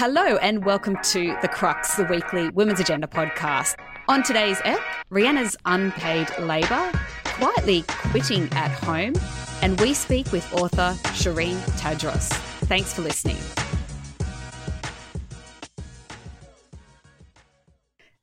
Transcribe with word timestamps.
Hello 0.00 0.36
and 0.36 0.64
welcome 0.64 0.96
to 1.02 1.36
The 1.42 1.48
Crux, 1.48 1.96
the 1.96 2.04
weekly 2.04 2.50
Women's 2.50 2.78
Agenda 2.78 3.08
podcast. 3.08 3.74
On 4.06 4.22
today's 4.22 4.60
ep, 4.64 4.78
Rihanna's 5.10 5.56
unpaid 5.64 6.28
labour, 6.38 6.92
quietly 7.24 7.82
quitting 7.88 8.44
at 8.52 8.70
home, 8.70 9.14
and 9.60 9.80
we 9.80 9.94
speak 9.94 10.30
with 10.30 10.54
author 10.54 10.94
Sherine 11.14 11.58
Tadros. 11.80 12.28
Thanks 12.68 12.92
for 12.94 13.02
listening. 13.02 13.38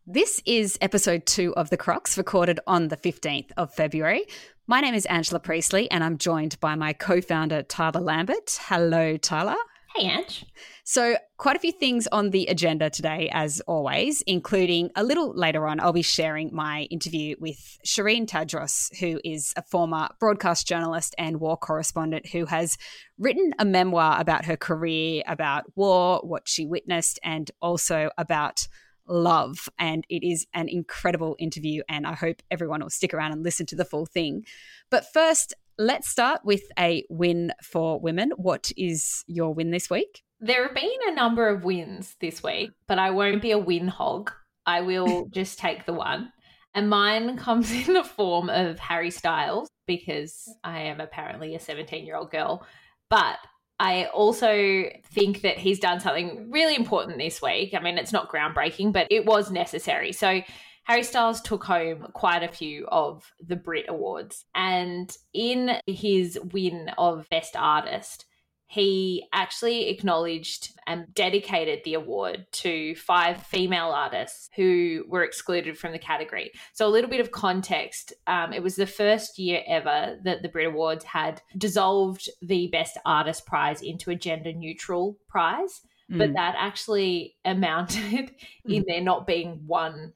This 0.08 0.42
is 0.46 0.78
episode 0.80 1.26
two 1.26 1.54
of 1.56 1.72
The 1.72 1.78
Crux, 1.78 2.18
recorded 2.18 2.62
on 2.68 2.88
the 2.88 2.96
15th 2.96 3.52
of 3.58 3.74
February. 3.74 4.26
My 4.66 4.80
name 4.80 4.94
is 4.94 5.06
Angela 5.08 5.42
Priestley, 5.42 5.92
and 5.92 6.06
I'm 6.06 6.20
joined 6.20 6.58
by 6.62 6.76
my 6.76 6.94
co 6.94 7.20
founder, 7.20 7.64
Tarla 7.64 8.00
Lambert. 8.00 8.60
Hello, 8.62 9.18
Tarla. 9.18 9.58
Hey, 9.96 10.08
Ange. 10.08 10.46
So, 10.84 11.16
quite 11.38 11.56
a 11.56 11.60
few 11.60 11.72
things 11.72 12.06
on 12.08 12.32
the 12.32 12.48
agenda 12.48 12.90
today, 12.90 13.30
as 13.32 13.62
always, 13.62 14.22
including 14.24 14.90
a 14.94 15.06
little 15.06 15.34
later 15.34 15.68
on, 15.68 15.80
I'll 15.80 15.94
be 15.94 16.02
sharing 16.02 16.54
my 16.54 16.82
interview 16.92 17.38
with 17.40 17.80
Sherine 17.86 18.28
Tadros, 18.28 18.94
who 19.00 19.22
is 19.24 19.54
a 19.56 19.62
former 19.62 20.10
broadcast 20.20 20.68
journalist 20.68 21.16
and 21.18 21.40
war 21.40 21.56
correspondent 21.56 22.28
who 22.28 22.46
has 22.46 22.78
written 23.18 23.54
a 23.58 23.64
memoir 23.64 24.20
about 24.20 24.44
her 24.46 24.58
career, 24.58 25.24
about 25.28 25.64
war, 25.78 26.20
what 26.24 26.50
she 26.50 26.66
witnessed, 26.66 27.18
and 27.24 27.50
also 27.62 28.10
about 28.18 28.68
love. 29.08 29.70
And 29.80 30.06
it 30.10 30.28
is 30.28 30.46
an 30.54 30.68
incredible 30.68 31.38
interview, 31.40 31.84
and 31.88 32.06
I 32.06 32.16
hope 32.16 32.42
everyone 32.52 32.82
will 32.82 32.90
stick 32.90 33.14
around 33.14 33.32
and 33.32 33.44
listen 33.44 33.66
to 33.68 33.78
the 33.78 33.86
full 33.86 34.06
thing. 34.06 34.46
But 34.90 35.06
first, 35.14 35.54
let's 35.78 36.10
start 36.10 36.42
with 36.44 36.64
a 36.80 37.06
win 37.10 37.52
for 37.64 38.00
women. 38.00 38.32
What 38.38 38.72
is 38.78 39.24
your 39.28 39.54
win 39.54 39.72
this 39.72 39.90
week? 39.90 40.24
There 40.40 40.66
have 40.66 40.76
been 40.76 40.92
a 41.08 41.16
number 41.16 41.48
of 41.48 41.64
wins 41.64 42.16
this 42.20 42.44
week, 42.44 42.72
but 42.88 43.00
I 43.00 43.12
won't 43.12 43.42
be 43.42 43.52
a 43.52 43.58
win 43.58 43.88
hog. 43.88 44.32
I 44.66 44.82
will 44.82 45.28
just 45.32 45.60
take 45.60 45.86
the 45.86 45.94
one. 45.94 46.32
And 46.74 46.90
mine 46.90 47.38
comes 47.38 47.72
in 47.88 47.94
the 47.94 48.04
form 48.04 48.50
of 48.50 48.80
Harry 48.80 49.12
Styles 49.12 49.70
because 49.88 50.44
I 50.64 50.82
am 50.82 51.00
apparently 51.00 51.56
a 51.56 51.60
17 51.60 52.06
year 52.06 52.16
old 52.16 52.32
girl. 52.32 52.66
But 53.10 53.38
I 53.80 54.06
also 54.06 54.86
think 55.12 55.42
that 55.42 55.58
he's 55.58 55.80
done 55.80 56.00
something 56.00 56.50
really 56.50 56.76
important 56.76 57.18
this 57.18 57.42
week. 57.42 57.74
I 57.74 57.80
mean, 57.80 57.98
it's 57.98 58.14
not 58.14 58.32
groundbreaking, 58.32 58.94
but 58.94 59.08
it 59.12 59.26
was 59.26 59.52
necessary. 59.52 60.14
So, 60.14 60.42
Harry 60.86 61.04
Styles 61.04 61.42
took 61.42 61.64
home 61.64 62.08
quite 62.14 62.44
a 62.44 62.48
few 62.48 62.86
of 62.88 63.32
the 63.46 63.56
Brit 63.56 63.86
Awards. 63.90 64.46
And 64.54 65.16
in 65.34 65.78
his 65.88 66.40
win 66.54 66.92
of 66.98 67.28
Best 67.30 67.56
Artist, 67.56 68.26
he 68.68 69.28
actually 69.34 69.90
acknowledged 69.90 70.74
and 70.86 71.14
dedicated 71.14 71.82
the 71.84 71.96
award 71.96 72.46
to 72.52 72.96
five 72.96 73.42
female 73.44 73.90
artists 73.90 74.50
who 74.56 75.04
were 75.08 75.24
excluded 75.24 75.78
from 75.78 75.92
the 75.92 76.00
category. 76.00 76.52
So, 76.74 76.88
a 76.88 76.90
little 76.90 77.10
bit 77.10 77.20
of 77.20 77.32
context 77.32 78.14
um, 78.28 78.54
it 78.54 78.62
was 78.62 78.76
the 78.76 78.88
first 78.88 79.40
year 79.40 79.62
ever 79.68 80.18
that 80.24 80.42
the 80.42 80.50
Brit 80.50 80.68
Awards 80.68 81.04
had 81.04 81.42
dissolved 81.58 82.30
the 82.42 82.68
Best 82.68 82.98
Artist 83.06 83.46
prize 83.46 83.82
into 83.82 84.12
a 84.12 84.16
gender 84.16 84.54
neutral 84.54 85.18
prize. 85.28 85.82
Mm. 86.12 86.20
But 86.20 86.34
that 86.34 86.56
actually 86.58 87.36
amounted 87.44 88.36
in 88.66 88.84
mm. 88.84 88.86
there 88.88 89.02
not 89.02 89.26
being 89.26 89.64
one 89.66 90.14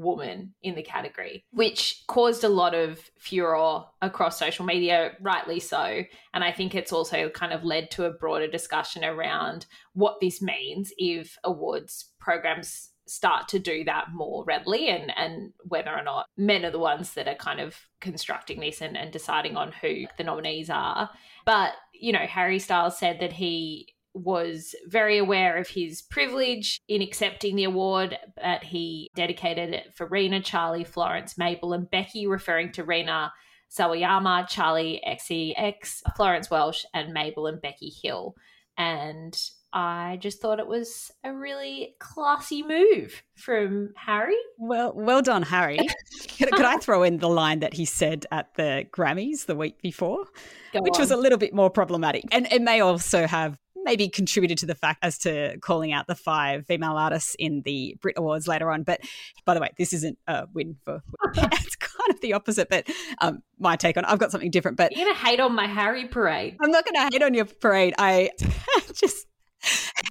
woman 0.00 0.54
in 0.62 0.74
the 0.74 0.82
category, 0.82 1.44
which 1.52 2.02
caused 2.08 2.44
a 2.44 2.48
lot 2.48 2.74
of 2.74 2.98
furor 3.18 3.84
across 4.02 4.38
social 4.38 4.64
media, 4.64 5.12
rightly 5.20 5.60
so. 5.60 6.02
And 6.34 6.44
I 6.44 6.52
think 6.52 6.74
it's 6.74 6.92
also 6.92 7.28
kind 7.28 7.52
of 7.52 7.64
led 7.64 7.90
to 7.92 8.04
a 8.04 8.12
broader 8.12 8.48
discussion 8.48 9.04
around 9.04 9.66
what 9.92 10.20
this 10.20 10.40
means 10.40 10.92
if 10.96 11.36
awards 11.44 12.10
programs 12.18 12.90
start 13.06 13.48
to 13.48 13.58
do 13.58 13.82
that 13.82 14.06
more 14.14 14.44
readily 14.44 14.88
and 14.88 15.12
and 15.16 15.52
whether 15.64 15.90
or 15.90 16.02
not 16.02 16.26
men 16.36 16.64
are 16.64 16.70
the 16.70 16.78
ones 16.78 17.14
that 17.14 17.26
are 17.26 17.34
kind 17.34 17.58
of 17.58 17.76
constructing 18.00 18.60
this 18.60 18.80
and, 18.80 18.96
and 18.96 19.12
deciding 19.12 19.56
on 19.56 19.72
who 19.80 20.04
the 20.16 20.22
nominees 20.22 20.70
are. 20.70 21.10
But, 21.44 21.72
you 21.92 22.12
know, 22.12 22.20
Harry 22.20 22.60
Styles 22.60 22.98
said 22.98 23.18
that 23.20 23.32
he 23.32 23.94
was 24.14 24.74
very 24.86 25.18
aware 25.18 25.56
of 25.56 25.68
his 25.68 26.02
privilege 26.02 26.80
in 26.88 27.02
accepting 27.02 27.56
the 27.56 27.64
award, 27.64 28.18
but 28.36 28.64
he 28.64 29.08
dedicated 29.14 29.72
it 29.72 29.94
for 29.94 30.06
Rina, 30.06 30.40
Charli, 30.40 30.86
Florence, 30.86 31.38
Mabel, 31.38 31.72
and 31.72 31.90
Becky, 31.90 32.26
referring 32.26 32.72
to 32.72 32.84
Rina 32.84 33.32
Sawayama, 33.70 34.48
Charli 34.50 35.00
XCX, 35.06 36.02
Florence 36.16 36.50
Welch, 36.50 36.84
and 36.92 37.12
Mabel 37.12 37.46
and 37.46 37.62
Becky 37.62 37.92
Hill. 38.02 38.34
And 38.76 39.38
I 39.72 40.18
just 40.20 40.40
thought 40.40 40.58
it 40.58 40.66
was 40.66 41.12
a 41.22 41.32
really 41.32 41.94
classy 42.00 42.64
move 42.64 43.22
from 43.36 43.92
Harry. 43.96 44.36
Well, 44.58 44.92
well 44.96 45.22
done, 45.22 45.42
Harry. 45.42 45.78
could, 46.38 46.50
could 46.50 46.64
I 46.64 46.78
throw 46.78 47.04
in 47.04 47.18
the 47.18 47.28
line 47.28 47.60
that 47.60 47.74
he 47.74 47.84
said 47.84 48.26
at 48.32 48.54
the 48.54 48.86
Grammys 48.90 49.46
the 49.46 49.54
week 49.54 49.80
before, 49.80 50.24
Go 50.72 50.80
which 50.80 50.94
on. 50.94 51.00
was 51.00 51.10
a 51.12 51.16
little 51.16 51.38
bit 51.38 51.54
more 51.54 51.70
problematic, 51.70 52.24
and 52.32 52.48
it 52.50 52.62
may 52.62 52.80
also 52.80 53.26
have 53.28 53.58
maybe 53.84 54.08
contributed 54.08 54.58
to 54.58 54.66
the 54.66 54.74
fact 54.74 55.00
as 55.02 55.18
to 55.18 55.58
calling 55.60 55.92
out 55.92 56.06
the 56.06 56.14
five 56.14 56.66
female 56.66 56.96
artists 56.96 57.34
in 57.38 57.62
the 57.62 57.96
Brit 58.00 58.16
Awards 58.18 58.48
later 58.48 58.70
on. 58.70 58.82
But 58.82 59.00
by 59.44 59.54
the 59.54 59.60
way, 59.60 59.70
this 59.78 59.92
isn't 59.92 60.18
a 60.26 60.46
win 60.52 60.76
for. 60.84 61.02
it's 61.34 61.76
kind 61.76 62.10
of 62.10 62.20
the 62.20 62.32
opposite, 62.32 62.68
but 62.68 62.88
um, 63.20 63.42
my 63.58 63.76
take 63.76 63.96
on. 63.96 64.04
I've 64.04 64.18
got 64.18 64.30
something 64.30 64.50
different. 64.50 64.76
But 64.76 64.96
you're 64.96 65.06
gonna 65.06 65.18
hate 65.18 65.40
on 65.40 65.54
my 65.54 65.66
Harry 65.66 66.06
parade. 66.06 66.56
I'm 66.62 66.70
not 66.70 66.84
gonna 66.84 67.08
hate 67.12 67.22
on 67.22 67.34
your 67.34 67.44
parade. 67.44 67.94
I 67.98 68.30
just 68.94 69.26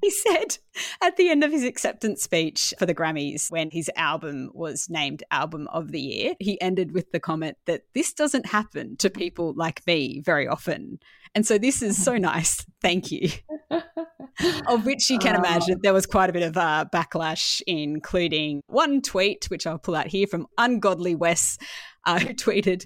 he 0.02 0.12
said 0.12 0.58
at 1.02 1.18
the 1.18 1.30
end 1.30 1.44
of 1.44 1.52
his 1.52 1.64
acceptance 1.64 2.22
speech 2.22 2.74
for 2.78 2.86
the 2.86 2.94
Grammys, 2.94 3.50
when 3.50 3.72
his 3.72 3.90
album 3.96 4.52
was 4.54 4.88
named 4.90 5.24
Album 5.32 5.68
of 5.70 5.92
the 5.92 6.00
Year, 6.00 6.36
he 6.40 6.60
ended 6.62 6.94
with 6.94 7.12
the 7.12 7.20
comment 7.20 7.58
that 7.66 7.82
this 7.96 8.14
doesn't 8.14 8.46
happen 8.46 8.96
to 8.98 9.10
people 9.10 9.54
like 9.56 9.86
me 9.88 10.22
very 10.24 10.48
often. 10.48 11.00
And 11.36 11.46
so 11.46 11.58
this 11.58 11.82
is 11.82 12.02
so 12.02 12.18
nice. 12.18 12.66
Thank 12.82 13.12
you. 13.12 13.30
of 14.68 14.86
which 14.86 15.10
you 15.10 15.20
can 15.20 15.36
oh. 15.36 15.40
imagine 15.40 15.80
there 15.82 15.94
was 15.94 16.06
quite 16.06 16.30
a 16.30 16.34
bit 16.34 16.44
of 16.44 16.58
uh, 16.58 16.86
backlash, 16.94 17.62
including 17.68 18.62
one 18.68 19.02
tweet, 19.02 19.46
which 19.50 19.68
I'll 19.68 19.80
pull 19.80 19.96
out 19.96 20.08
here 20.08 20.28
from 20.28 20.48
Ungodly 20.58 21.16
Wes, 21.16 21.58
uh, 22.06 22.20
who 22.20 22.34
tweeted, 22.34 22.86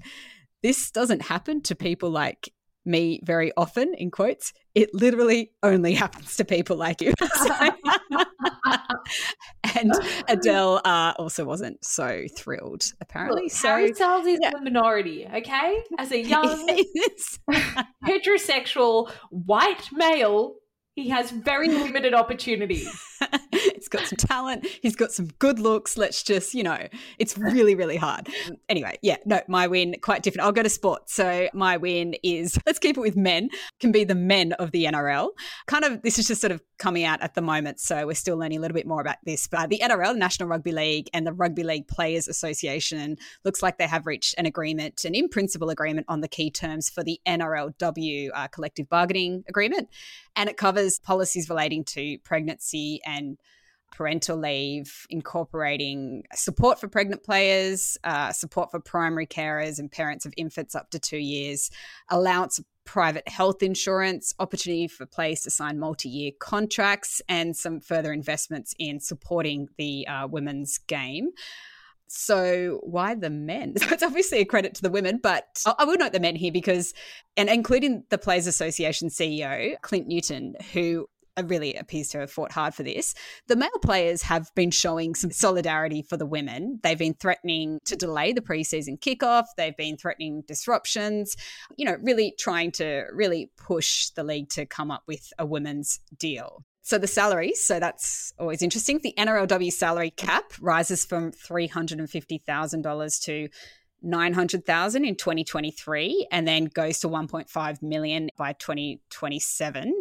This 0.61 0.91
doesn't 0.91 1.23
happen 1.23 1.61
to 1.63 1.75
people 1.75 2.09
like 2.09 2.51
me 2.85 3.21
very 3.23 3.51
often, 3.55 3.93
in 3.95 4.11
quotes. 4.11 4.53
It 4.75 4.93
literally 4.93 5.51
only 5.61 5.93
happens 6.03 6.35
to 6.37 6.45
people 6.45 6.77
like 6.77 7.01
you. 7.01 7.13
and 9.75 9.91
Adele 10.27 10.81
uh, 10.83 11.13
also 11.17 11.45
wasn't 11.45 11.83
so 11.83 12.25
thrilled, 12.35 12.83
apparently. 13.01 13.43
Look, 13.43 13.51
so 13.51 13.67
Harry 13.69 13.93
Styles 13.93 14.25
is 14.25 14.39
yeah. 14.41 14.51
the 14.51 14.61
minority, 14.61 15.27
okay? 15.33 15.83
As 15.97 16.11
a 16.11 16.21
young 16.21 16.85
heterosexual 18.05 19.11
white 19.29 19.89
male 19.91 20.55
he 20.95 21.09
has 21.09 21.31
very 21.31 21.69
limited 21.69 22.13
opportunities. 22.13 22.87
He's 23.83 23.89
got 23.89 24.07
some 24.07 24.17
talent. 24.17 24.65
He's 24.81 24.95
got 24.95 25.11
some 25.11 25.27
good 25.39 25.59
looks. 25.59 25.97
Let's 25.97 26.23
just, 26.23 26.53
you 26.53 26.63
know, 26.63 26.87
it's 27.19 27.37
really, 27.37 27.75
really 27.75 27.97
hard. 27.97 28.29
Anyway, 28.69 28.97
yeah, 29.01 29.17
no, 29.25 29.41
my 29.47 29.67
win, 29.67 29.95
quite 30.01 30.23
different. 30.23 30.45
I'll 30.45 30.53
go 30.53 30.63
to 30.63 30.69
sports. 30.69 31.13
So 31.13 31.49
my 31.53 31.75
win 31.77 32.15
is, 32.23 32.57
let's 32.65 32.79
keep 32.79 32.97
it 32.97 33.01
with 33.01 33.17
men, 33.17 33.49
can 33.79 33.91
be 33.91 34.05
the 34.05 34.15
men 34.15 34.53
of 34.53 34.71
the 34.71 34.85
NRL. 34.85 35.29
Kind 35.67 35.83
of, 35.83 36.01
this 36.01 36.17
is 36.17 36.27
just 36.27 36.39
sort 36.39 36.51
of 36.51 36.61
coming 36.77 37.03
out 37.03 37.21
at 37.21 37.35
the 37.35 37.41
moment. 37.41 37.79
So 37.79 38.07
we're 38.07 38.13
still 38.13 38.37
learning 38.37 38.59
a 38.59 38.61
little 38.61 38.75
bit 38.75 38.87
more 38.87 39.01
about 39.01 39.17
this. 39.25 39.47
But 39.47 39.69
the 39.69 39.81
NRL, 39.83 40.13
the 40.13 40.19
National 40.19 40.47
Rugby 40.47 40.71
League, 40.71 41.09
and 41.13 41.27
the 41.27 41.33
Rugby 41.33 41.63
League 41.63 41.87
Players 41.87 42.27
Association 42.27 43.17
looks 43.43 43.61
like 43.61 43.77
they 43.77 43.87
have 43.87 44.05
reached 44.05 44.35
an 44.37 44.45
agreement, 44.45 45.03
an 45.03 45.13
in 45.13 45.27
principle 45.27 45.69
agreement 45.69 46.05
on 46.09 46.21
the 46.21 46.27
key 46.29 46.49
terms 46.49 46.89
for 46.89 47.03
the 47.03 47.19
NRLW 47.27 48.29
uh, 48.33 48.47
collective 48.47 48.87
bargaining 48.87 49.43
agreement. 49.49 49.89
And 50.35 50.49
it 50.49 50.55
covers 50.55 50.99
policies 50.99 51.49
relating 51.49 51.83
to 51.85 52.17
pregnancy 52.19 53.01
and 53.05 53.37
parental 53.93 54.37
leave, 54.37 55.05
incorporating 55.09 56.23
support 56.33 56.79
for 56.79 56.87
pregnant 56.87 57.23
players, 57.23 57.97
uh, 58.03 58.31
support 58.31 58.71
for 58.71 58.79
primary 58.79 59.27
carers 59.27 59.79
and 59.79 59.91
parents 59.91 60.25
of 60.25 60.33
infants 60.35 60.75
up 60.75 60.89
to 60.89 60.99
two 60.99 61.17
years, 61.17 61.69
allowance 62.09 62.59
of 62.59 62.65
private 62.85 63.27
health 63.27 63.63
insurance, 63.63 64.33
opportunity 64.39 64.87
for 64.87 65.05
players 65.05 65.41
to 65.41 65.49
sign 65.49 65.79
multi 65.79 66.09
year 66.09 66.31
contracts, 66.39 67.21
and 67.29 67.55
some 67.55 67.79
further 67.79 68.11
investments 68.11 68.73
in 68.77 68.99
supporting 68.99 69.69
the 69.77 70.07
uh, 70.07 70.27
women's 70.27 70.79
game. 70.79 71.29
So 72.07 72.79
why 72.83 73.15
the 73.15 73.29
men? 73.29 73.73
It's 73.81 74.03
obviously 74.03 74.39
a 74.39 74.45
credit 74.45 74.75
to 74.75 74.81
the 74.81 74.89
women, 74.89 75.19
but 75.21 75.63
I 75.79 75.85
will 75.85 75.97
note 75.97 76.13
the 76.13 76.19
men 76.19 76.35
here 76.35 76.51
because, 76.51 76.93
and 77.37 77.49
including 77.49 78.03
the 78.09 78.17
Players 78.17 78.47
Association 78.47 79.09
CEO 79.09 79.79
Clint 79.81 80.07
Newton, 80.07 80.55
who 80.73 81.07
really 81.41 81.73
appears 81.75 82.09
to 82.09 82.19
have 82.19 82.31
fought 82.31 82.51
hard 82.51 82.73
for 82.73 82.83
this. 82.83 83.15
The 83.47 83.55
male 83.55 83.69
players 83.81 84.21
have 84.23 84.53
been 84.55 84.71
showing 84.71 85.15
some 85.15 85.31
solidarity 85.31 86.01
for 86.01 86.17
the 86.17 86.25
women. 86.25 86.79
They've 86.83 86.97
been 86.97 87.15
threatening 87.15 87.79
to 87.85 87.95
delay 87.95 88.33
the 88.33 88.41
preseason 88.41 88.99
kickoff. 88.99 89.45
They've 89.57 89.75
been 89.75 89.97
threatening 89.97 90.43
disruptions, 90.47 91.35
you 91.77 91.85
know, 91.85 91.97
really 92.01 92.35
trying 92.37 92.71
to 92.73 93.05
really 93.13 93.51
push 93.57 94.09
the 94.09 94.23
league 94.23 94.49
to 94.49 94.65
come 94.65 94.91
up 94.91 95.03
with 95.07 95.31
a 95.39 95.45
women's 95.45 95.99
deal. 96.17 96.63
So 96.85 96.97
the 96.97 97.07
salaries, 97.07 97.63
so 97.63 97.79
that's 97.79 98.33
always 98.37 98.61
interesting. 98.61 98.99
The 99.01 99.13
NRLW 99.17 99.71
salary 99.71 100.11
cap 100.11 100.51
rises 100.59 101.05
from 101.05 101.31
$350,000 101.31 103.21
to 103.23 103.49
900,000 104.03 105.05
in 105.05 105.15
2023 105.15 106.27
and 106.29 106.45
then 106.45 106.65
goes 106.65 106.99
to 106.99 107.07
1.5 107.07 107.81
million 107.81 108.29
by 108.37 108.51
2027. 108.53 109.93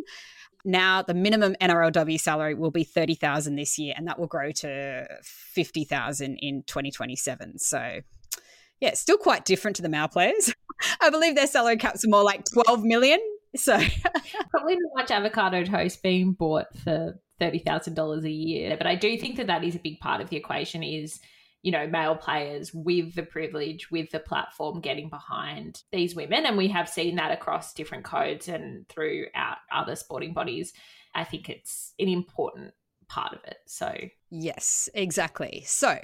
Now 0.65 1.03
the 1.03 1.15
minimum 1.15 1.57
NRLW 1.61 2.21
salary 2.21 2.55
will 2.55 2.71
be 2.71 2.85
30,000 2.85 3.57
this 3.57 3.79
year 3.79 3.95
and 3.97 4.07
that 4.07 4.19
will 4.19 4.29
grow 4.29 4.53
to 4.53 5.07
50,000 5.25 6.37
in 6.41 6.63
2027. 6.67 7.59
So 7.59 8.01
yeah, 8.81 8.95
still 8.95 9.19
quite 9.19 9.45
different 9.45 9.77
to 9.77 9.83
the 9.83 9.89
male 9.89 10.09
players. 10.09 10.55
I 11.01 11.11
believe 11.11 11.35
their 11.35 11.47
salary 11.47 11.77
caps 11.77 12.05
are 12.05 12.09
more 12.09 12.25
like 12.25 12.45
12 12.53 12.83
million 12.85 13.21
so 13.55 13.79
probably 14.51 14.77
not 14.77 14.91
much 14.95 15.11
avocado 15.11 15.65
toast 15.65 16.03
being 16.03 16.33
bought 16.33 16.67
for 16.85 17.19
thirty 17.39 17.59
thousand 17.59 17.95
dollars 17.95 18.25
a 18.25 18.31
year. 18.31 18.77
But 18.77 18.87
I 18.87 18.95
do 18.95 19.17
think 19.19 19.37
that 19.37 19.49
that 19.49 19.65
is 19.65 19.75
a 19.75 19.81
big 19.81 20.01
part 20.01 20.21
of 20.21 20.31
the 20.31 20.37
equation. 20.37 20.83
Is 20.83 21.21
you 21.63 21.73
know 21.73 21.87
male 21.87 22.17
players 22.17 22.73
with 22.75 23.15
the 23.15 23.23
privilege, 23.23 23.91
with 23.91 24.11
the 24.11 24.19
platform, 24.19 24.81
getting 24.81 25.09
behind 25.09 25.83
these 25.93 26.15
women, 26.15 26.45
and 26.47 26.57
we 26.57 26.69
have 26.69 26.89
seen 26.89 27.17
that 27.17 27.33
across 27.33 27.73
different 27.73 28.05
codes 28.05 28.49
and 28.49 28.89
throughout 28.89 29.59
other 29.73 29.97
sporting 29.97 30.33
bodies. 30.33 30.73
I 31.15 31.25
think 31.25 31.49
it's 31.49 31.93
an 31.99 32.09
important 32.09 32.75
part 33.09 33.33
of 33.33 33.41
it. 33.45 33.59
So 33.67 33.95
yes, 34.31 34.89
exactly. 34.95 35.63
So 35.67 35.99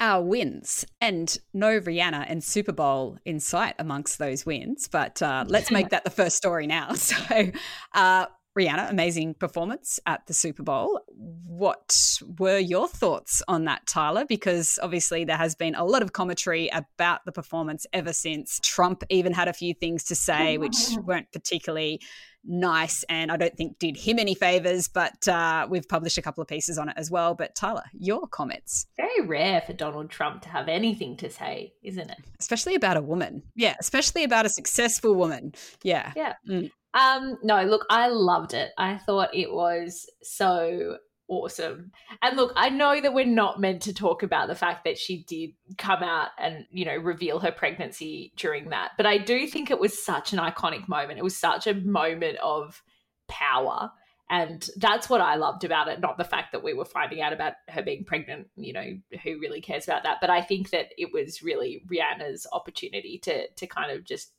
our 0.00 0.22
wins 0.22 0.86
and 1.00 1.38
no 1.52 1.78
Rihanna 1.78 2.24
and 2.26 2.42
Super 2.42 2.72
Bowl 2.72 3.18
in 3.26 3.38
sight 3.38 3.74
amongst 3.78 4.18
those 4.18 4.46
wins. 4.46 4.88
But 4.88 5.20
uh, 5.22 5.44
let's 5.46 5.70
make 5.70 5.90
that 5.90 6.04
the 6.04 6.10
first 6.10 6.36
story 6.36 6.66
now. 6.66 6.94
So, 7.10 7.50
uh, 7.92 8.26
Rihanna, 8.58 8.90
amazing 8.90 9.34
performance 9.34 10.00
at 10.06 10.26
the 10.26 10.34
Super 10.34 10.62
Bowl. 10.62 11.00
What 11.16 12.18
were 12.38 12.58
your 12.58 12.88
thoughts 12.88 13.42
on 13.46 13.64
that, 13.66 13.86
Tarla? 13.86 14.26
Because 14.26 14.78
obviously 14.82 15.24
there 15.24 15.36
has 15.36 15.54
been 15.54 15.74
a 15.76 15.84
lot 15.84 16.02
of 16.02 16.12
commentary 16.12 16.68
about 16.72 17.24
the 17.24 17.32
performance 17.32 17.86
ever 17.92 18.12
since. 18.12 18.58
Trump 18.62 19.04
even 19.08 19.32
had 19.32 19.46
a 19.46 19.52
few 19.52 19.72
things 19.72 20.04
to 20.04 20.16
say, 20.16 20.58
which 20.58 20.76
weren't 21.04 21.30
particularly 21.32 22.00
nice 22.44 23.04
and 23.08 23.30
I 23.30 23.36
don't 23.36 23.54
think 23.56 23.78
did 23.78 23.96
him 23.96 24.18
any 24.18 24.34
favors, 24.34 24.88
but 24.88 25.28
uh, 25.28 25.66
we've 25.68 25.88
published 25.88 26.18
a 26.18 26.22
couple 26.22 26.42
of 26.42 26.48
pieces 26.48 26.78
on 26.78 26.88
it 26.88 26.94
as 26.96 27.10
well. 27.10 27.34
But 27.34 27.54
Tarla, 27.54 27.84
your 27.92 28.26
comments. 28.26 28.86
Very 28.96 29.26
rare 29.26 29.60
for 29.60 29.72
Donald 29.74 30.10
Trump 30.10 30.42
to 30.42 30.48
have 30.48 30.68
anything 30.68 31.16
to 31.18 31.30
say, 31.30 31.74
isn't 31.82 32.10
it? 32.10 32.18
Especially 32.40 32.74
about 32.74 32.96
a 32.96 33.02
woman. 33.02 33.42
Yeah, 33.54 33.76
especially 33.78 34.24
about 34.24 34.46
a 34.46 34.48
successful 34.48 35.14
woman. 35.14 35.54
Yeah. 35.82 36.12
Yeah. 36.16 36.34
Mm. 36.48 36.70
Um, 36.94 37.38
no, 37.42 37.62
look, 37.64 37.86
I 37.90 38.08
loved 38.08 38.54
it. 38.54 38.72
I 38.76 38.98
thought 38.98 39.34
it 39.34 39.52
was 39.52 40.10
so 40.22 40.96
awesome. 41.28 41.92
And 42.22 42.36
look, 42.36 42.52
I 42.56 42.68
know 42.68 43.00
that 43.00 43.14
we're 43.14 43.24
not 43.24 43.60
meant 43.60 43.82
to 43.82 43.94
talk 43.94 44.22
about 44.22 44.48
the 44.48 44.54
fact 44.54 44.84
that 44.84 44.98
she 44.98 45.22
did 45.22 45.50
come 45.78 46.02
out 46.02 46.30
and, 46.38 46.66
you 46.70 46.84
know, 46.84 46.96
reveal 46.96 47.38
her 47.38 47.52
pregnancy 47.52 48.32
during 48.36 48.70
that, 48.70 48.90
but 48.96 49.06
I 49.06 49.16
do 49.16 49.46
think 49.46 49.70
it 49.70 49.78
was 49.78 50.02
such 50.02 50.32
an 50.32 50.40
iconic 50.40 50.88
moment. 50.88 51.18
It 51.18 51.24
was 51.24 51.36
such 51.36 51.66
a 51.66 51.74
moment 51.74 52.38
of 52.42 52.82
power. 53.28 53.92
And 54.28 54.68
that's 54.76 55.10
what 55.10 55.20
I 55.20 55.34
loved 55.36 55.64
about 55.64 55.88
it, 55.88 56.00
not 56.00 56.16
the 56.16 56.24
fact 56.24 56.52
that 56.52 56.62
we 56.62 56.72
were 56.72 56.84
finding 56.84 57.20
out 57.20 57.32
about 57.32 57.54
her 57.68 57.82
being 57.82 58.04
pregnant, 58.04 58.46
you 58.54 58.72
know, 58.72 58.86
who 59.24 59.40
really 59.40 59.60
cares 59.60 59.84
about 59.84 60.04
that? 60.04 60.18
But 60.20 60.30
I 60.30 60.40
think 60.40 60.70
that 60.70 60.86
it 60.96 61.10
was 61.12 61.42
really 61.42 61.82
Rihanna's 61.90 62.46
opportunity 62.52 63.18
to 63.24 63.48
to 63.48 63.66
kind 63.66 63.90
of 63.90 64.04
just 64.04 64.32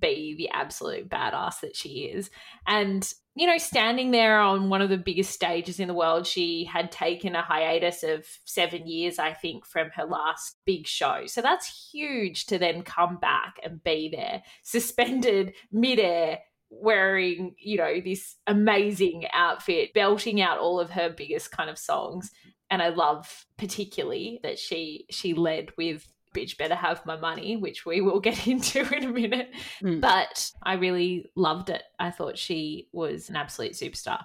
be 0.00 0.34
the 0.36 0.48
absolute 0.50 1.08
badass 1.08 1.60
that 1.60 1.76
she 1.76 2.04
is. 2.04 2.30
And, 2.66 3.10
you 3.34 3.46
know, 3.46 3.58
standing 3.58 4.10
there 4.10 4.38
on 4.38 4.68
one 4.68 4.82
of 4.82 4.88
the 4.88 4.96
biggest 4.96 5.32
stages 5.32 5.80
in 5.80 5.88
the 5.88 5.94
world, 5.94 6.26
she 6.26 6.64
had 6.64 6.92
taken 6.92 7.34
a 7.34 7.42
hiatus 7.42 8.02
of 8.02 8.26
seven 8.44 8.86
years, 8.86 9.18
I 9.18 9.32
think, 9.32 9.66
from 9.66 9.90
her 9.94 10.04
last 10.04 10.56
big 10.64 10.86
show. 10.86 11.22
So 11.26 11.42
that's 11.42 11.90
huge 11.92 12.46
to 12.46 12.58
then 12.58 12.82
come 12.82 13.16
back 13.18 13.56
and 13.62 13.82
be 13.82 14.10
there, 14.14 14.42
suspended 14.62 15.54
midair, 15.70 16.40
wearing, 16.70 17.54
you 17.58 17.78
know, 17.78 18.00
this 18.00 18.36
amazing 18.46 19.26
outfit, 19.32 19.94
belting 19.94 20.40
out 20.40 20.58
all 20.58 20.80
of 20.80 20.90
her 20.90 21.10
biggest 21.10 21.52
kind 21.52 21.70
of 21.70 21.78
songs. 21.78 22.30
And 22.70 22.82
I 22.82 22.88
love 22.88 23.46
particularly 23.58 24.40
that 24.42 24.58
she 24.58 25.06
she 25.10 25.34
led 25.34 25.70
with 25.78 26.06
bitch 26.36 26.58
better 26.58 26.74
have 26.74 27.04
my 27.06 27.16
money, 27.16 27.56
which 27.56 27.86
we 27.86 28.00
will 28.00 28.20
get 28.20 28.46
into 28.48 28.80
in 28.94 29.04
a 29.04 29.08
minute. 29.08 29.50
Mm. 29.82 30.00
But 30.00 30.50
I 30.62 30.74
really 30.74 31.26
loved 31.34 31.70
it. 31.70 31.82
I 31.98 32.10
thought 32.10 32.38
she 32.38 32.88
was 32.92 33.28
an 33.28 33.36
absolute 33.36 33.72
superstar. 33.72 34.22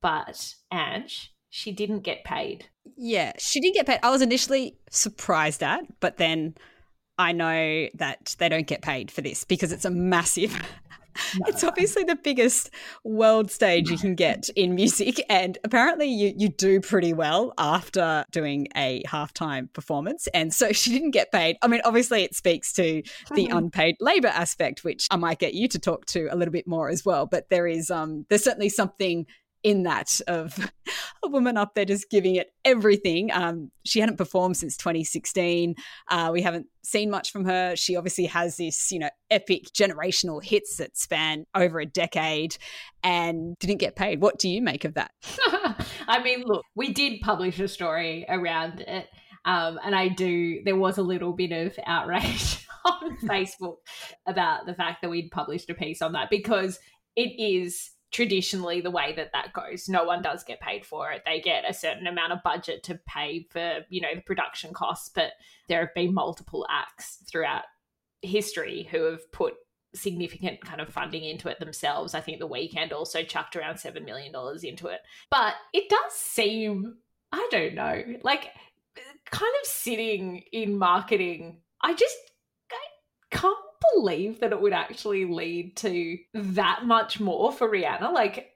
But 0.00 0.54
Ange, 0.72 1.32
she 1.50 1.72
didn't 1.72 2.00
get 2.00 2.24
paid. 2.24 2.66
Yeah, 2.96 3.32
she 3.38 3.60
didn't 3.60 3.74
get 3.74 3.86
paid. 3.86 4.00
I 4.02 4.10
was 4.10 4.22
initially 4.22 4.76
surprised 4.90 5.62
at, 5.62 5.80
but 6.00 6.16
then 6.18 6.54
I 7.16 7.32
know 7.32 7.88
that 7.94 8.34
they 8.38 8.48
don't 8.48 8.66
get 8.66 8.82
paid 8.82 9.10
for 9.10 9.20
this 9.20 9.44
because 9.44 9.72
it's 9.72 9.84
a 9.84 9.90
massive. 9.90 10.60
It's 11.46 11.64
obviously 11.64 12.04
the 12.04 12.16
biggest 12.16 12.70
world 13.04 13.50
stage 13.50 13.90
you 13.90 13.98
can 13.98 14.14
get 14.14 14.48
in 14.56 14.74
music. 14.74 15.24
And 15.28 15.58
apparently, 15.64 16.06
you, 16.06 16.32
you 16.36 16.48
do 16.48 16.80
pretty 16.80 17.12
well 17.12 17.52
after 17.58 18.24
doing 18.30 18.68
a 18.76 19.02
halftime 19.06 19.72
performance. 19.72 20.26
And 20.28 20.52
so 20.52 20.72
she 20.72 20.90
didn't 20.90 21.12
get 21.12 21.32
paid. 21.32 21.56
I 21.62 21.68
mean, 21.68 21.80
obviously, 21.84 22.22
it 22.22 22.34
speaks 22.34 22.72
to 22.74 23.02
the 23.34 23.46
mm-hmm. 23.46 23.56
unpaid 23.56 23.96
labor 24.00 24.28
aspect, 24.28 24.84
which 24.84 25.06
I 25.10 25.16
might 25.16 25.38
get 25.38 25.54
you 25.54 25.68
to 25.68 25.78
talk 25.78 26.06
to 26.06 26.28
a 26.30 26.36
little 26.36 26.52
bit 26.52 26.66
more 26.66 26.88
as 26.88 27.04
well. 27.04 27.26
But 27.26 27.50
there 27.50 27.66
is, 27.66 27.90
um, 27.90 28.26
there's 28.28 28.44
certainly 28.44 28.68
something 28.68 29.26
in 29.64 29.82
that 29.84 30.20
of 30.28 30.70
a 31.24 31.28
woman 31.28 31.56
up 31.56 31.74
there 31.74 31.86
just 31.86 32.10
giving 32.10 32.36
it 32.36 32.52
everything. 32.64 33.32
Um, 33.32 33.70
she 33.84 33.98
hadn't 33.98 34.18
performed 34.18 34.58
since 34.58 34.76
2016. 34.76 35.74
Uh, 36.08 36.30
we 36.32 36.42
haven't 36.42 36.66
seen 36.84 37.10
much 37.10 37.32
from 37.32 37.46
her. 37.46 37.74
She 37.74 37.96
obviously 37.96 38.26
has 38.26 38.58
this, 38.58 38.92
you 38.92 38.98
know, 38.98 39.08
epic 39.30 39.64
generational 39.72 40.44
hits 40.44 40.76
that 40.76 40.96
span 40.96 41.46
over 41.54 41.80
a 41.80 41.86
decade 41.86 42.56
and 43.02 43.58
didn't 43.58 43.78
get 43.78 43.96
paid. 43.96 44.20
What 44.20 44.38
do 44.38 44.48
you 44.48 44.62
make 44.62 44.84
of 44.84 44.94
that? 44.94 45.10
I 46.06 46.22
mean, 46.22 46.42
look, 46.44 46.64
we 46.76 46.92
did 46.92 47.22
publish 47.22 47.58
a 47.58 47.66
story 47.66 48.26
around 48.28 48.80
it. 48.80 49.08
Um, 49.46 49.78
and 49.84 49.94
I 49.94 50.08
do, 50.08 50.62
there 50.64 50.76
was 50.76 50.98
a 50.98 51.02
little 51.02 51.32
bit 51.32 51.52
of 51.52 51.78
outrage 51.86 52.66
on 52.84 53.16
Facebook 53.18 53.76
about 54.26 54.66
the 54.66 54.74
fact 54.74 55.00
that 55.02 55.10
we'd 55.10 55.30
published 55.30 55.70
a 55.70 55.74
piece 55.74 56.02
on 56.02 56.12
that 56.12 56.28
because 56.30 56.78
it 57.16 57.32
is 57.38 57.90
traditionally 58.14 58.80
the 58.80 58.92
way 58.92 59.12
that 59.16 59.32
that 59.32 59.52
goes. 59.52 59.88
No 59.88 60.04
one 60.04 60.22
does 60.22 60.44
get 60.44 60.60
paid 60.60 60.86
for 60.86 61.10
it. 61.10 61.22
They 61.26 61.40
get 61.40 61.68
a 61.68 61.74
certain 61.74 62.06
amount 62.06 62.32
of 62.32 62.44
budget 62.44 62.84
to 62.84 63.00
pay 63.08 63.48
for, 63.50 63.80
you 63.88 64.00
know, 64.00 64.14
the 64.14 64.20
production 64.20 64.72
costs, 64.72 65.10
but 65.12 65.32
there 65.68 65.80
have 65.80 65.92
been 65.94 66.14
multiple 66.14 66.64
acts 66.70 67.18
throughout 67.28 67.64
history 68.22 68.88
who 68.88 69.02
have 69.02 69.30
put 69.32 69.54
significant 69.96 70.60
kind 70.64 70.80
of 70.80 70.88
funding 70.88 71.24
into 71.24 71.48
it 71.48 71.58
themselves. 71.58 72.14
I 72.14 72.20
think 72.20 72.38
The 72.38 72.48
Weeknd 72.48 72.92
also 72.92 73.24
chucked 73.24 73.56
around 73.56 73.78
7 73.78 74.04
million 74.04 74.32
dollars 74.32 74.62
into 74.62 74.86
it. 74.86 75.00
But 75.28 75.54
it 75.72 75.88
does 75.88 76.12
seem 76.12 76.98
I 77.32 77.48
don't 77.50 77.74
know, 77.74 78.00
like 78.22 78.50
kind 79.28 79.52
of 79.60 79.66
sitting 79.66 80.44
in 80.52 80.78
marketing. 80.78 81.62
I 81.82 81.94
just 81.94 82.16
believe 83.94 84.40
that 84.40 84.52
it 84.52 84.60
would 84.60 84.72
actually 84.72 85.24
lead 85.24 85.76
to 85.76 86.18
that 86.34 86.84
much 86.84 87.20
more 87.20 87.52
for 87.52 87.68
Rihanna. 87.68 88.12
Like, 88.12 88.52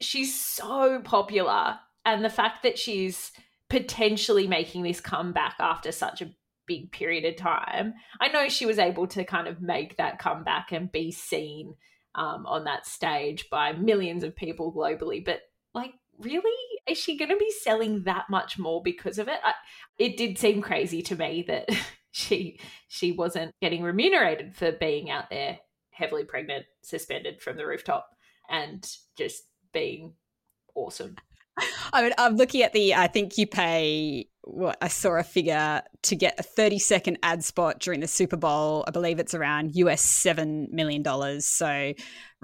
she's 0.00 0.38
so 0.38 1.00
popular. 1.02 1.78
And 2.04 2.24
the 2.24 2.30
fact 2.30 2.62
that 2.62 2.78
she's 2.78 3.32
potentially 3.70 4.46
making 4.46 4.82
this 4.82 5.00
comeback 5.00 5.56
after 5.58 5.90
such 5.90 6.22
a 6.22 6.30
big 6.66 6.92
period 6.92 7.24
of 7.24 7.36
time, 7.36 7.94
I 8.20 8.28
know 8.28 8.48
she 8.48 8.66
was 8.66 8.78
able 8.78 9.06
to 9.08 9.24
kind 9.24 9.48
of 9.48 9.62
make 9.62 9.96
that 9.96 10.18
comeback 10.18 10.72
and 10.72 10.92
be 10.92 11.10
seen 11.10 11.74
um, 12.14 12.46
on 12.46 12.64
that 12.64 12.86
stage 12.86 13.48
by 13.50 13.72
millions 13.72 14.22
of 14.22 14.36
people 14.36 14.72
globally. 14.72 15.24
But, 15.24 15.40
like, 15.74 15.94
really? 16.18 16.50
Is 16.86 16.98
she 16.98 17.16
going 17.16 17.30
to 17.30 17.36
be 17.36 17.50
selling 17.50 18.04
that 18.04 18.26
much 18.28 18.58
more 18.58 18.82
because 18.82 19.18
of 19.18 19.28
it? 19.28 19.38
I, 19.42 19.54
it 19.98 20.16
did 20.16 20.38
seem 20.38 20.60
crazy 20.60 21.02
to 21.02 21.16
me 21.16 21.44
that 21.48 21.68
she 22.14 22.60
she 22.86 23.10
wasn't 23.10 23.52
getting 23.60 23.82
remunerated 23.82 24.54
for 24.54 24.70
being 24.70 25.10
out 25.10 25.30
there 25.30 25.58
heavily 25.90 26.24
pregnant, 26.24 26.64
suspended 26.82 27.42
from 27.42 27.56
the 27.56 27.66
rooftop, 27.66 28.08
and 28.48 28.88
just 29.16 29.42
being 29.72 30.14
awesome. 30.76 31.16
I 31.92 32.02
mean, 32.02 32.12
I'm 32.18 32.36
looking 32.36 32.62
at 32.62 32.72
the. 32.72 32.94
I 32.94 33.08
think 33.08 33.36
you 33.36 33.46
pay. 33.46 34.28
What 34.42 34.76
I 34.82 34.88
saw 34.88 35.18
a 35.18 35.22
figure 35.22 35.82
to 36.02 36.16
get 36.16 36.38
a 36.38 36.42
30 36.42 36.78
second 36.78 37.18
ad 37.22 37.42
spot 37.42 37.80
during 37.80 38.00
the 38.00 38.06
Super 38.06 38.36
Bowl. 38.36 38.84
I 38.86 38.90
believe 38.90 39.18
it's 39.18 39.34
around 39.34 39.74
US 39.74 40.02
seven 40.02 40.68
million 40.70 41.02
dollars. 41.02 41.46
So 41.46 41.94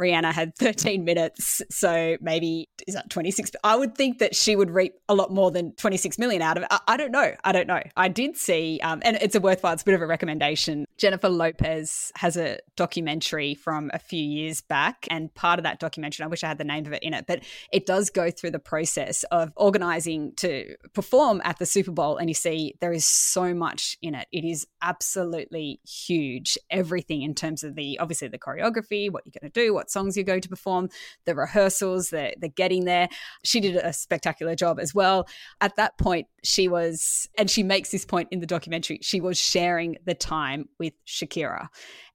Rihanna 0.01 0.33
had 0.33 0.57
13 0.59 1.05
minutes. 1.05 1.63
So 1.71 2.17
maybe 2.21 2.69
is 2.87 2.95
that 2.95 3.11
26? 3.11 3.53
I 3.63 3.77
would 3.77 3.95
think 3.95 4.19
that 4.19 4.35
she 4.35 4.57
would 4.57 4.71
reap 4.71 4.95
a 5.09 5.15
lot 5.15 5.33
more 5.33 5.51
than 5.51 5.73
26 5.75 6.19
million 6.19 6.43
out 6.43 6.57
of 6.57 6.65
it. 6.65 6.69
I, 6.71 6.81
I 6.89 6.97
don't 6.97 7.13
know. 7.13 7.35
I 7.45 7.53
don't 7.53 7.67
know. 7.67 7.83
I 7.97 8.09
did 8.09 8.37
see, 8.37 8.81
um, 8.83 9.01
and 9.05 9.17
it's 9.21 9.35
a 9.35 9.41
worthwhile, 9.41 9.73
it's 9.75 9.83
a 9.83 9.85
bit 9.85 9.95
of 9.95 10.03
a 10.03 10.07
recommendation. 10.07 10.87
Jennifer 10.97 11.29
Lopez 11.29 12.13
has 12.17 12.37
a 12.37 12.59
documentary 12.77 13.55
from 13.55 13.91
a 13.93 13.99
few 13.99 14.23
years 14.23 14.61
back. 14.61 15.07
And 15.11 15.33
part 15.35 15.59
of 15.59 15.65
that 15.65 15.81
documentary, 15.81 16.25
I 16.25 16.29
wish 16.29 16.43
I 16.45 16.49
had 16.49 16.59
the 16.59 16.65
name 16.65 16.87
of 16.87 16.93
it 16.93 17.03
in 17.03 17.15
it, 17.15 17.27
but 17.27 17.45
it 17.73 17.87
does 17.87 18.11
go 18.11 18.31
through 18.31 18.53
the 18.53 18.59
process 18.59 19.25
of 19.25 19.53
organizing 19.57 20.33
to 20.37 20.77
perform 20.95 21.41
at 21.45 21.59
the 21.59 21.67
Super 21.67 21.91
Bowl. 21.91 22.17
And 22.17 22.29
you 22.29 22.35
see 22.35 22.75
there 22.81 22.93
is 22.93 23.07
so 23.07 23.55
much 23.55 23.99
in 24.03 24.15
it. 24.15 24.29
It 24.33 24.45
is 24.45 24.67
absolutely 24.83 25.81
huge. 25.87 26.57
Everything 26.71 27.23
in 27.23 27.35
terms 27.35 27.65
of 27.65 27.75
the, 27.75 27.99
obviously, 27.99 28.29
the 28.29 28.39
choreography, 28.39 29.11
what 29.11 29.25
you're 29.27 29.39
going 29.41 29.51
to 29.51 29.61
do, 29.61 29.75
songs 29.91 30.17
you're 30.17 30.25
going 30.25 30.41
to 30.41 30.49
perform, 30.49 30.89
the 31.25 31.35
rehearsals, 31.35 32.11
the, 32.11 32.35
the 32.39 32.49
getting 32.49 32.85
there. 32.85 33.09
She 33.45 33.61
did 33.61 33.77
a 33.77 33.93
spectacular 33.93 34.55
job 34.55 34.79
as 34.79 34.95
well. 34.95 35.29
At 35.61 35.77
that 35.77 35.99
point, 35.99 36.27
she 36.43 36.69
was, 36.69 37.29
and 37.37 37.51
she 37.51 37.63
makes 37.63 37.91
this 37.91 38.05
point 38.05 38.29
in 38.31 38.41
the 38.41 38.47
documentary, 38.47 38.99
she 39.03 39.21
was 39.21 39.39
sharing 39.39 39.97
the 40.05 40.15
time 40.15 40.69
with 40.79 40.95
Shakira. 41.07 41.69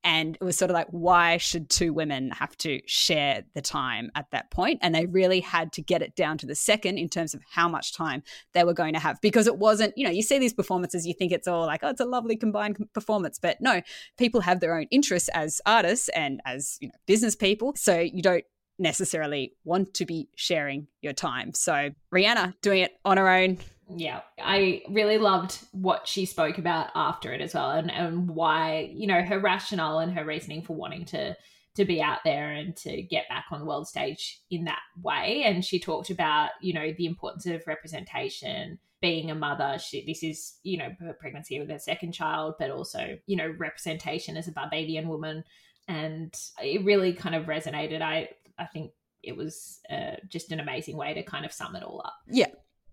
And 0.06 0.38
it 0.40 0.44
was 0.44 0.56
sort 0.56 0.70
of 0.70 0.76
like, 0.76 0.88
why 0.92 1.38
should 1.38 1.68
two 1.68 1.92
women 1.92 2.30
have 2.30 2.56
to 2.60 2.80
share 2.86 3.44
the 3.56 3.62
time 3.62 4.12
at 4.14 4.30
that 4.32 4.52
point? 4.52 4.80
And 4.84 4.94
they 4.94 5.08
really 5.08 5.40
had 5.40 5.74
to 5.74 5.82
get 5.82 6.04
it 6.04 6.16
down 6.16 6.38
to 6.38 6.46
the 6.46 6.54
second 6.54 7.00
in 7.00 7.10
terms 7.10 7.34
of 7.34 7.42
how 7.50 7.68
much 7.68 7.92
time 7.92 8.22
they 8.54 8.64
were 8.64 8.74
going 8.74 8.94
to 8.94 9.00
have 9.00 9.20
because 9.20 9.48
it 9.48 9.58
wasn't, 9.58 9.94
you 9.98 10.06
know, 10.06 10.12
you 10.12 10.22
see 10.22 10.38
these 10.38 10.54
performances, 10.54 11.08
you 11.08 11.16
think 11.16 11.32
it's 11.32 11.48
all 11.48 11.66
like, 11.66 11.80
oh, 11.82 11.90
it's 11.90 12.00
a 12.00 12.06
lovely 12.06 12.38
combined 12.38 12.78
performance. 12.94 13.40
But 13.40 13.58
no, 13.60 13.82
people 14.18 14.42
have 14.42 14.60
their 14.60 14.78
own 14.78 14.86
interests 14.92 15.28
as 15.30 15.60
artists 15.66 16.08
and 16.10 16.40
as, 16.46 16.78
you 16.80 16.88
know, 16.88 16.96
business 17.08 17.36
people. 17.36 17.74
So 17.76 18.00
you 18.00 18.22
don't 18.22 18.46
necessarily 18.78 19.54
want 19.64 19.96
to 19.96 20.06
be 20.06 20.30
sharing 20.36 20.88
your 21.02 21.14
time. 21.14 21.54
So 21.56 21.90
Rihanna 22.14 22.54
doing 22.62 22.82
it 22.82 22.92
on 23.04 23.18
her 23.18 23.28
own. 23.28 23.58
Yeah, 23.90 24.22
I 24.40 24.82
really 24.90 25.18
loved 25.18 25.60
what 25.72 26.08
she 26.08 26.26
spoke 26.26 26.58
about 26.58 26.90
after 26.96 27.32
it 27.34 27.42
as 27.42 27.54
well, 27.54 27.72
and, 27.72 27.92
and 27.92 28.30
why 28.30 28.92
you 28.94 29.06
know 29.06 29.22
her 29.22 29.40
rationale 29.40 30.00
and 30.00 30.12
her 30.14 30.26
reasoning 30.26 30.64
for 30.64 30.76
wanting 30.76 31.06
to 31.06 31.36
to 31.76 31.86
be 31.86 32.02
out 32.02 32.20
there 32.24 32.52
and 32.52 32.76
to 32.78 33.02
get 33.02 33.28
back 33.30 33.46
on 33.52 33.60
the 33.60 33.66
world 33.66 33.88
stage 33.88 34.40
in 34.50 34.64
that 34.64 34.80
way. 35.02 35.44
And 35.46 35.64
she 35.64 35.80
talked 35.80 36.10
about 36.10 36.52
you 36.62 36.74
know 36.74 36.94
the 36.98 37.06
importance 37.06 37.46
of 37.46 37.68
representation, 37.68 38.80
being 39.02 39.30
a 39.30 39.36
mother. 39.36 39.78
She, 39.80 40.04
this 40.04 40.24
is 40.24 40.56
you 40.64 40.78
know 40.78 40.90
her 41.00 41.14
pregnancy 41.14 41.60
with 41.60 41.70
her 41.70 41.80
second 41.80 42.14
child, 42.14 42.56
but 42.58 42.72
also 42.72 43.18
you 43.28 43.36
know 43.36 43.54
representation 43.58 44.36
as 44.36 44.48
a 44.48 44.52
Barbadian 44.52 45.08
woman, 45.08 45.44
and 45.88 46.34
it 46.60 46.84
really 46.84 47.14
kind 47.14 47.36
of 47.36 47.46
resonated. 47.46 48.02
I 48.02 48.30
I 48.58 48.66
think 48.66 48.94
it 49.22 49.38
was 49.38 49.80
uh, 49.92 50.16
just 50.28 50.52
an 50.52 50.60
amazing 50.60 50.98
way 50.98 51.14
to 51.14 51.24
kind 51.24 51.46
of 51.46 51.52
sum 51.52 51.76
it 51.76 51.84
all 51.84 52.02
up. 52.04 52.14
Yeah. 52.28 52.48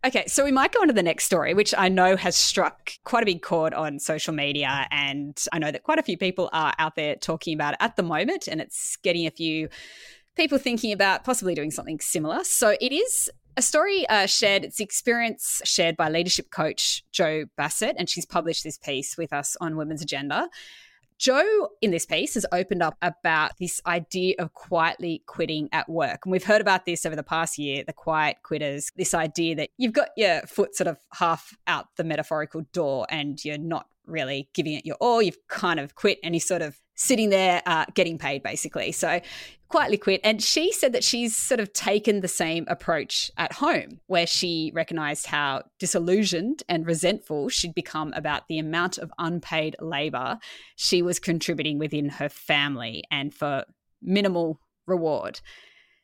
Okay, 0.04 0.26
so 0.26 0.44
we 0.44 0.50
might 0.50 0.72
go 0.72 0.80
on 0.80 0.88
to 0.88 0.92
the 0.92 1.02
next 1.02 1.26
story, 1.26 1.54
which 1.54 1.72
I 1.78 1.88
know 1.88 2.16
has 2.16 2.34
struck 2.34 2.90
quite 3.04 3.22
a 3.22 3.26
big 3.26 3.40
chord 3.40 3.72
on 3.72 4.00
social 4.00 4.34
media. 4.34 4.88
And 4.90 5.40
I 5.52 5.60
know 5.60 5.70
that 5.70 5.84
quite 5.84 6.00
a 6.00 6.02
few 6.02 6.18
people 6.18 6.50
are 6.52 6.74
out 6.78 6.96
there 6.96 7.14
talking 7.14 7.54
about 7.54 7.74
it 7.74 7.76
at 7.80 7.94
the 7.94 8.02
moment, 8.02 8.48
and 8.48 8.60
it's 8.60 8.96
getting 9.04 9.28
a 9.28 9.30
few 9.30 9.68
people 10.34 10.58
thinking 10.58 10.90
about 10.90 11.22
possibly 11.22 11.54
doing 11.54 11.70
something 11.70 12.00
similar. 12.00 12.42
So 12.42 12.76
it 12.80 12.92
is 12.92 13.30
a 13.56 13.62
story 13.62 14.04
uh, 14.08 14.26
shared, 14.26 14.64
it's 14.64 14.80
experience 14.80 15.62
shared 15.64 15.96
by 15.96 16.08
leadership 16.08 16.50
coach 16.50 17.04
Jo 17.12 17.44
Bassett, 17.56 17.94
and 17.96 18.10
she's 18.10 18.26
published 18.26 18.64
this 18.64 18.78
piece 18.78 19.16
with 19.16 19.32
us 19.32 19.56
on 19.60 19.76
Women's 19.76 20.02
Agenda. 20.02 20.48
Jo, 21.22 21.68
in 21.80 21.92
this 21.92 22.04
piece, 22.04 22.34
has 22.34 22.44
opened 22.50 22.82
up 22.82 22.96
about 23.00 23.52
this 23.60 23.80
idea 23.86 24.34
of 24.40 24.54
quietly 24.54 25.22
quitting 25.26 25.68
at 25.70 25.88
work. 25.88 26.22
And 26.24 26.32
we've 26.32 26.42
heard 26.42 26.60
about 26.60 26.84
this 26.84 27.06
over 27.06 27.14
the 27.14 27.22
past 27.22 27.58
year 27.58 27.84
the 27.86 27.92
quiet 27.92 28.38
quitters, 28.42 28.90
this 28.96 29.14
idea 29.14 29.54
that 29.54 29.70
you've 29.78 29.92
got 29.92 30.08
your 30.16 30.40
foot 30.48 30.74
sort 30.74 30.88
of 30.88 30.98
half 31.12 31.56
out 31.68 31.86
the 31.96 32.02
metaphorical 32.02 32.62
door 32.72 33.06
and 33.08 33.44
you're 33.44 33.56
not 33.56 33.86
really 34.06 34.48
giving 34.54 34.74
it 34.74 34.86
your 34.86 34.96
all. 35.00 35.22
You've 35.22 35.38
kind 35.48 35.80
of 35.80 35.94
quit 35.94 36.18
and 36.22 36.34
you 36.34 36.40
sort 36.40 36.62
of 36.62 36.78
sitting 36.94 37.30
there 37.30 37.62
uh, 37.66 37.86
getting 37.94 38.18
paid 38.18 38.42
basically. 38.42 38.92
So 38.92 39.20
quietly 39.68 39.96
quit. 39.96 40.20
And 40.22 40.42
she 40.42 40.70
said 40.70 40.92
that 40.92 41.02
she's 41.02 41.34
sort 41.34 41.58
of 41.58 41.72
taken 41.72 42.20
the 42.20 42.28
same 42.28 42.66
approach 42.68 43.30
at 43.38 43.54
home, 43.54 44.00
where 44.06 44.26
she 44.26 44.70
recognized 44.74 45.26
how 45.26 45.62
disillusioned 45.78 46.62
and 46.68 46.86
resentful 46.86 47.48
she'd 47.48 47.74
become 47.74 48.12
about 48.12 48.48
the 48.48 48.58
amount 48.58 48.98
of 48.98 49.10
unpaid 49.18 49.74
labor 49.80 50.38
she 50.76 51.00
was 51.00 51.18
contributing 51.18 51.78
within 51.78 52.10
her 52.10 52.28
family 52.28 53.02
and 53.10 53.32
for 53.34 53.64
minimal 54.02 54.60
reward. 54.86 55.40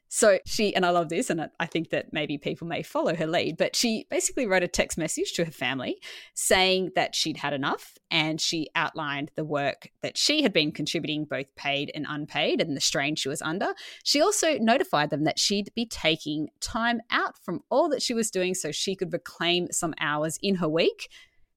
So 0.08 0.38
she, 0.46 0.74
and 0.74 0.86
I 0.86 0.90
love 0.90 1.10
this, 1.10 1.30
and 1.30 1.50
I 1.60 1.66
think 1.66 1.90
that 1.90 2.12
maybe 2.12 2.38
people 2.38 2.66
may 2.66 2.82
follow 2.82 3.14
her 3.14 3.26
lead, 3.26 3.56
but 3.58 3.76
she 3.76 4.06
basically 4.10 4.46
wrote 4.46 4.62
a 4.62 4.68
text 4.68 4.96
message 4.96 5.32
to 5.34 5.44
her 5.44 5.50
family 5.50 5.98
saying 6.34 6.92
that 6.94 7.14
she'd 7.14 7.36
had 7.36 7.52
enough 7.52 7.98
and 8.10 8.40
she 8.40 8.68
outlined 8.74 9.30
the 9.36 9.44
work 9.44 9.90
that 10.02 10.16
she 10.16 10.42
had 10.42 10.52
been 10.52 10.72
contributing, 10.72 11.24
both 11.24 11.54
paid 11.56 11.90
and 11.94 12.06
unpaid, 12.08 12.60
and 12.60 12.76
the 12.76 12.80
strain 12.80 13.16
she 13.16 13.28
was 13.28 13.42
under. 13.42 13.74
She 14.02 14.20
also 14.20 14.58
notified 14.58 15.10
them 15.10 15.24
that 15.24 15.38
she'd 15.38 15.72
be 15.74 15.84
taking 15.86 16.48
time 16.60 17.00
out 17.10 17.36
from 17.38 17.60
all 17.70 17.88
that 17.90 18.02
she 18.02 18.14
was 18.14 18.30
doing 18.30 18.54
so 18.54 18.72
she 18.72 18.96
could 18.96 19.12
reclaim 19.12 19.68
some 19.70 19.94
hours 20.00 20.38
in 20.42 20.56
her 20.56 20.68
week 20.68 21.10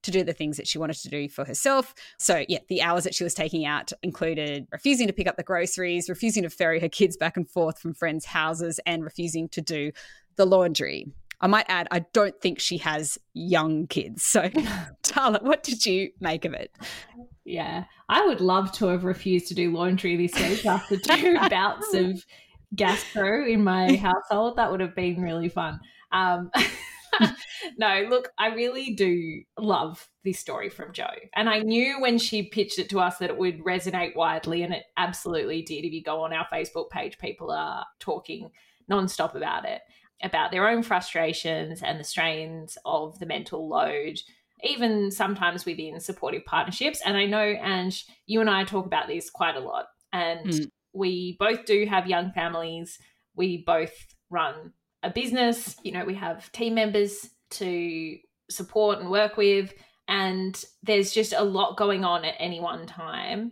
to 0.04 0.12
do 0.12 0.24
the 0.24 0.34
things 0.34 0.58
that 0.58 0.68
she 0.68 0.78
wanted 0.78 0.98
to 0.98 1.10
do 1.10 1.30
for 1.30 1.46
herself. 1.46 1.94
So, 2.20 2.46
yeah, 2.48 2.60
the 2.70 2.82
hours 2.82 3.04
that 3.04 3.16
she 3.16 3.24
was 3.24 3.34
taking 3.34 3.66
out 3.66 3.92
included 4.04 4.68
refusing 4.72 5.08
to 5.08 5.14
pick 5.14 5.28
up 5.28 5.38
the 5.38 5.44
groceries, 5.44 6.10
refusing 6.10 6.44
to 6.44 6.50
ferry 6.50 6.80
her 6.80 6.90
kids 6.90 7.18
back 7.18 7.38
and 7.38 7.50
forth 7.50 7.80
from 7.80 7.94
friends' 7.94 8.26
houses, 8.26 8.80
and 8.86 9.04
refusing 9.04 9.50
to 9.50 9.62
do 9.62 9.92
the 10.36 10.46
laundry. 10.46 11.08
I 11.42 11.48
might 11.48 11.66
add, 11.70 11.88
I 11.90 12.06
don't 12.14 12.40
think 12.40 12.60
she 12.60 12.78
has 12.78 13.18
young 13.34 13.88
kids. 13.88 14.24
So, 14.24 14.42
Tarla, 15.04 15.42
what 15.42 15.64
did 15.64 15.86
you 15.86 16.12
make 16.20 16.46
of 16.46 16.54
it? 16.54 16.72
Yeah, 17.44 17.86
I 18.08 18.26
would 18.26 18.42
love 18.42 18.72
to 18.74 18.88
have 18.88 19.04
refused 19.04 19.48
to 19.48 19.56
do 19.56 19.72
laundry 19.72 20.16
this 20.16 20.40
week 20.42 20.66
after 20.66 20.98
two 20.98 21.38
bouts 21.50 21.94
of 21.94 22.24
gastro 22.76 23.46
in 23.46 23.64
my 23.64 23.96
household. 23.96 24.58
That 24.58 24.72
would 24.72 24.80
have 24.80 24.96
been 24.96 25.22
really 25.22 25.50
fun. 25.50 25.80
Um, 26.12 26.52
no, 27.78 28.06
look, 28.10 28.30
I 28.38 28.48
really 28.48 28.94
do 28.94 29.42
love 29.58 30.08
this 30.24 30.40
story 30.40 30.70
from 30.70 30.94
Jo. 30.94 31.08
And 31.36 31.50
I 31.50 31.60
knew 31.60 32.00
when 32.00 32.18
she 32.18 32.44
pitched 32.44 32.80
it 32.80 32.90
to 32.90 33.00
us 33.00 33.18
that 33.18 33.30
it 33.30 33.38
would 33.38 33.64
resonate 33.64 34.16
widely, 34.16 34.64
and 34.64 34.74
it 34.74 34.84
absolutely 34.98 35.62
did. 35.62 35.86
If 35.86 35.94
you 35.94 36.04
go 36.04 36.22
on 36.22 36.34
our 36.34 36.48
Facebook 36.52 36.90
page, 36.90 37.18
people 37.18 37.52
are 37.52 37.86
talking 38.00 38.52
nonstop 38.90 39.36
about 39.36 39.66
it, 39.66 39.82
about 40.24 40.52
their 40.52 40.68
own 40.68 40.84
frustrations 40.84 41.82
and 41.82 42.00
the 42.00 42.04
strains 42.04 42.78
of 42.86 43.20
the 43.20 43.26
mental 43.26 43.68
load, 43.68 44.20
even 44.64 45.12
sometimes 45.12 45.66
within 45.66 46.00
supportive 46.00 46.46
partnerships. 46.46 47.02
And 47.06 47.18
I 47.18 47.26
know, 47.26 47.56
Ange, 47.62 48.06
you 48.26 48.42
and 48.42 48.50
I 48.50 48.64
talk 48.64 48.86
about 48.86 49.08
this 49.08 49.30
quite 49.30 49.56
a 49.56 49.62
lot. 49.62 49.88
And 50.14 50.46
mm. 50.46 50.66
we 50.94 51.38
both 51.40 51.66
do 51.66 51.86
have 51.86 52.08
young 52.08 52.32
families. 52.32 53.00
We 53.36 53.64
both 53.66 53.94
run 54.30 54.74
a 55.04 55.10
business, 55.10 55.76
you 55.84 55.92
know, 55.92 56.06
we 56.06 56.16
have 56.16 56.52
team 56.52 56.76
members 56.76 57.30
to 57.52 58.18
support 58.50 59.00
and 59.00 59.10
work 59.10 59.38
with, 59.38 59.74
and 60.08 60.64
there's 60.84 61.12
just 61.12 61.34
a 61.34 61.44
lot 61.44 61.78
going 61.78 62.04
on 62.04 62.26
at 62.26 62.36
any 62.40 62.60
one 62.60 62.86
time. 62.86 63.52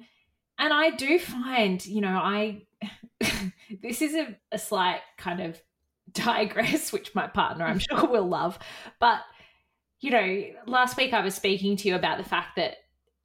And 0.58 0.74
I 0.74 0.92
do 0.92 1.18
find, 1.20 1.84
you 1.86 2.02
know, 2.02 2.18
I 2.18 2.64
this 3.82 4.02
is 4.02 4.14
a, 4.16 4.36
a 4.52 4.58
slight 4.58 5.02
kind 5.18 5.42
of 5.42 5.62
digress, 6.12 6.92
which 6.92 7.16
my 7.16 7.28
partner 7.28 7.66
I'm 7.66 7.80
sure 7.80 8.08
will 8.08 8.28
love. 8.28 8.60
But, 9.00 9.22
you 10.02 10.12
know, 10.12 10.44
last 10.66 10.98
week 10.98 11.14
I 11.14 11.22
was 11.22 11.36
speaking 11.36 11.78
to 11.78 11.88
you 11.88 11.96
about 11.96 12.18
the 12.18 12.24
fact 12.24 12.56
that 12.56 12.78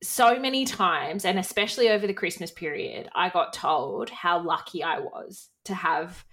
so 0.02 0.38
many 0.38 0.64
times, 0.64 1.25
and 1.25 1.38
especially 1.38 1.88
over 1.88 2.07
the 2.07 2.12
Christmas 2.12 2.50
period, 2.50 3.09
I 3.14 3.31
got 3.31 3.52
told 3.52 4.11
how 4.11 4.43
lucky 4.43 4.83
I 4.83 4.99
was 4.99 5.49
to 5.64 5.75
have 5.75 6.25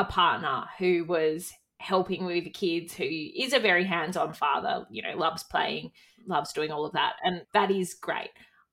a 0.00 0.04
partner 0.04 0.64
who 0.78 1.04
was 1.04 1.52
helping 1.78 2.24
with 2.24 2.44
the 2.44 2.50
kids, 2.50 2.94
who 2.94 3.04
is 3.04 3.52
a 3.52 3.58
very 3.58 3.84
hands 3.84 4.16
on 4.16 4.32
father, 4.32 4.86
you 4.90 5.02
know, 5.02 5.16
loves 5.16 5.42
playing, 5.44 5.90
loves 6.26 6.52
doing 6.52 6.70
all 6.70 6.84
of 6.84 6.92
that. 6.92 7.14
And 7.22 7.42
that 7.54 7.70
is 7.70 7.94
great. 7.94 8.30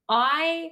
I 0.10 0.72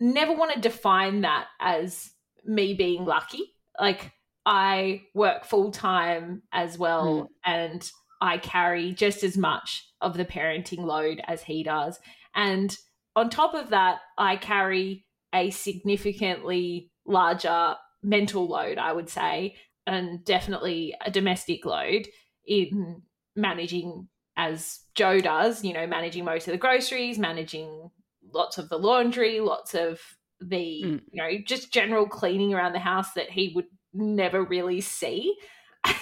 never 0.00 0.32
want 0.32 0.54
to 0.54 0.60
define 0.60 1.22
that 1.22 1.46
as 1.60 2.10
me 2.44 2.74
being 2.74 3.04
lucky. 3.04 3.54
Like, 3.80 4.12
I 4.44 5.02
work 5.14 5.44
full 5.44 5.70
time 5.70 6.42
as 6.52 6.78
well, 6.78 7.24
mm. 7.24 7.28
and 7.44 7.90
I 8.20 8.38
carry 8.38 8.92
just 8.92 9.24
as 9.24 9.36
much 9.36 9.86
of 10.00 10.16
the 10.16 10.24
parenting 10.24 10.84
load 10.84 11.20
as 11.26 11.42
he 11.42 11.62
does. 11.62 11.98
And 12.34 12.74
on 13.16 13.28
top 13.28 13.54
of 13.54 13.70
that, 13.70 13.98
I 14.16 14.36
carry 14.36 15.04
a 15.34 15.50
significantly 15.50 16.90
larger 17.06 17.74
mental 18.02 18.46
load, 18.46 18.78
I 18.78 18.92
would 18.92 19.08
say, 19.08 19.56
and 19.86 20.24
definitely 20.24 20.94
a 21.04 21.10
domestic 21.10 21.64
load 21.64 22.08
in 22.46 23.02
managing 23.34 24.08
as 24.36 24.80
Jo 24.94 25.20
does, 25.20 25.64
you 25.64 25.72
know, 25.72 25.86
managing 25.86 26.24
most 26.24 26.46
of 26.46 26.52
the 26.52 26.58
groceries, 26.58 27.18
managing 27.18 27.90
lots 28.32 28.58
of 28.58 28.68
the 28.68 28.78
laundry, 28.78 29.40
lots 29.40 29.74
of 29.74 30.00
the 30.40 30.82
mm. 30.84 31.00
you 31.10 31.22
know 31.22 31.38
just 31.46 31.72
general 31.72 32.06
cleaning 32.06 32.52
around 32.52 32.72
the 32.72 32.78
house 32.78 33.12
that 33.14 33.30
he 33.30 33.52
would 33.54 33.66
never 33.92 34.44
really 34.44 34.80
see 34.80 35.34
and 35.84 35.94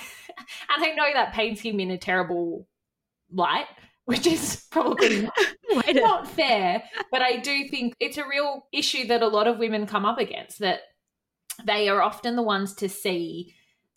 i 0.71 0.93
know 0.93 1.09
that 1.13 1.33
paints 1.33 1.61
him 1.61 1.79
in 1.79 1.91
a 1.91 1.99
terrible 1.99 2.67
light 3.33 3.67
which 4.07 4.27
is 4.27 4.67
probably 4.71 5.29
not 5.93 6.29
fair 6.29 6.83
but 7.11 7.23
i 7.23 7.37
do 7.37 7.69
think 7.69 7.95
it's 8.01 8.19
a 8.19 8.29
real 8.29 8.67
issue 8.73 9.07
that 9.07 9.23
a 9.23 9.29
lot 9.29 9.47
of 9.47 9.59
women 9.59 9.87
come 9.87 10.05
up 10.05 10.19
against 10.19 10.59
that 10.59 10.81
they 11.65 11.89
are 11.89 12.03
often 12.03 12.37
the 12.37 12.43
ones 12.43 12.75
to 12.75 12.89
see 12.89 13.55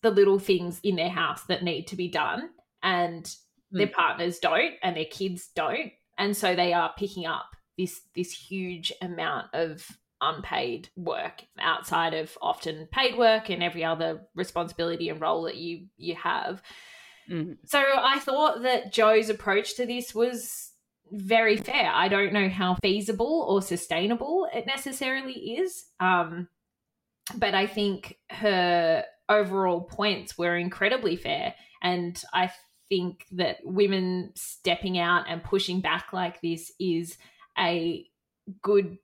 the 0.08 0.16
little 0.16 0.40
things 0.40 0.80
in 0.84 0.96
their 0.96 1.10
house 1.10 1.44
that 1.44 1.64
need 1.64 1.88
to 1.88 1.96
be 1.96 2.08
done 2.08 2.50
and 2.82 3.26
mm. 3.26 3.38
their 3.72 3.88
partners 3.88 4.40
don't 4.40 4.74
and 4.82 4.96
their 4.96 5.06
kids 5.06 5.50
don't 5.56 5.92
and 6.18 6.36
so 6.36 6.56
they 6.56 6.74
are 6.74 6.94
picking 6.98 7.26
up 7.26 7.56
this 7.78 8.02
this 8.16 8.32
huge 8.32 8.92
amount 9.02 9.48
of 9.54 9.86
unpaid 10.22 10.90
work 10.96 11.44
outside 11.60 12.14
of 12.14 12.38
often 12.42 12.88
paid 12.92 13.18
work 13.18 13.50
and 13.50 13.62
every 13.62 13.84
other 13.84 14.22
responsibility 14.36 15.10
and 15.10 15.22
role 15.22 15.44
that 15.44 15.58
you 15.58 15.88
you 15.98 16.16
have. 16.16 16.62
Mm-hmm. 17.30 17.54
So 17.66 17.80
I 17.80 18.20
thought 18.20 18.64
that 18.64 18.92
jo's 18.92 19.30
approach 19.30 19.76
to 19.76 19.86
this 19.86 20.16
was 20.16 20.72
very 21.12 21.58
fair. 21.58 21.92
I 21.94 22.08
don't 22.08 22.34
know 22.34 22.50
how 22.50 22.76
feasible 22.82 23.46
or 23.48 23.62
sustainable 23.62 24.48
it 24.54 24.66
necessarily 24.66 25.34
is. 25.34 25.86
Um, 26.00 26.48
but 27.36 27.54
I 27.54 27.68
think 27.68 28.18
her 28.30 29.04
overall 29.30 29.82
points 29.82 30.38
were 30.38 30.56
incredibly 30.56 31.16
fair. 31.16 31.54
And 31.82 32.22
I 32.34 32.52
think 32.90 33.26
that 33.32 33.58
women 33.64 34.32
stepping 34.36 34.98
out 34.98 35.26
and 35.28 35.44
pushing 35.44 35.82
back 35.82 36.14
like 36.14 36.42
this 36.42 36.72
is 36.80 37.18
a 37.58 38.06
good 38.62 38.98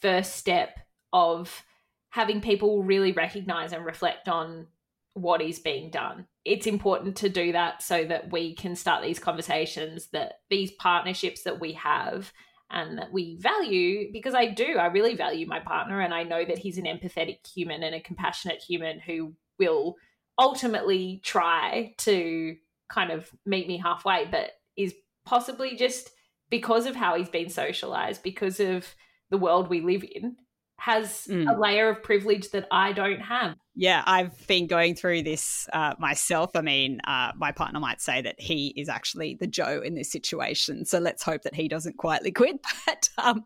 first 0.00 0.36
step 0.36 0.78
of 1.12 1.62
having 2.10 2.40
people 2.40 2.82
really 2.82 3.12
recognize 3.12 3.72
and 3.72 3.84
reflect 3.84 4.28
on 4.28 4.66
what 5.14 5.42
is 5.42 5.58
being 5.58 5.90
done. 5.90 6.26
It's 6.44 6.66
important 6.66 7.16
to 7.18 7.28
do 7.28 7.52
that 7.52 7.82
so 7.82 8.04
that 8.04 8.32
we 8.32 8.54
can 8.54 8.74
start 8.74 9.02
these 9.02 9.18
conversations 9.18 10.08
that 10.12 10.40
these 10.50 10.72
partnerships 10.72 11.42
that 11.42 11.60
we 11.60 11.72
have 11.74 12.32
and 12.70 12.98
that 12.98 13.12
we 13.12 13.36
value 13.36 14.10
because 14.12 14.34
I 14.34 14.46
do 14.46 14.78
I 14.78 14.86
really 14.86 15.14
value 15.14 15.46
my 15.46 15.60
partner 15.60 16.00
and 16.00 16.14
I 16.14 16.22
know 16.22 16.44
that 16.44 16.58
he's 16.58 16.78
an 16.78 16.84
empathetic 16.84 17.46
human 17.46 17.82
and 17.82 17.94
a 17.94 18.00
compassionate 18.00 18.62
human 18.62 18.98
who 18.98 19.34
will 19.66 19.96
ultimately 20.38 21.20
try 21.24 21.94
to 21.98 22.56
kind 22.88 23.10
of 23.10 23.30
meet 23.46 23.66
me 23.66 23.78
halfway 23.78 24.26
but 24.26 24.52
is 24.76 24.94
possibly 25.24 25.76
just 25.76 26.10
because 26.50 26.86
of 26.86 26.94
how 26.94 27.16
he's 27.16 27.28
been 27.28 27.48
socialized 27.48 28.22
because 28.22 28.60
of 28.60 28.94
the 29.30 29.38
world 29.38 29.68
we 29.68 29.80
live 29.80 30.04
in 30.04 30.36
has 30.82 31.28
mm. 31.30 31.48
a 31.48 31.58
layer 31.58 31.88
of 31.88 32.02
privilege 32.02 32.50
that 32.50 32.66
I 32.72 32.92
don't 32.92 33.20
have. 33.20 33.54
Yeah, 33.76 34.02
I've 34.04 34.46
been 34.48 34.66
going 34.66 34.96
through 34.96 35.22
this 35.22 35.68
uh, 35.72 35.94
myself. 36.00 36.56
I 36.56 36.60
mean, 36.60 37.00
uh, 37.06 37.30
my 37.36 37.52
partner 37.52 37.78
might 37.78 38.00
say 38.00 38.20
that 38.20 38.40
he 38.40 38.74
is 38.76 38.88
actually 38.88 39.36
the 39.38 39.46
Jo 39.46 39.80
in 39.80 39.94
this 39.94 40.10
situation. 40.10 40.84
So 40.84 40.98
let's 40.98 41.22
hope 41.22 41.42
that 41.42 41.54
he 41.54 41.68
doesn't 41.68 41.98
quietly 41.98 42.32
quit. 42.32 42.56
But 42.86 43.08
um, 43.16 43.44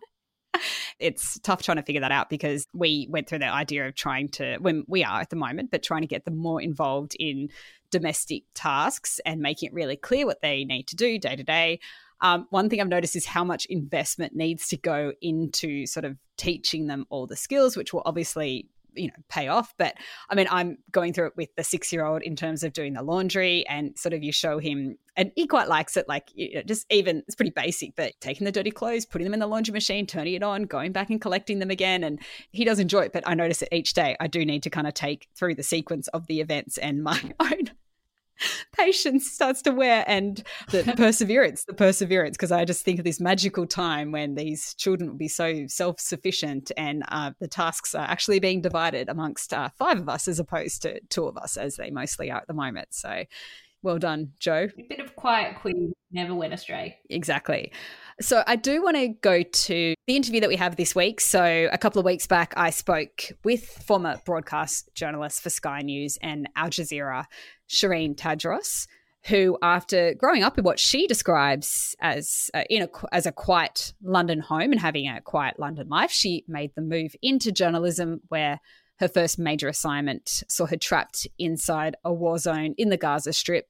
it's 0.99 1.39
tough 1.41 1.63
trying 1.63 1.77
to 1.77 1.83
figure 1.83 2.01
that 2.01 2.13
out 2.13 2.31
because 2.31 2.67
we 2.73 3.07
went 3.11 3.29
through 3.29 3.41
the 3.41 3.49
idea 3.49 3.87
of 3.87 3.95
trying 3.95 4.29
to, 4.29 4.57
when 4.59 4.85
we 4.89 5.05
are 5.05 5.21
at 5.21 5.31
the 5.31 5.37
moment, 5.37 5.71
but 5.71 5.83
trying 5.83 6.03
to 6.03 6.07
get 6.07 6.25
them 6.25 6.37
more 6.37 6.61
involved 6.61 7.17
in 7.19 7.51
domestic 7.91 8.45
tasks 8.55 9.21
and 9.27 9.41
making 9.41 9.69
it 9.69 9.75
really 9.75 9.97
clear 9.97 10.27
what 10.27 10.41
they 10.41 10.65
need 10.65 10.87
to 10.89 10.97
do 10.97 11.19
day 11.19 11.37
to 11.37 11.45
day. 11.45 11.81
Um, 12.21 12.47
one 12.51 12.71
thing 12.71 12.81
I've 12.81 12.89
noticed 12.89 13.15
is 13.15 13.27
how 13.27 13.45
much 13.45 13.67
investment 13.67 14.35
needs 14.35 14.69
to 14.69 14.77
go 14.77 15.13
into 15.21 15.87
sort 15.87 16.05
of 16.05 16.17
teaching 16.39 16.87
them 16.87 17.07
all 17.11 17.27
the 17.27 17.37
skills, 17.37 17.77
which 17.77 17.93
will 17.93 18.03
obviously 18.07 18.69
you 18.97 19.09
know 19.09 19.15
pay 19.29 19.49
off. 19.49 19.75
But 19.79 19.95
i 20.31 20.35
mean 20.35 20.47
i'm 20.51 20.79
going 20.93 21.13
through 21.13 21.29
it 21.29 21.37
with 21.37 21.55
the 21.57 21.65
six 21.65 21.93
year 21.93 22.05
old 22.05 22.23
in 22.23 22.37
terms 22.37 22.63
of 22.63 22.73
doing 22.73 22.95
the 22.95 23.03
laundry 23.03 23.67
and 23.69 23.97
sort 23.99 24.13
of 24.13 24.23
you 24.23 24.33
show 24.33 24.59
him 24.59 24.97
and 25.17 25.33
he 25.35 25.47
quite 25.47 25.69
likes 25.69 25.97
it 25.97 26.09
like 26.09 26.31
you 26.35 26.55
know, 26.55 26.63
just 26.63 26.87
even 26.91 27.23
it's 27.27 27.35
pretty 27.35 27.51
basic 27.51 27.95
but 27.97 28.13
taking 28.21 28.45
the 28.45 28.53
dirty 28.53 28.71
clothes 28.71 29.07
putting 29.07 29.25
them 29.25 29.35
in 29.35 29.41
the 29.41 29.47
laundry 29.47 29.73
machine 29.73 30.07
turning 30.07 30.35
it 30.35 30.43
on 30.43 30.65
going 30.65 30.93
back 30.93 31.11
and 31.11 31.21
collecting 31.21 31.59
them 31.59 31.71
again 31.71 32.05
and 32.05 32.21
he 32.51 32.65
does 32.65 32.79
enjoy 32.79 33.03
it. 33.03 33.13
But 33.13 33.27
i 33.27 33.35
notice 33.35 33.63
it 33.63 33.69
each 33.73 33.95
day 33.95 34.17
i 34.21 34.27
do 34.27 34.45
need 34.45 34.63
to 34.63 34.71
kind 34.71 34.87
of 34.87 34.95
take 34.95 35.29
through 35.35 35.55
the 35.55 35.63
sequence 35.63 36.09
of 36.09 36.27
the 36.27 36.41
events 36.41 36.79
and 36.79 37.03
my 37.03 37.21
own 37.41 37.71
patience 38.77 39.31
starts 39.31 39.63
to 39.63 39.71
wear 39.71 40.05
and 40.07 40.43
the 40.71 40.95
perseverance, 40.97 41.65
the 41.65 41.75
perseverance, 41.75 42.37
because 42.37 42.53
I 42.53 42.65
just 42.65 42.85
think 42.85 42.99
of 42.99 43.05
this 43.05 43.21
magical 43.21 43.67
time 43.67 44.13
when 44.13 44.35
these 44.35 44.75
children 44.75 45.11
will 45.11 45.17
be 45.17 45.29
so 45.29 45.67
self 45.67 46.01
sufficient 46.01 46.73
and 46.77 47.05
uh, 47.09 47.33
the 47.41 47.49
tasks 47.49 47.95
are 47.95 48.07
actually 48.07 48.41
being 48.41 48.61
divided 48.61 49.09
amongst 49.09 49.53
uh, 49.53 49.71
five 49.79 49.99
of 49.99 50.09
us 50.09 50.29
as 50.29 50.39
opposed 50.39 50.83
to 50.83 51.01
two 51.09 51.27
of 51.27 51.37
us, 51.37 51.57
as 51.57 51.77
they 51.77 51.91
mostly 51.91 52.31
are 52.31 52.39
at 52.39 52.47
the 52.47 52.55
moment. 52.55 52.89
So 52.91 53.25
well 53.83 53.99
done, 53.99 54.33
Jo. 54.41 54.69
A 54.79 54.83
bit 54.89 55.01
of 55.01 55.15
quiet 55.17 55.61
queen 55.61 55.93
never 56.11 56.35
went 56.35 56.53
astray. 56.53 56.99
Exactly. 57.09 57.73
So 58.21 58.43
I 58.47 58.57
do 58.57 58.83
want 58.83 58.97
to 58.97 59.09
go 59.09 59.43
to 59.43 59.95
the 60.07 60.17
interview 60.17 60.41
that 60.41 60.49
we 60.49 60.57
have 60.57 60.77
this 60.77 60.95
week. 60.95 61.21
So 61.21 61.69
a 61.71 61.77
couple 61.77 61.99
of 61.99 62.07
weeks 62.07 62.27
back, 62.27 62.55
I 62.57 62.71
spoke 62.71 63.31
with 63.45 63.67
former 63.67 64.19
broadcast 64.25 64.89
journalist 64.95 65.43
for 65.43 65.51
Sky 65.51 65.83
News 65.83 66.19
and 66.23 66.49
Al 66.57 66.71
Jazeera, 66.71 67.27
Sherine 67.69 68.17
Tadros, 68.17 68.87
who, 69.27 69.59
after 69.61 70.15
growing 70.15 70.43
up 70.43 70.57
in 70.57 70.65
what 70.65 70.79
she 70.79 71.07
describes 71.07 71.95
as 72.01 72.51
in 72.71 72.85
a, 72.85 72.89
as 73.13 73.27
a 73.27 73.33
quiet 73.33 73.93
London 74.03 74.41
home 74.41 74.73
and 74.73 74.81
having 74.81 75.07
a 75.07 75.21
quiet 75.21 75.59
London 75.59 75.89
life, 75.89 76.11
she 76.11 76.43
made 76.49 76.71
the 76.75 76.81
move 76.81 77.15
into 77.21 77.53
journalism, 77.53 78.23
where 78.29 78.61
her 78.99 79.09
first 79.09 79.39
major 79.39 79.69
assignment 79.69 80.43
saw 80.49 80.65
her 80.65 80.79
trapped 80.79 81.27
inside 81.39 81.97
a 82.03 82.15
war 82.15 82.39
zone 82.39 82.75
in 82.79 82.89
the 82.89 82.97
Gaza 82.97 83.35
Strip. 83.35 83.69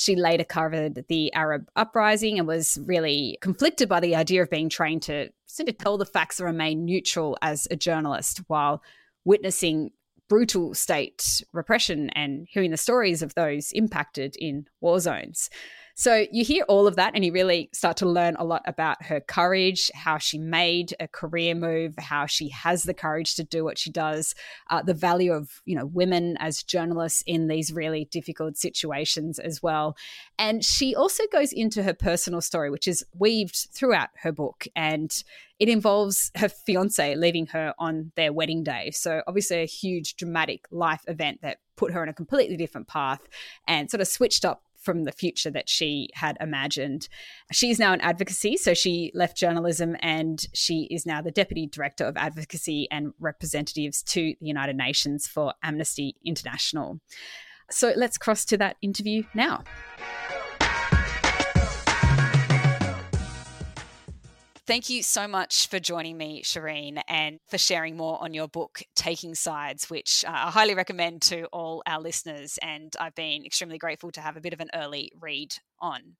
She 0.00 0.14
later 0.14 0.44
covered 0.44 1.06
the 1.08 1.34
Arab 1.34 1.68
uprising 1.74 2.38
and 2.38 2.46
was 2.46 2.78
really 2.84 3.36
conflicted 3.40 3.88
by 3.88 3.98
the 3.98 4.14
idea 4.14 4.40
of 4.40 4.48
being 4.48 4.68
trained 4.68 5.02
to 5.02 5.30
sort 5.46 5.68
of 5.68 5.76
tell 5.76 5.98
the 5.98 6.06
facts 6.06 6.38
and 6.38 6.46
remain 6.46 6.84
neutral 6.84 7.36
as 7.42 7.66
a 7.68 7.74
journalist 7.74 8.42
while 8.46 8.80
witnessing 9.24 9.90
brutal 10.28 10.72
state 10.72 11.42
repression 11.52 12.10
and 12.10 12.46
hearing 12.48 12.70
the 12.70 12.76
stories 12.76 13.22
of 13.22 13.34
those 13.34 13.72
impacted 13.72 14.36
in 14.38 14.68
war 14.80 15.00
zones. 15.00 15.50
So 15.98 16.26
you 16.30 16.44
hear 16.44 16.64
all 16.68 16.86
of 16.86 16.94
that 16.94 17.16
and 17.16 17.24
you 17.24 17.32
really 17.32 17.70
start 17.72 17.96
to 17.96 18.08
learn 18.08 18.36
a 18.38 18.44
lot 18.44 18.62
about 18.66 19.02
her 19.02 19.18
courage, 19.18 19.90
how 19.94 20.16
she 20.16 20.38
made 20.38 20.94
a 21.00 21.08
career 21.08 21.56
move, 21.56 21.94
how 21.98 22.26
she 22.26 22.50
has 22.50 22.84
the 22.84 22.94
courage 22.94 23.34
to 23.34 23.42
do 23.42 23.64
what 23.64 23.78
she 23.78 23.90
does, 23.90 24.36
uh, 24.70 24.80
the 24.80 24.94
value 24.94 25.32
of, 25.32 25.60
you 25.64 25.74
know, 25.74 25.86
women 25.86 26.36
as 26.38 26.62
journalists 26.62 27.24
in 27.26 27.48
these 27.48 27.72
really 27.72 28.04
difficult 28.12 28.56
situations 28.56 29.40
as 29.40 29.60
well. 29.60 29.96
And 30.38 30.64
she 30.64 30.94
also 30.94 31.24
goes 31.32 31.52
into 31.52 31.82
her 31.82 31.94
personal 31.94 32.42
story, 32.42 32.70
which 32.70 32.86
is 32.86 33.04
weaved 33.18 33.66
throughout 33.72 34.10
her 34.22 34.30
book. 34.30 34.68
And 34.76 35.12
it 35.58 35.68
involves 35.68 36.30
her 36.36 36.48
fiance 36.48 37.16
leaving 37.16 37.46
her 37.46 37.74
on 37.76 38.12
their 38.14 38.32
wedding 38.32 38.62
day. 38.62 38.92
So, 38.92 39.22
obviously, 39.26 39.62
a 39.62 39.66
huge 39.66 40.14
dramatic 40.14 40.68
life 40.70 41.02
event 41.08 41.40
that 41.42 41.58
put 41.74 41.92
her 41.92 42.02
on 42.02 42.08
a 42.08 42.12
completely 42.12 42.56
different 42.56 42.86
path 42.86 43.20
and 43.66 43.90
sort 43.90 44.00
of 44.00 44.06
switched 44.06 44.44
up 44.44 44.62
from 44.78 45.04
the 45.04 45.12
future 45.12 45.50
that 45.50 45.68
she 45.68 46.08
had 46.14 46.36
imagined. 46.40 47.08
She's 47.52 47.78
now 47.78 47.92
in 47.92 48.00
advocacy, 48.00 48.56
so 48.56 48.74
she 48.74 49.10
left 49.14 49.36
journalism 49.36 49.96
and 50.00 50.46
she 50.54 50.88
is 50.90 51.04
now 51.04 51.20
the 51.20 51.30
Deputy 51.30 51.66
Director 51.66 52.04
of 52.04 52.16
Advocacy 52.16 52.88
and 52.90 53.12
Representatives 53.18 54.02
to 54.04 54.34
the 54.40 54.46
United 54.46 54.76
Nations 54.76 55.26
for 55.26 55.54
Amnesty 55.62 56.16
International. 56.24 57.00
So 57.70 57.92
let's 57.96 58.16
cross 58.16 58.44
to 58.46 58.56
that 58.58 58.76
interview 58.80 59.24
now. 59.34 59.64
Thank 64.68 64.90
you 64.90 65.02
so 65.02 65.26
much 65.26 65.66
for 65.68 65.80
joining 65.80 66.18
me, 66.18 66.42
Sherine, 66.42 67.00
and 67.08 67.38
for 67.48 67.56
sharing 67.56 67.96
more 67.96 68.22
on 68.22 68.34
your 68.34 68.48
book, 68.48 68.82
Taking 68.94 69.34
Sides, 69.34 69.88
which 69.88 70.26
uh, 70.28 70.30
I 70.30 70.50
highly 70.50 70.74
recommend 70.74 71.22
to 71.22 71.46
all 71.46 71.82
our 71.86 71.98
listeners. 71.98 72.58
And 72.60 72.94
I've 73.00 73.14
been 73.14 73.46
extremely 73.46 73.78
grateful 73.78 74.10
to 74.10 74.20
have 74.20 74.36
a 74.36 74.42
bit 74.42 74.52
of 74.52 74.60
an 74.60 74.68
early 74.74 75.10
read 75.18 75.54
on. 75.80 76.16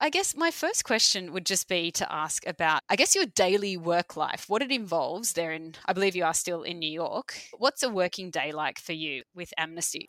I 0.00 0.08
guess 0.08 0.34
my 0.34 0.50
first 0.50 0.86
question 0.86 1.34
would 1.34 1.44
just 1.44 1.68
be 1.68 1.90
to 1.90 2.10
ask 2.10 2.46
about, 2.46 2.80
I 2.88 2.96
guess, 2.96 3.14
your 3.14 3.26
daily 3.26 3.76
work 3.76 4.16
life, 4.16 4.46
what 4.48 4.62
it 4.62 4.72
involves 4.72 5.34
there 5.34 5.52
in, 5.52 5.74
I 5.84 5.92
believe 5.92 6.16
you 6.16 6.24
are 6.24 6.32
still 6.32 6.62
in 6.62 6.78
New 6.78 6.90
York. 6.90 7.34
What's 7.58 7.82
a 7.82 7.90
working 7.90 8.30
day 8.30 8.52
like 8.52 8.78
for 8.78 8.94
you 8.94 9.22
with 9.34 9.52
Amnesty? 9.58 10.08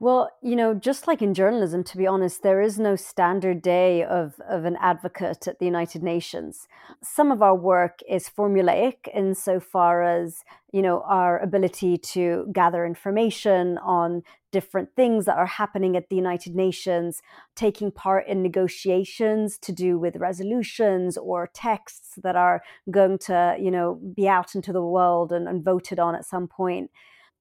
Well, 0.00 0.30
you 0.42 0.54
know, 0.54 0.74
just 0.74 1.08
like 1.08 1.22
in 1.22 1.34
journalism, 1.34 1.82
to 1.82 1.96
be 1.96 2.06
honest, 2.06 2.44
there 2.44 2.60
is 2.60 2.78
no 2.78 2.94
standard 2.94 3.60
day 3.60 4.04
of, 4.04 4.40
of 4.48 4.64
an 4.64 4.76
advocate 4.80 5.48
at 5.48 5.58
the 5.58 5.64
United 5.64 6.04
Nations. 6.04 6.68
Some 7.02 7.32
of 7.32 7.42
our 7.42 7.56
work 7.56 7.98
is 8.08 8.30
formulaic 8.30 9.08
insofar 9.12 10.04
as, 10.04 10.44
you 10.70 10.82
know, 10.82 11.02
our 11.02 11.40
ability 11.40 11.98
to 11.98 12.46
gather 12.52 12.86
information 12.86 13.76
on 13.78 14.22
different 14.52 14.90
things 14.94 15.24
that 15.24 15.36
are 15.36 15.46
happening 15.46 15.96
at 15.96 16.10
the 16.10 16.16
United 16.16 16.54
Nations, 16.54 17.20
taking 17.56 17.90
part 17.90 18.28
in 18.28 18.40
negotiations 18.40 19.58
to 19.58 19.72
do 19.72 19.98
with 19.98 20.14
resolutions 20.14 21.18
or 21.18 21.50
texts 21.52 22.20
that 22.22 22.36
are 22.36 22.62
going 22.88 23.18
to, 23.18 23.56
you 23.60 23.72
know, 23.72 24.00
be 24.14 24.28
out 24.28 24.54
into 24.54 24.72
the 24.72 24.80
world 24.80 25.32
and, 25.32 25.48
and 25.48 25.64
voted 25.64 25.98
on 25.98 26.14
at 26.14 26.24
some 26.24 26.46
point. 26.46 26.92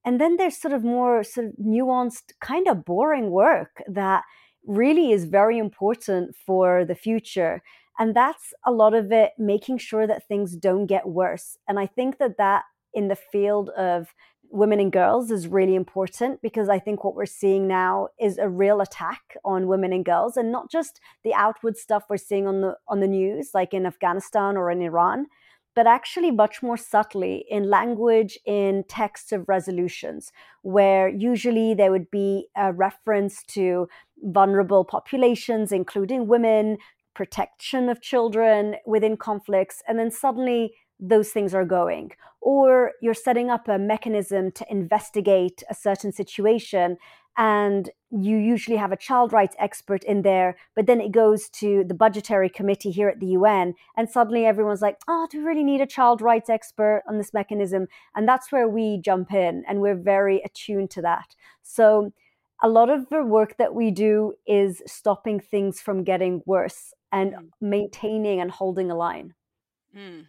And 0.08 0.22
then 0.22 0.38
there's 0.38 0.56
sort 0.56 0.74
of 0.74 0.86
more 0.86 1.22
sort 1.22 1.48
of 1.48 1.54
nuanced, 1.62 2.32
kind 2.40 2.70
of 2.70 2.86
boring 2.86 3.30
work 3.30 3.84
that 3.90 4.24
really 4.66 5.12
is 5.12 5.26
very 5.26 5.58
important 5.58 6.34
for 6.34 6.86
the 6.86 6.96
future. 6.96 7.62
And 8.00 8.16
that's 8.16 8.54
a 8.66 8.72
lot 8.72 8.94
of 8.94 9.12
it 9.12 9.32
making 9.38 9.80
sure 9.80 10.08
that 10.08 10.26
things 10.26 10.56
don't 10.56 10.86
get 10.86 11.10
worse. 11.10 11.58
And 11.68 11.78
I 11.78 11.88
think 11.88 12.20
that 12.20 12.38
that 12.38 12.64
in 12.94 13.10
the 13.10 13.18
field 13.18 13.70
of 13.72 14.14
women 14.50 14.80
and 14.80 14.94
girls 14.94 15.30
is 15.30 15.46
really 15.46 15.76
important 15.76 16.42
because 16.42 16.70
I 16.70 16.80
think 16.80 17.04
what 17.04 17.16
we're 17.16 17.26
seeing 17.26 17.68
now 17.68 18.08
is 18.18 18.38
a 18.38 18.48
real 18.48 18.80
attack 18.80 19.36
on 19.44 19.68
women 19.68 19.92
and 19.92 20.06
girls 20.06 20.38
and 20.38 20.54
not 20.54 20.72
just 20.72 21.02
the 21.26 21.34
outward 21.34 21.76
stuff 21.76 22.06
we're 22.10 22.16
seeing 22.16 22.48
on 22.48 22.62
the 22.62 22.78
on 22.88 23.02
the 23.02 23.08
news 23.08 23.50
like 23.54 23.74
in 23.74 23.86
Afghanistan 23.86 24.56
or 24.56 24.72
in 24.72 24.82
Iran 24.82 25.26
but 25.78 25.86
actually 25.86 26.32
much 26.32 26.64
more 26.64 26.76
subtly 26.76 27.46
in 27.52 27.70
language 27.70 28.36
in 28.48 28.84
texts 28.88 29.32
of 29.32 29.48
resolutions 29.48 30.32
where 30.64 31.08
usually 31.08 31.76
there 31.76 31.92
would 31.92 32.10
be 32.10 32.48
a 32.56 32.74
reference 32.74 33.44
to 33.44 33.88
vulnerable 34.24 34.84
populations 34.84 35.72
including 35.72 36.26
women 36.26 36.80
protection 37.14 37.90
of 37.90 38.02
children 38.02 38.76
within 38.88 39.16
conflicts 39.16 39.84
and 39.88 40.00
then 40.00 40.10
suddenly 40.10 40.74
those 41.00 41.30
things 41.30 41.54
are 41.54 41.66
going. 41.66 42.12
Or 42.42 42.94
you're 43.00 43.14
setting 43.14 43.52
up 43.52 43.68
a 43.68 43.78
mechanism 43.78 44.52
to 44.54 44.66
investigate 44.72 45.62
a 45.70 45.76
certain 45.76 46.12
situation 46.12 46.98
and 47.38 47.90
you 48.10 48.38
usually 48.38 48.78
have 48.78 48.92
a 48.92 48.98
child 48.98 49.32
rights 49.32 49.56
expert 49.60 50.04
in 50.04 50.22
there, 50.24 50.58
but 50.76 50.88
then 50.88 51.00
it 51.00 51.12
goes 51.12 51.50
to 51.50 51.84
the 51.88 51.94
budgetary 51.94 52.50
committee 52.50 52.90
here 52.90 53.10
at 53.10 53.20
the 53.20 53.28
UN, 53.28 53.76
and 53.96 54.10
suddenly 54.10 54.46
everyone's 54.46 54.82
like, 54.82 54.98
oh, 55.08 55.28
do 55.30 55.40
we 55.40 55.44
really 55.44 55.64
need 55.64 55.82
a 55.82 55.86
child 55.86 56.22
rights 56.22 56.50
expert 56.50 57.04
on 57.08 57.18
this 57.18 57.34
mechanism? 57.34 57.88
And 58.16 58.28
that's 58.28 58.52
where 58.52 58.68
we 58.68 58.98
jump 58.98 59.34
in, 59.34 59.64
and 59.68 59.82
we're 59.82 59.96
very 59.96 60.42
attuned 60.44 60.90
to 60.92 61.02
that. 61.04 61.36
So, 61.62 62.12
a 62.64 62.70
lot 62.70 62.90
of 62.90 63.10
the 63.10 63.24
work 63.24 63.58
that 63.58 63.76
we 63.76 63.92
do 63.92 64.34
is 64.48 64.82
stopping 64.88 65.40
things 65.40 65.80
from 65.80 66.04
getting 66.04 66.42
worse 66.48 66.92
and 67.12 67.34
mm. 67.34 67.50
maintaining 67.62 68.42
and 68.42 68.50
holding 68.50 68.90
a 68.90 68.96
line. 68.96 69.36
Mm 69.96 70.26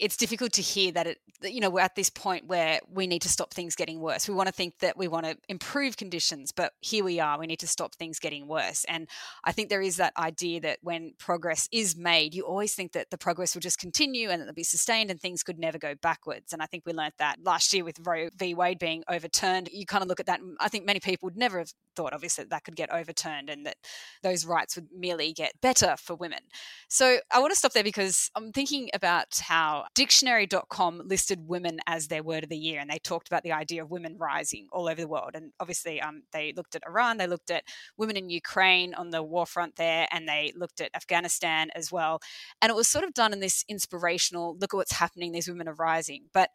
it's 0.00 0.16
difficult 0.16 0.52
to 0.52 0.62
hear 0.62 0.92
that 0.92 1.06
it 1.06 1.18
you 1.42 1.60
know 1.60 1.70
we're 1.70 1.80
at 1.80 1.94
this 1.94 2.10
point 2.10 2.46
where 2.46 2.80
we 2.90 3.06
need 3.06 3.22
to 3.22 3.28
stop 3.28 3.52
things 3.52 3.76
getting 3.76 4.00
worse. 4.00 4.28
We 4.28 4.34
want 4.34 4.48
to 4.48 4.52
think 4.52 4.78
that 4.80 4.96
we 4.96 5.08
want 5.08 5.26
to 5.26 5.36
improve 5.48 5.96
conditions 5.96 6.52
but 6.52 6.72
here 6.80 7.04
we 7.04 7.20
are 7.20 7.38
we 7.38 7.46
need 7.46 7.60
to 7.60 7.66
stop 7.66 7.94
things 7.94 8.18
getting 8.18 8.46
worse. 8.48 8.84
And 8.88 9.08
i 9.44 9.52
think 9.52 9.68
there 9.68 9.82
is 9.82 9.96
that 9.96 10.16
idea 10.16 10.60
that 10.60 10.78
when 10.82 11.14
progress 11.18 11.68
is 11.72 11.96
made 11.96 12.34
you 12.34 12.44
always 12.44 12.74
think 12.74 12.92
that 12.92 13.10
the 13.10 13.18
progress 13.18 13.54
will 13.54 13.60
just 13.60 13.78
continue 13.78 14.30
and 14.30 14.40
it'll 14.40 14.54
be 14.54 14.62
sustained 14.64 15.10
and 15.10 15.20
things 15.20 15.42
could 15.42 15.58
never 15.58 15.78
go 15.78 15.94
backwards. 15.94 16.52
And 16.52 16.62
i 16.62 16.66
think 16.66 16.84
we 16.86 16.92
learned 16.92 17.14
that 17.18 17.38
last 17.42 17.72
year 17.72 17.84
with 17.84 17.98
roe 18.04 18.28
v. 18.36 18.54
Wade 18.54 18.78
being 18.78 19.04
overturned. 19.08 19.68
You 19.72 19.86
kind 19.86 20.02
of 20.02 20.08
look 20.08 20.20
at 20.20 20.26
that 20.26 20.40
i 20.60 20.68
think 20.68 20.84
many 20.84 21.00
people 21.00 21.26
would 21.26 21.36
never 21.36 21.58
have 21.58 21.72
thought 21.96 22.12
obviously 22.12 22.44
that, 22.44 22.50
that 22.50 22.64
could 22.64 22.76
get 22.76 22.92
overturned 22.92 23.48
and 23.48 23.66
that 23.66 23.76
those 24.22 24.44
rights 24.44 24.76
would 24.76 24.88
merely 24.96 25.32
get 25.32 25.60
better 25.60 25.96
for 25.98 26.14
women. 26.14 26.40
So 26.88 27.18
i 27.30 27.38
want 27.38 27.52
to 27.52 27.58
stop 27.58 27.72
there 27.72 27.84
because 27.84 28.30
i'm 28.34 28.52
thinking 28.52 28.90
about 28.94 29.38
how 29.38 29.83
dictionary.com 29.94 31.02
listed 31.06 31.46
women 31.46 31.80
as 31.86 32.08
their 32.08 32.22
word 32.22 32.44
of 32.44 32.50
the 32.50 32.56
year, 32.56 32.80
and 32.80 32.90
they 32.90 32.98
talked 32.98 33.28
about 33.28 33.42
the 33.42 33.52
idea 33.52 33.82
of 33.82 33.90
women 33.90 34.16
rising 34.18 34.68
all 34.72 34.88
over 34.88 35.00
the 35.00 35.08
world. 35.08 35.32
And 35.34 35.52
obviously, 35.60 36.00
um, 36.00 36.22
they 36.32 36.52
looked 36.56 36.74
at 36.74 36.82
Iran, 36.86 37.16
they 37.16 37.26
looked 37.26 37.50
at 37.50 37.64
women 37.96 38.16
in 38.16 38.30
Ukraine 38.30 38.94
on 38.94 39.10
the 39.10 39.22
war 39.22 39.46
front 39.46 39.76
there, 39.76 40.06
and 40.10 40.28
they 40.28 40.52
looked 40.56 40.80
at 40.80 40.94
Afghanistan 40.94 41.70
as 41.74 41.90
well. 41.92 42.20
And 42.62 42.70
it 42.70 42.76
was 42.76 42.88
sort 42.88 43.04
of 43.04 43.14
done 43.14 43.32
in 43.32 43.40
this 43.40 43.64
inspirational 43.68 44.56
look 44.58 44.74
at 44.74 44.76
what's 44.76 44.92
happening, 44.92 45.32
these 45.32 45.48
women 45.48 45.68
are 45.68 45.74
rising. 45.74 46.24
But 46.32 46.50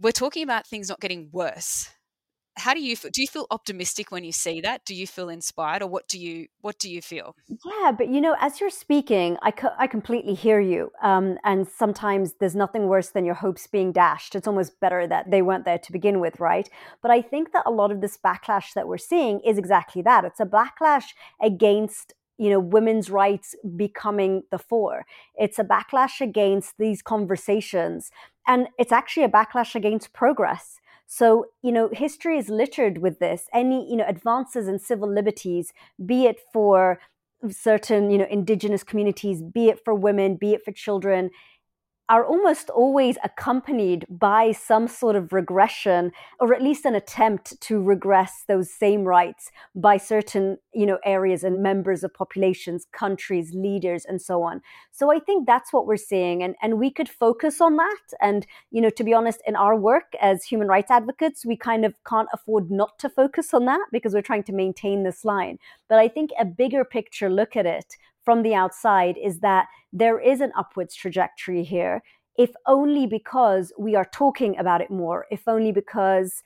we're 0.00 0.12
talking 0.12 0.42
about 0.42 0.66
things 0.66 0.88
not 0.88 1.00
getting 1.00 1.28
worse 1.32 1.90
how 2.56 2.72
do 2.74 2.80
you 2.80 2.96
feel 2.96 3.10
do 3.12 3.20
you 3.20 3.26
feel 3.26 3.46
optimistic 3.50 4.10
when 4.10 4.24
you 4.24 4.32
see 4.32 4.60
that? 4.60 4.84
Do 4.84 4.94
you 4.94 5.06
feel 5.06 5.28
inspired 5.28 5.82
or 5.82 5.88
what 5.88 6.08
do 6.08 6.18
you 6.18 6.46
what 6.60 6.78
do 6.78 6.90
you 6.90 7.02
feel? 7.02 7.36
Yeah 7.48 7.92
but 7.92 8.08
you 8.08 8.20
know 8.20 8.36
as 8.40 8.60
you're 8.60 8.70
speaking 8.70 9.36
i, 9.42 9.50
co- 9.50 9.74
I 9.78 9.86
completely 9.86 10.34
hear 10.34 10.60
you 10.60 10.92
um, 11.02 11.38
and 11.44 11.66
sometimes 11.66 12.34
there's 12.40 12.54
nothing 12.54 12.86
worse 12.86 13.10
than 13.10 13.24
your 13.24 13.34
hopes 13.34 13.66
being 13.66 13.92
dashed. 13.92 14.34
It's 14.34 14.46
almost 14.46 14.78
better 14.80 15.06
that 15.06 15.30
they 15.30 15.42
weren't 15.42 15.64
there 15.64 15.78
to 15.78 15.92
begin 15.92 16.20
with 16.20 16.38
right? 16.40 16.68
But 17.02 17.10
i 17.10 17.20
think 17.22 17.52
that 17.52 17.64
a 17.66 17.70
lot 17.70 17.90
of 17.90 18.00
this 18.00 18.16
backlash 18.16 18.72
that 18.74 18.88
we're 18.88 18.98
seeing 18.98 19.40
is 19.40 19.58
exactly 19.58 20.02
that. 20.02 20.24
It's 20.24 20.40
a 20.40 20.46
backlash 20.46 21.06
against 21.42 22.14
you 22.38 22.50
know 22.50 22.60
women's 22.60 23.10
rights 23.10 23.54
becoming 23.76 24.42
the 24.50 24.58
fore. 24.58 25.06
It's 25.34 25.58
a 25.58 25.64
backlash 25.64 26.20
against 26.20 26.78
these 26.78 27.02
conversations 27.02 28.10
and 28.46 28.68
it's 28.78 28.92
actually 28.92 29.24
a 29.24 29.28
backlash 29.28 29.74
against 29.74 30.12
progress 30.12 30.78
so, 31.06 31.46
you 31.62 31.72
know, 31.72 31.88
history 31.92 32.38
is 32.38 32.48
littered 32.48 32.98
with 32.98 33.18
this. 33.18 33.46
Any, 33.52 33.88
you 33.90 33.96
know, 33.96 34.04
advances 34.06 34.68
in 34.68 34.78
civil 34.78 35.12
liberties, 35.12 35.72
be 36.04 36.26
it 36.26 36.38
for 36.52 36.98
certain, 37.50 38.10
you 38.10 38.18
know, 38.18 38.26
indigenous 38.30 38.82
communities, 38.82 39.42
be 39.42 39.68
it 39.68 39.80
for 39.84 39.94
women, 39.94 40.36
be 40.36 40.54
it 40.54 40.64
for 40.64 40.72
children, 40.72 41.30
are 42.08 42.26
almost 42.26 42.68
always 42.68 43.16
accompanied 43.24 44.04
by 44.10 44.52
some 44.52 44.86
sort 44.86 45.16
of 45.16 45.32
regression 45.32 46.12
or 46.38 46.52
at 46.54 46.62
least 46.62 46.84
an 46.84 46.94
attempt 46.94 47.58
to 47.62 47.82
regress 47.82 48.44
those 48.46 48.70
same 48.70 49.04
rights 49.04 49.50
by 49.74 49.96
certain 49.96 50.58
you 50.74 50.84
know 50.84 50.98
areas 51.04 51.42
and 51.44 51.62
members 51.62 52.04
of 52.04 52.12
populations 52.12 52.86
countries 52.92 53.52
leaders 53.54 54.04
and 54.04 54.20
so 54.20 54.42
on. 54.42 54.60
So 54.92 55.10
i 55.10 55.18
think 55.18 55.46
that's 55.46 55.72
what 55.72 55.86
we're 55.86 55.96
seeing 55.96 56.42
and 56.42 56.54
and 56.62 56.78
we 56.78 56.90
could 56.90 57.08
focus 57.08 57.60
on 57.60 57.76
that. 57.76 58.02
And 58.20 58.46
you 58.70 58.82
know 58.82 58.90
to 58.90 59.04
be 59.04 59.14
honest 59.14 59.40
in 59.46 59.56
our 59.56 59.74
work 59.74 60.12
as 60.20 60.44
human 60.44 60.68
rights 60.68 60.90
advocates 60.90 61.46
we 61.46 61.56
kind 61.56 61.84
of 61.84 61.94
can't 62.06 62.28
afford 62.34 62.70
not 62.70 62.98
to 62.98 63.08
focus 63.08 63.54
on 63.54 63.64
that 63.64 63.86
because 63.92 64.12
we're 64.12 64.22
trying 64.22 64.44
to 64.44 64.52
maintain 64.52 65.04
this 65.04 65.24
line. 65.24 65.58
But 65.88 65.98
i 65.98 66.08
think 66.08 66.30
a 66.38 66.44
bigger 66.44 66.84
picture 66.84 67.30
look 67.30 67.56
at 67.56 67.66
it 67.66 67.96
from 68.24 68.42
the 68.42 68.54
outside 68.54 69.16
is 69.22 69.40
that 69.40 69.66
there 69.92 70.18
is 70.18 70.40
an 70.40 70.52
upwards 70.56 70.94
trajectory 70.94 71.62
here, 71.62 72.02
if 72.36 72.50
only 72.66 73.06
because 73.06 73.72
we 73.78 73.94
are 73.94 74.04
talking 74.04 74.56
about 74.58 74.80
it 74.80 74.90
more, 74.90 75.26
if 75.30 75.46
only 75.46 75.72
because 75.72 76.42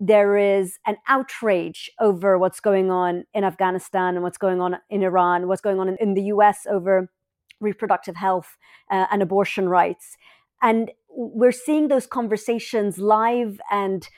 there 0.00 0.36
is 0.36 0.78
an 0.86 0.96
outrage 1.08 1.90
over 2.00 2.38
what's 2.38 2.60
going 2.60 2.90
on 2.90 3.24
in 3.34 3.44
Afghanistan 3.44 4.14
and 4.14 4.22
what's 4.22 4.38
going 4.38 4.60
on 4.60 4.76
in 4.90 5.02
Iran, 5.02 5.48
what's 5.48 5.60
going 5.60 5.80
on 5.80 5.96
in, 6.00 6.14
the 6.14 6.22
US 6.24 6.66
over 6.70 7.10
reproductive 7.60 8.14
health 8.14 8.56
uh, 8.90 9.06
and 9.10 9.22
abortion 9.22 9.68
rights. 9.68 10.16
And 10.62 10.92
we're 11.08 11.52
seeing 11.52 11.88
those 11.88 12.06
conversations 12.06 12.98
live 12.98 13.60
and 13.70 14.08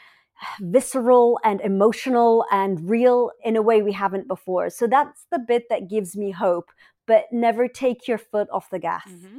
visceral 0.60 1.38
and 1.44 1.60
emotional 1.60 2.44
and 2.50 2.88
real 2.88 3.30
in 3.44 3.56
a 3.56 3.62
way 3.62 3.82
we 3.82 3.92
haven't 3.92 4.28
before. 4.28 4.70
So 4.70 4.86
that's 4.86 5.26
the 5.30 5.38
bit 5.38 5.64
that 5.68 5.88
gives 5.88 6.16
me 6.16 6.30
hope 6.30 6.70
but 7.10 7.24
never 7.32 7.66
take 7.66 8.06
your 8.06 8.18
foot 8.18 8.46
off 8.52 8.70
the 8.70 8.78
gas. 8.78 9.02
Mm-hmm. 9.08 9.38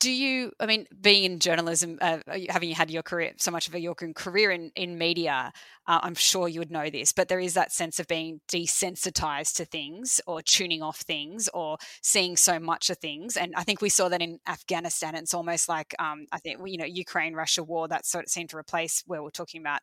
Do 0.00 0.10
you 0.10 0.52
i 0.58 0.64
mean 0.64 0.86
being 0.98 1.24
in 1.24 1.38
journalism 1.38 1.98
uh, 2.00 2.20
having 2.48 2.70
had 2.70 2.90
your 2.90 3.02
career 3.02 3.32
so 3.36 3.50
much 3.50 3.68
of 3.68 3.74
your 3.74 3.94
career 3.94 4.50
in, 4.50 4.72
in 4.74 4.96
media 4.96 5.52
uh, 5.86 6.00
i'm 6.02 6.14
sure 6.14 6.48
you 6.48 6.58
would 6.58 6.70
know 6.70 6.88
this 6.88 7.12
but 7.12 7.28
there 7.28 7.38
is 7.38 7.52
that 7.52 7.70
sense 7.70 8.00
of 8.00 8.08
being 8.08 8.40
desensitized 8.50 9.56
to 9.56 9.66
things 9.66 10.18
or 10.26 10.40
tuning 10.40 10.82
off 10.82 11.00
things 11.00 11.50
or 11.52 11.76
seeing 12.02 12.34
so 12.34 12.58
much 12.58 12.88
of 12.88 12.96
things 12.96 13.36
and 13.36 13.52
i 13.56 13.62
think 13.62 13.82
we 13.82 13.90
saw 13.90 14.08
that 14.08 14.22
in 14.22 14.40
afghanistan. 14.48 15.14
It's 15.14 15.34
almost 15.34 15.68
like 15.68 15.94
um, 15.98 16.24
i 16.32 16.38
think 16.38 16.60
you 16.64 16.78
know 16.78 16.86
ukraine 16.86 17.34
russia 17.34 17.62
war 17.62 17.86
that 17.88 18.06
sort 18.06 18.24
of 18.24 18.30
seemed 18.30 18.48
to 18.48 18.56
replace 18.56 19.04
where 19.06 19.22
we're 19.22 19.28
talking 19.28 19.60
about 19.60 19.80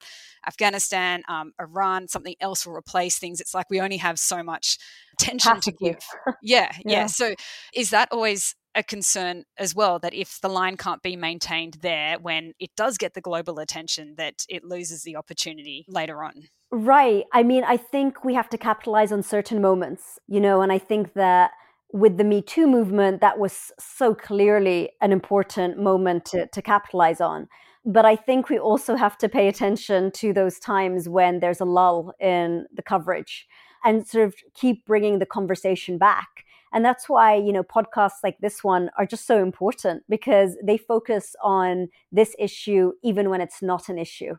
afghanistan 0.48 1.22
um, 1.30 1.54
iran 1.60 2.08
something 2.08 2.36
else 2.42 2.66
will 2.66 2.76
replace 2.76 3.20
things. 3.20 3.42
It's 3.42 3.54
like 3.54 3.70
we 3.70 3.82
only 3.82 3.98
have 3.98 4.20
so 4.20 4.44
much 4.44 4.78
attention 5.20 5.60
to 5.62 5.72
give. 5.72 6.00
yeah, 6.42 6.72
yeah. 6.86 6.92
yeah 6.92 7.06
so 7.08 7.34
is 7.74 7.90
that 7.90 8.10
always 8.12 8.56
a 8.76 8.84
concern 8.84 9.44
as 9.58 9.74
well 9.74 9.98
that 10.00 10.14
if 10.14 10.40
the 10.42 10.50
line 10.50 10.78
can't 10.78 11.02
be 11.02 11.16
maintained 11.16 11.78
there 11.82 12.18
when 12.20 12.54
it 12.60 12.70
does 12.78 12.98
get 12.98 13.16
the 13.16 13.22
global 13.22 13.60
attention 13.60 14.14
that 14.18 14.46
it 14.48 14.64
loses 14.64 15.02
the 15.04 15.16
opportunity 15.16 15.84
later 15.88 16.24
on? 16.24 16.34
Right 16.70 17.24
i 17.34 17.44
mean 17.44 17.64
i 17.64 17.78
think 17.78 18.26
we 18.26 18.34
have 18.34 18.50
to 18.50 18.58
capitalize 18.58 19.14
on 19.14 19.24
certain 19.24 19.62
moments 19.62 20.20
you 20.28 20.42
know 20.42 20.62
and 20.62 20.70
i 20.70 20.78
think 20.78 21.14
that 21.14 21.52
with 21.94 22.18
the 22.18 22.26
me 22.26 22.42
too 22.42 22.68
movement 22.68 23.22
that 23.22 23.40
was 23.40 23.72
so 23.80 24.14
clearly 24.14 24.90
an 25.02 25.14
important 25.14 25.80
moment 25.80 26.26
to, 26.26 26.46
to 26.48 26.62
capitalize 26.62 27.22
on 27.22 27.48
but 27.86 28.04
i 28.06 28.18
think 28.18 28.50
we 28.50 28.60
also 28.60 28.98
have 28.98 29.18
to 29.20 29.30
pay 29.30 29.48
attention 29.48 30.12
to 30.12 30.34
those 30.34 30.60
times 30.60 31.08
when 31.08 31.40
there's 31.40 31.62
a 31.62 31.66
lull 31.66 32.12
in 32.20 32.66
the 32.74 32.84
coverage 32.84 33.48
and 33.84 34.08
sort 34.08 34.26
of 34.26 34.36
keep 34.54 34.86
bringing 34.86 35.20
the 35.20 35.26
conversation 35.26 35.98
back 35.98 36.46
and 36.74 36.84
that's 36.84 37.08
why, 37.08 37.36
you 37.36 37.54
know, 37.54 37.64
podcasts 37.64 38.24
like 38.24 38.40
this 38.40 38.64
one 38.64 38.90
are 38.98 39.06
just 39.06 39.26
so 39.26 39.42
important 39.42 40.04
because 40.10 40.58
they 40.64 40.78
focus 40.78 41.36
on 41.42 41.88
this 42.12 42.36
issue 42.38 42.92
even 43.04 43.30
when 43.30 43.42
it's 43.42 43.62
not 43.62 43.90
an 43.90 43.98
issue 43.98 44.36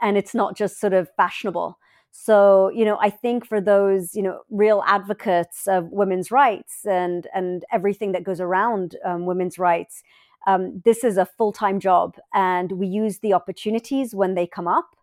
and 0.00 0.16
it's 0.16 0.34
not 0.34 0.56
just 0.56 0.80
sort 0.80 0.92
of 0.92 1.08
fashionable. 1.16 1.78
So, 2.10 2.70
you 2.74 2.84
know, 2.84 2.98
I 3.00 3.10
think 3.10 3.46
for 3.46 3.60
those, 3.60 4.14
you 4.14 4.22
know, 4.22 4.40
real 4.50 4.82
advocates 4.86 5.68
of 5.68 5.88
women's 5.90 6.30
rights 6.30 6.84
and 6.84 7.28
and 7.34 7.64
everything 7.70 8.12
that 8.12 8.24
goes 8.24 8.40
around 8.40 8.96
um, 9.04 9.26
women's 9.26 9.58
rights, 9.58 10.02
um, 10.46 10.82
this 10.84 11.04
is 11.04 11.16
a 11.16 11.26
full 11.26 11.52
time 11.52 11.78
job, 11.78 12.16
and 12.34 12.72
we 12.72 12.86
use 12.86 13.18
the 13.18 13.34
opportunities 13.34 14.14
when 14.14 14.34
they 14.34 14.46
come 14.46 14.66
up. 14.66 14.96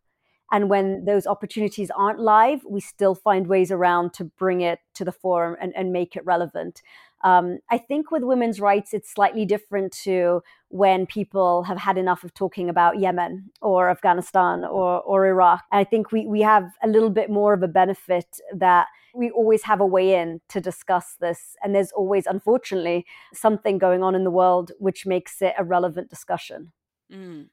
And 0.51 0.69
when 0.69 1.05
those 1.05 1.25
opportunities 1.25 1.89
aren't 1.95 2.19
live, 2.19 2.62
we 2.69 2.79
still 2.79 3.15
find 3.15 3.47
ways 3.47 3.71
around 3.71 4.13
to 4.13 4.25
bring 4.25 4.62
it 4.62 4.79
to 4.93 5.03
the 5.03 5.12
forum 5.12 5.55
and, 5.60 5.73
and 5.75 5.91
make 5.91 6.15
it 6.15 6.25
relevant. 6.25 6.81
Um, 7.23 7.58
I 7.71 7.79
think 7.79 8.12
with 8.12 8.23
women's 8.23 8.60
rights, 8.60 8.93
it's 8.93 9.12
slightly 9.12 9.45
different 9.45 9.91
to 10.03 10.43
when 10.69 11.08
people 11.08 11.63
have 11.63 11.79
had 11.79 11.97
enough 11.97 12.23
of 12.23 12.36
talking 12.36 12.69
about 12.69 12.99
Yemen 12.99 13.49
or 13.62 13.89
Afghanistan 13.89 14.63
or, 14.63 15.01
or 15.01 15.25
Iraq. 15.25 15.63
And 15.71 15.79
I 15.79 15.84
think 15.84 16.12
we, 16.12 16.27
we 16.27 16.41
have 16.41 16.71
a 16.84 16.88
little 16.88 17.10
bit 17.10 17.31
more 17.31 17.53
of 17.53 17.63
a 17.63 17.67
benefit 17.67 18.39
that 18.53 18.88
we 19.15 19.31
always 19.31 19.63
have 19.63 19.81
a 19.81 19.86
way 19.86 20.13
in 20.13 20.41
to 20.49 20.62
discuss 20.62 21.15
this. 21.19 21.55
And 21.63 21.73
there's 21.73 21.91
always, 21.93 22.27
unfortunately, 22.27 23.08
something 23.34 23.79
going 23.79 24.03
on 24.03 24.13
in 24.13 24.23
the 24.23 24.31
world 24.31 24.71
which 24.77 25.08
makes 25.08 25.41
it 25.41 25.55
a 25.58 25.63
relevant 25.63 26.10
discussion. 26.10 26.73
Mm 27.12 27.47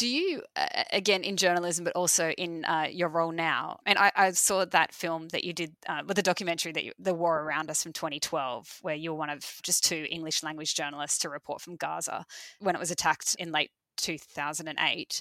do 0.00 0.08
you 0.08 0.42
uh, 0.56 0.84
again 0.94 1.22
in 1.22 1.36
journalism 1.36 1.84
but 1.84 1.94
also 1.94 2.30
in 2.30 2.64
uh, 2.64 2.86
your 2.90 3.10
role 3.10 3.32
now 3.32 3.78
and 3.84 3.98
I, 3.98 4.10
I, 4.16 4.30
saw 4.30 4.64
that 4.64 4.94
film 4.94 5.28
that 5.28 5.44
you 5.44 5.52
did 5.52 5.76
uh, 5.86 6.00
with 6.06 6.16
the 6.16 6.22
documentary 6.22 6.72
that 6.72 6.84
you, 6.84 6.92
the 6.98 7.12
war 7.12 7.42
around 7.42 7.68
us 7.68 7.82
from 7.82 7.92
2012 7.92 8.78
where 8.80 8.94
you're 8.94 9.12
one 9.12 9.28
of 9.28 9.44
just 9.62 9.84
two 9.84 10.06
english 10.08 10.42
language 10.42 10.74
journalists 10.74 11.18
to 11.18 11.28
report 11.28 11.60
from 11.60 11.76
gaza 11.76 12.24
when 12.60 12.74
it 12.74 12.78
was 12.78 12.90
attacked 12.90 13.36
in 13.38 13.52
late 13.52 13.70
2008 13.98 15.20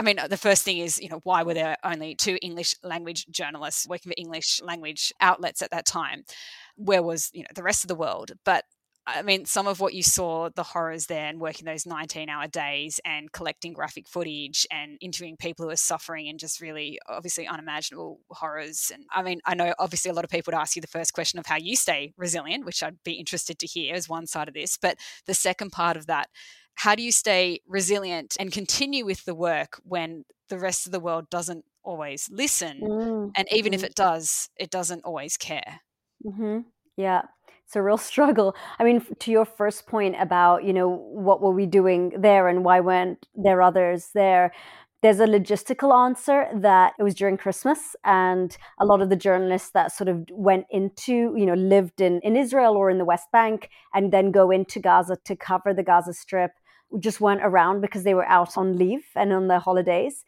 I 0.00 0.02
mean, 0.02 0.20
the 0.30 0.36
first 0.36 0.62
thing 0.62 0.78
is, 0.78 1.00
you 1.00 1.08
know, 1.08 1.18
why 1.24 1.42
were 1.42 1.54
there 1.54 1.76
only 1.82 2.14
two 2.14 2.38
English 2.40 2.76
language 2.84 3.26
journalists 3.32 3.84
working 3.88 4.10
for 4.10 4.14
English 4.16 4.60
language 4.62 5.12
outlets 5.20 5.60
at 5.60 5.72
that 5.72 5.86
time? 5.86 6.22
Where 6.76 7.02
was, 7.02 7.30
you 7.34 7.42
know, 7.42 7.48
the 7.52 7.64
rest 7.64 7.82
of 7.82 7.88
the 7.88 7.96
world? 7.96 8.30
But 8.44 8.64
I 9.10 9.22
mean, 9.22 9.46
some 9.46 9.66
of 9.66 9.80
what 9.80 9.94
you 9.94 10.02
saw, 10.02 10.50
the 10.54 10.62
horrors 10.62 11.06
there, 11.06 11.26
and 11.26 11.40
working 11.40 11.64
those 11.64 11.86
19 11.86 12.28
hour 12.28 12.46
days 12.46 13.00
and 13.06 13.32
collecting 13.32 13.72
graphic 13.72 14.06
footage 14.06 14.66
and 14.70 14.98
interviewing 15.00 15.38
people 15.38 15.64
who 15.64 15.70
are 15.70 15.76
suffering 15.76 16.28
and 16.28 16.38
just 16.38 16.60
really 16.60 16.98
obviously 17.08 17.46
unimaginable 17.46 18.20
horrors. 18.30 18.92
And 18.92 19.04
I 19.10 19.22
mean, 19.22 19.40
I 19.46 19.54
know 19.54 19.72
obviously 19.78 20.10
a 20.10 20.14
lot 20.14 20.24
of 20.24 20.30
people 20.30 20.52
would 20.52 20.60
ask 20.60 20.76
you 20.76 20.82
the 20.82 20.88
first 20.88 21.14
question 21.14 21.38
of 21.38 21.46
how 21.46 21.56
you 21.56 21.74
stay 21.74 22.12
resilient, 22.18 22.66
which 22.66 22.82
I'd 22.82 23.02
be 23.02 23.14
interested 23.14 23.58
to 23.60 23.66
hear 23.66 23.94
as 23.94 24.10
one 24.10 24.26
side 24.26 24.48
of 24.48 24.54
this. 24.54 24.76
But 24.76 24.98
the 25.26 25.34
second 25.34 25.70
part 25.70 25.96
of 25.96 26.06
that, 26.06 26.28
how 26.74 26.94
do 26.94 27.02
you 27.02 27.12
stay 27.12 27.60
resilient 27.66 28.36
and 28.38 28.52
continue 28.52 29.06
with 29.06 29.24
the 29.24 29.34
work 29.34 29.80
when 29.84 30.26
the 30.50 30.58
rest 30.58 30.84
of 30.84 30.92
the 30.92 31.00
world 31.00 31.30
doesn't 31.30 31.64
always 31.82 32.28
listen? 32.30 32.82
Mm-hmm. 32.82 33.30
And 33.34 33.48
even 33.50 33.72
if 33.72 33.80
mm-hmm. 33.80 33.86
it 33.86 33.94
does, 33.94 34.50
it 34.56 34.70
doesn't 34.70 35.04
always 35.04 35.38
care. 35.38 35.80
Mm-hmm. 36.26 36.60
Yeah 36.98 37.22
it's 37.68 37.76
a 37.76 37.82
real 37.82 37.98
struggle. 38.12 38.56
I 38.78 38.84
mean, 38.84 39.04
to 39.18 39.30
your 39.30 39.44
first 39.44 39.86
point 39.86 40.16
about, 40.18 40.64
you 40.64 40.72
know, 40.72 40.88
what 40.88 41.42
were 41.42 41.52
we 41.52 41.66
doing 41.66 42.14
there 42.18 42.48
and 42.48 42.64
why 42.64 42.80
weren't 42.80 43.26
there 43.34 43.60
others 43.60 44.08
there? 44.14 44.52
There's 45.02 45.20
a 45.20 45.26
logistical 45.26 45.94
answer 45.94 46.48
that 46.54 46.94
it 46.98 47.04
was 47.04 47.14
during 47.14 47.36
Christmas, 47.36 47.94
and 48.04 48.56
a 48.80 48.84
lot 48.84 49.00
of 49.00 49.10
the 49.10 49.16
journalists 49.16 49.70
that 49.70 49.92
sort 49.92 50.08
of 50.08 50.26
went 50.32 50.66
into, 50.70 51.34
you 51.36 51.46
know, 51.46 51.54
lived 51.54 52.00
in, 52.00 52.20
in 52.24 52.36
Israel 52.36 52.74
or 52.74 52.90
in 52.90 52.98
the 52.98 53.04
West 53.04 53.28
Bank 53.30 53.70
and 53.94 54.12
then 54.12 54.32
go 54.32 54.50
into 54.50 54.80
Gaza 54.80 55.16
to 55.24 55.36
cover 55.36 55.72
the 55.72 55.84
Gaza 55.84 56.12
Strip 56.12 56.50
just 56.98 57.20
weren't 57.20 57.44
around 57.44 57.80
because 57.80 58.02
they 58.02 58.14
were 58.14 58.26
out 58.26 58.56
on 58.56 58.76
leave 58.76 59.04
and 59.14 59.32
on 59.32 59.46
their 59.46 59.60
holidays. 59.60 60.24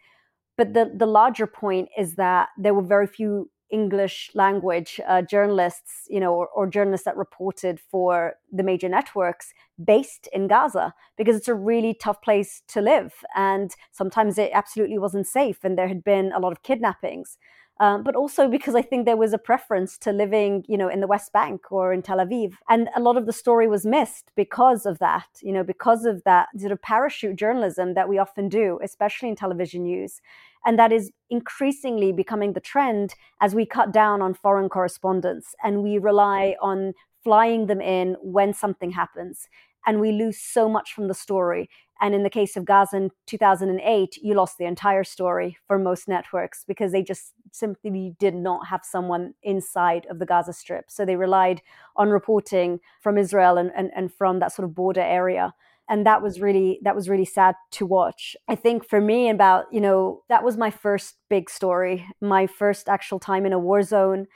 But 0.56 0.74
the, 0.74 0.92
the 0.94 1.06
larger 1.06 1.46
point 1.48 1.88
is 1.98 2.14
that 2.16 2.50
there 2.58 2.74
were 2.74 2.82
very 2.82 3.08
few 3.08 3.50
English 3.70 4.30
language 4.34 5.00
uh, 5.06 5.22
journalists, 5.22 6.06
you 6.08 6.20
know, 6.20 6.34
or, 6.34 6.48
or, 6.48 6.66
journalists 6.66 7.04
that 7.04 7.16
reported 7.16 7.78
for 7.78 8.34
the 8.52 8.62
major 8.62 8.88
networks 8.88 9.52
based 9.82 10.28
in 10.32 10.48
Gaza 10.48 10.94
because 11.16 11.36
it's 11.36 11.48
a 11.48 11.54
really 11.54 11.94
tough 11.94 12.20
place 12.22 12.62
to 12.68 12.80
live. 12.80 13.12
And 13.36 13.74
sometimes 13.92 14.38
it 14.38 14.50
absolutely 14.52 14.98
wasn't 14.98 15.26
safe. 15.26 15.64
And 15.64 15.78
there 15.78 15.88
had 15.88 16.04
been 16.04 16.32
a 16.32 16.40
lot 16.40 16.52
of 16.52 16.62
kidnappings. 16.62 17.38
Um, 17.80 18.02
but 18.02 18.14
also 18.14 18.46
because 18.46 18.74
I 18.74 18.82
think 18.82 19.06
there 19.06 19.16
was 19.16 19.32
a 19.32 19.38
preference 19.38 19.96
to 19.98 20.12
living, 20.12 20.66
you 20.68 20.76
know, 20.76 20.88
in 20.88 21.00
the 21.00 21.06
West 21.06 21.32
Bank 21.32 21.72
or 21.72 21.94
in 21.94 22.02
Tel 22.02 22.18
Aviv. 22.18 22.52
And 22.68 22.90
a 22.94 23.00
lot 23.00 23.16
of 23.16 23.24
the 23.24 23.32
story 23.32 23.66
was 23.68 23.86
missed 23.86 24.30
because 24.36 24.84
of 24.84 24.98
that, 24.98 25.28
you 25.40 25.50
know, 25.50 25.64
because 25.64 26.04
of 26.04 26.22
that 26.24 26.48
sort 26.58 26.72
of 26.72 26.82
parachute 26.82 27.36
journalism 27.36 27.94
that 27.94 28.06
we 28.06 28.18
often 28.18 28.50
do, 28.50 28.78
especially 28.82 29.30
in 29.30 29.34
television 29.34 29.84
news. 29.84 30.20
And 30.66 30.78
that 30.78 30.92
is 30.92 31.10
increasingly 31.30 32.12
becoming 32.12 32.52
the 32.52 32.60
trend 32.60 33.14
as 33.40 33.54
we 33.54 33.64
cut 33.64 33.92
down 33.92 34.20
on 34.20 34.34
foreign 34.34 34.68
correspondence 34.68 35.54
and 35.64 35.82
we 35.82 35.96
rely 35.96 36.56
on 36.60 36.92
flying 37.24 37.66
them 37.66 37.80
in 37.80 38.16
when 38.20 38.52
something 38.52 38.90
happens. 38.90 39.48
And 39.86 40.00
we 40.00 40.12
lose 40.12 40.38
so 40.38 40.68
much 40.68 40.92
from 40.92 41.08
the 41.08 41.14
story. 41.14 41.70
And 42.00 42.14
in 42.14 42.22
the 42.22 42.30
case 42.30 42.56
of 42.56 42.64
Gaza 42.64 42.96
in 42.96 43.10
2008, 43.26 44.16
you 44.22 44.34
lost 44.34 44.56
the 44.56 44.64
entire 44.64 45.04
story 45.04 45.58
for 45.66 45.78
most 45.78 46.08
networks 46.08 46.64
because 46.64 46.92
they 46.92 47.02
just 47.02 47.34
simply 47.52 48.14
did 48.18 48.34
not 48.34 48.68
have 48.68 48.84
someone 48.84 49.34
inside 49.42 50.06
of 50.08 50.18
the 50.18 50.26
Gaza 50.26 50.52
Strip. 50.52 50.90
So 50.90 51.04
they 51.04 51.16
relied 51.16 51.60
on 51.96 52.08
reporting 52.08 52.80
from 53.00 53.18
Israel 53.18 53.58
and, 53.58 53.70
and, 53.76 53.90
and 53.94 54.12
from 54.12 54.38
that 54.38 54.52
sort 54.52 54.66
of 54.66 54.74
border 54.74 55.02
area. 55.02 55.54
And 55.90 56.06
that 56.06 56.22
was 56.22 56.40
really 56.40 56.78
that 56.84 56.94
was 56.94 57.08
really 57.08 57.24
sad 57.24 57.56
to 57.72 57.84
watch. 57.84 58.36
I 58.48 58.54
think 58.54 58.88
for 58.88 59.00
me 59.00 59.28
about 59.28 59.66
you 59.72 59.80
know 59.80 60.22
that 60.28 60.44
was 60.44 60.56
my 60.56 60.70
first 60.70 61.16
big 61.28 61.50
story 61.50 62.06
my 62.20 62.46
first 62.46 62.88
actual 62.88 63.18
time 63.18 63.44
in 63.44 63.52
a 63.52 63.58
war 63.58 63.82
zone 63.82 64.26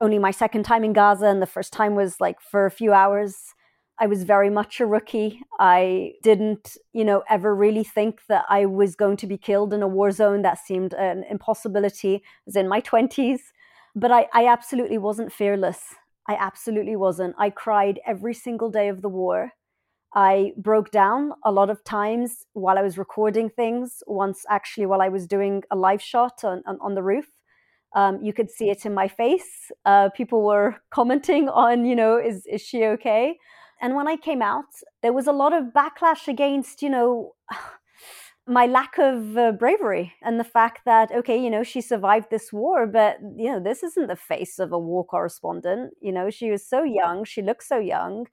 only 0.00 0.18
my 0.18 0.30
second 0.30 0.64
time 0.64 0.84
in 0.84 0.92
gaza 0.92 1.26
and 1.26 1.40
the 1.40 1.46
first 1.46 1.72
time 1.72 1.94
was 1.94 2.20
like 2.20 2.40
for 2.40 2.66
a 2.66 2.70
few 2.70 2.92
hours 2.92 3.54
i 4.02 4.06
was 4.06 4.22
very 4.24 4.50
much 4.50 4.80
a 4.80 4.86
rookie. 4.86 5.40
I 5.58 6.14
didn't 6.28 6.76
you 6.92 7.04
know 7.08 7.20
ever 7.36 7.50
really 7.64 7.86
think 7.96 8.14
that 8.28 8.44
i 8.58 8.60
was 8.66 8.96
going 9.02 9.18
to 9.22 9.28
be 9.32 9.38
killed 9.48 9.72
in 9.72 9.82
a 9.82 9.92
war 9.98 10.10
zone. 10.10 10.42
That 10.42 10.58
seemed 10.68 10.92
an 10.94 11.24
impossibility. 11.34 12.14
I 12.16 12.20
was 12.46 12.56
in 12.56 12.68
my 12.74 12.80
20s 12.80 13.42
but 13.94 14.10
I, 14.10 14.26
I 14.32 14.46
absolutely 14.46 14.98
wasn't 14.98 15.32
fearless. 15.32 15.80
I 16.28 16.36
absolutely 16.38 16.96
wasn't. 16.96 17.34
I 17.38 17.50
cried 17.50 18.00
every 18.06 18.34
single 18.34 18.70
day 18.70 18.88
of 18.88 19.02
the 19.02 19.08
war. 19.08 19.52
I 20.14 20.52
broke 20.56 20.90
down 20.90 21.32
a 21.44 21.52
lot 21.52 21.70
of 21.70 21.82
times 21.84 22.46
while 22.52 22.78
I 22.78 22.82
was 22.82 22.98
recording 22.98 23.48
things. 23.48 24.02
Once, 24.06 24.44
actually, 24.48 24.86
while 24.86 25.02
I 25.02 25.08
was 25.08 25.26
doing 25.26 25.62
a 25.70 25.76
live 25.76 26.02
shot 26.02 26.44
on, 26.44 26.62
on, 26.66 26.78
on 26.80 26.94
the 26.94 27.02
roof, 27.02 27.26
um, 27.94 28.22
you 28.22 28.32
could 28.32 28.50
see 28.50 28.70
it 28.70 28.86
in 28.86 28.94
my 28.94 29.08
face. 29.08 29.70
Uh, 29.84 30.10
people 30.10 30.42
were 30.44 30.76
commenting 30.90 31.48
on, 31.48 31.84
you 31.84 31.96
know, 31.96 32.18
is 32.18 32.46
is 32.46 32.60
she 32.60 32.84
okay? 32.84 33.36
And 33.82 33.94
when 33.94 34.08
I 34.08 34.16
came 34.16 34.40
out, 34.42 34.72
there 35.02 35.12
was 35.12 35.26
a 35.26 35.32
lot 35.32 35.52
of 35.52 35.74
backlash 35.74 36.28
against, 36.28 36.82
you 36.82 36.90
know. 36.90 37.34
my 38.44 38.66
lack 38.66 38.98
of 38.98 39.38
uh, 39.38 39.52
bravery 39.52 40.14
and 40.20 40.40
the 40.40 40.44
fact 40.44 40.80
that 40.84 41.12
okay 41.12 41.40
you 41.40 41.48
know 41.48 41.62
she 41.62 41.80
survived 41.80 42.26
this 42.28 42.52
war 42.52 42.88
but 42.88 43.16
you 43.36 43.48
know 43.48 43.60
this 43.60 43.84
isn't 43.84 44.08
the 44.08 44.16
face 44.16 44.58
of 44.58 44.72
a 44.72 44.78
war 44.78 45.04
correspondent 45.04 45.92
you 46.00 46.10
know 46.10 46.28
she 46.28 46.50
was 46.50 46.66
so 46.66 46.82
young 46.82 47.22
she 47.24 47.40
looked 47.40 47.62
so 47.62 47.78
young 47.78 48.26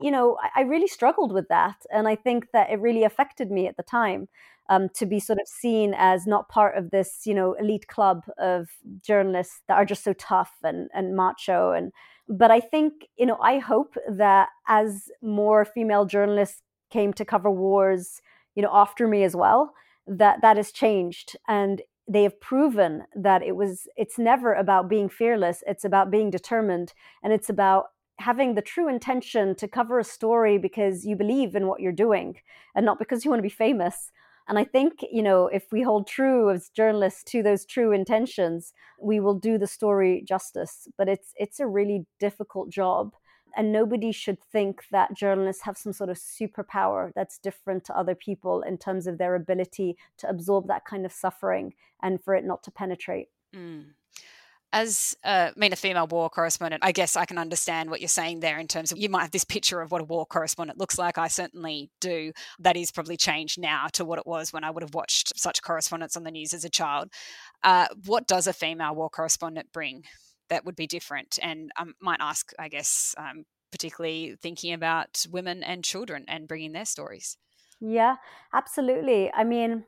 you 0.00 0.10
know, 0.10 0.36
I, 0.42 0.60
I 0.60 0.62
really 0.64 0.88
struggled 0.88 1.32
with 1.32 1.48
that. 1.48 1.76
And 1.92 2.06
I 2.08 2.16
think 2.16 2.50
that 2.52 2.70
it 2.70 2.80
really 2.80 3.04
affected 3.04 3.50
me 3.50 3.66
at 3.66 3.76
the 3.76 3.82
time. 3.82 4.28
Um, 4.68 4.88
to 4.94 5.06
be 5.06 5.20
sort 5.20 5.38
of 5.38 5.46
seen 5.46 5.94
as 5.96 6.26
not 6.26 6.48
part 6.48 6.76
of 6.76 6.90
this, 6.90 7.20
you 7.24 7.34
know, 7.34 7.52
elite 7.52 7.86
club 7.86 8.24
of 8.36 8.66
journalists 9.00 9.60
that 9.68 9.74
are 9.74 9.84
just 9.84 10.02
so 10.02 10.12
tough 10.14 10.54
and, 10.64 10.88
and 10.92 11.14
macho. 11.14 11.70
And 11.70 11.92
but 12.28 12.50
I 12.50 12.60
think, 12.60 13.06
you 13.16 13.26
know, 13.26 13.38
I 13.40 13.58
hope 13.58 13.94
that 14.08 14.48
as 14.68 15.10
more 15.22 15.64
female 15.64 16.04
journalists 16.04 16.62
came 16.90 17.12
to 17.14 17.24
cover 17.24 17.50
wars, 17.50 18.20
you 18.54 18.62
know, 18.62 18.70
after 18.72 19.06
me 19.06 19.22
as 19.22 19.36
well, 19.36 19.74
that 20.06 20.40
that 20.42 20.56
has 20.56 20.72
changed 20.72 21.36
and 21.48 21.82
they 22.08 22.22
have 22.22 22.40
proven 22.40 23.04
that 23.16 23.42
it 23.42 23.56
was 23.56 23.88
it's 23.96 24.18
never 24.18 24.54
about 24.54 24.88
being 24.88 25.08
fearless 25.08 25.64
it's 25.66 25.84
about 25.84 26.08
being 26.08 26.30
determined 26.30 26.92
and 27.24 27.32
it's 27.32 27.50
about 27.50 27.86
having 28.18 28.54
the 28.54 28.62
true 28.62 28.88
intention 28.88 29.54
to 29.54 29.68
cover 29.68 29.98
a 29.98 30.04
story 30.04 30.58
because 30.58 31.04
you 31.04 31.16
believe 31.16 31.54
in 31.54 31.66
what 31.66 31.80
you're 31.80 31.92
doing 31.92 32.36
and 32.74 32.86
not 32.86 32.98
because 32.98 33.24
you 33.24 33.30
want 33.30 33.38
to 33.38 33.42
be 33.42 33.48
famous. 33.48 34.10
And 34.48 34.58
I 34.58 34.64
think, 34.64 35.04
you 35.10 35.22
know, 35.22 35.48
if 35.48 35.72
we 35.72 35.82
hold 35.82 36.06
true 36.06 36.50
as 36.50 36.68
journalists 36.68 37.24
to 37.24 37.42
those 37.42 37.64
true 37.64 37.92
intentions, 37.92 38.72
we 39.00 39.18
will 39.18 39.34
do 39.34 39.58
the 39.58 39.66
story 39.66 40.22
justice. 40.26 40.88
But 40.96 41.08
it's 41.08 41.32
it's 41.36 41.60
a 41.60 41.66
really 41.66 42.06
difficult 42.20 42.70
job. 42.70 43.12
And 43.56 43.72
nobody 43.72 44.12
should 44.12 44.38
think 44.52 44.82
that 44.92 45.14
journalists 45.14 45.62
have 45.62 45.78
some 45.78 45.94
sort 45.94 46.10
of 46.10 46.18
superpower 46.18 47.10
that's 47.14 47.38
different 47.38 47.84
to 47.84 47.96
other 47.96 48.14
people 48.14 48.60
in 48.60 48.76
terms 48.76 49.06
of 49.06 49.16
their 49.16 49.34
ability 49.34 49.96
to 50.18 50.28
absorb 50.28 50.68
that 50.68 50.84
kind 50.84 51.06
of 51.06 51.12
suffering 51.12 51.72
and 52.02 52.22
for 52.22 52.34
it 52.34 52.44
not 52.44 52.62
to 52.64 52.70
penetrate. 52.70 53.28
Mm. 53.54 53.86
As 54.72 55.16
uh, 55.24 55.50
I 55.54 55.58
mean 55.58 55.72
a 55.72 55.76
female 55.76 56.06
war 56.06 56.28
correspondent, 56.28 56.84
I 56.84 56.92
guess 56.92 57.16
I 57.16 57.24
can 57.24 57.38
understand 57.38 57.90
what 57.90 58.00
you're 58.00 58.08
saying 58.08 58.40
there 58.40 58.58
in 58.58 58.68
terms 58.68 58.92
of 58.92 58.98
you 58.98 59.08
might 59.08 59.22
have 59.22 59.30
this 59.30 59.44
picture 59.44 59.80
of 59.80 59.90
what 59.90 60.00
a 60.00 60.04
war 60.04 60.26
correspondent 60.26 60.78
looks 60.78 60.98
like. 60.98 61.18
I 61.18 61.28
certainly 61.28 61.90
do. 62.00 62.32
That 62.58 62.76
is 62.76 62.90
probably 62.90 63.16
changed 63.16 63.60
now 63.60 63.86
to 63.92 64.04
what 64.04 64.18
it 64.18 64.26
was 64.26 64.52
when 64.52 64.64
I 64.64 64.70
would 64.70 64.82
have 64.82 64.94
watched 64.94 65.38
such 65.38 65.62
correspondence 65.62 66.16
on 66.16 66.24
the 66.24 66.30
news 66.30 66.52
as 66.52 66.64
a 66.64 66.70
child. 66.70 67.08
Uh, 67.62 67.86
what 68.04 68.26
does 68.26 68.46
a 68.46 68.52
female 68.52 68.94
war 68.94 69.08
correspondent 69.08 69.72
bring 69.72 70.04
that 70.50 70.64
would 70.64 70.76
be 70.76 70.86
different? 70.86 71.38
And 71.42 71.70
I 71.76 71.84
might 72.00 72.20
ask, 72.20 72.52
I 72.58 72.68
guess, 72.68 73.14
um, 73.18 73.44
particularly 73.70 74.36
thinking 74.40 74.72
about 74.72 75.24
women 75.30 75.62
and 75.62 75.84
children 75.84 76.24
and 76.28 76.48
bringing 76.48 76.72
their 76.72 76.84
stories. 76.84 77.36
Yeah, 77.80 78.16
absolutely. 78.52 79.30
I 79.32 79.44
mean, 79.44 79.84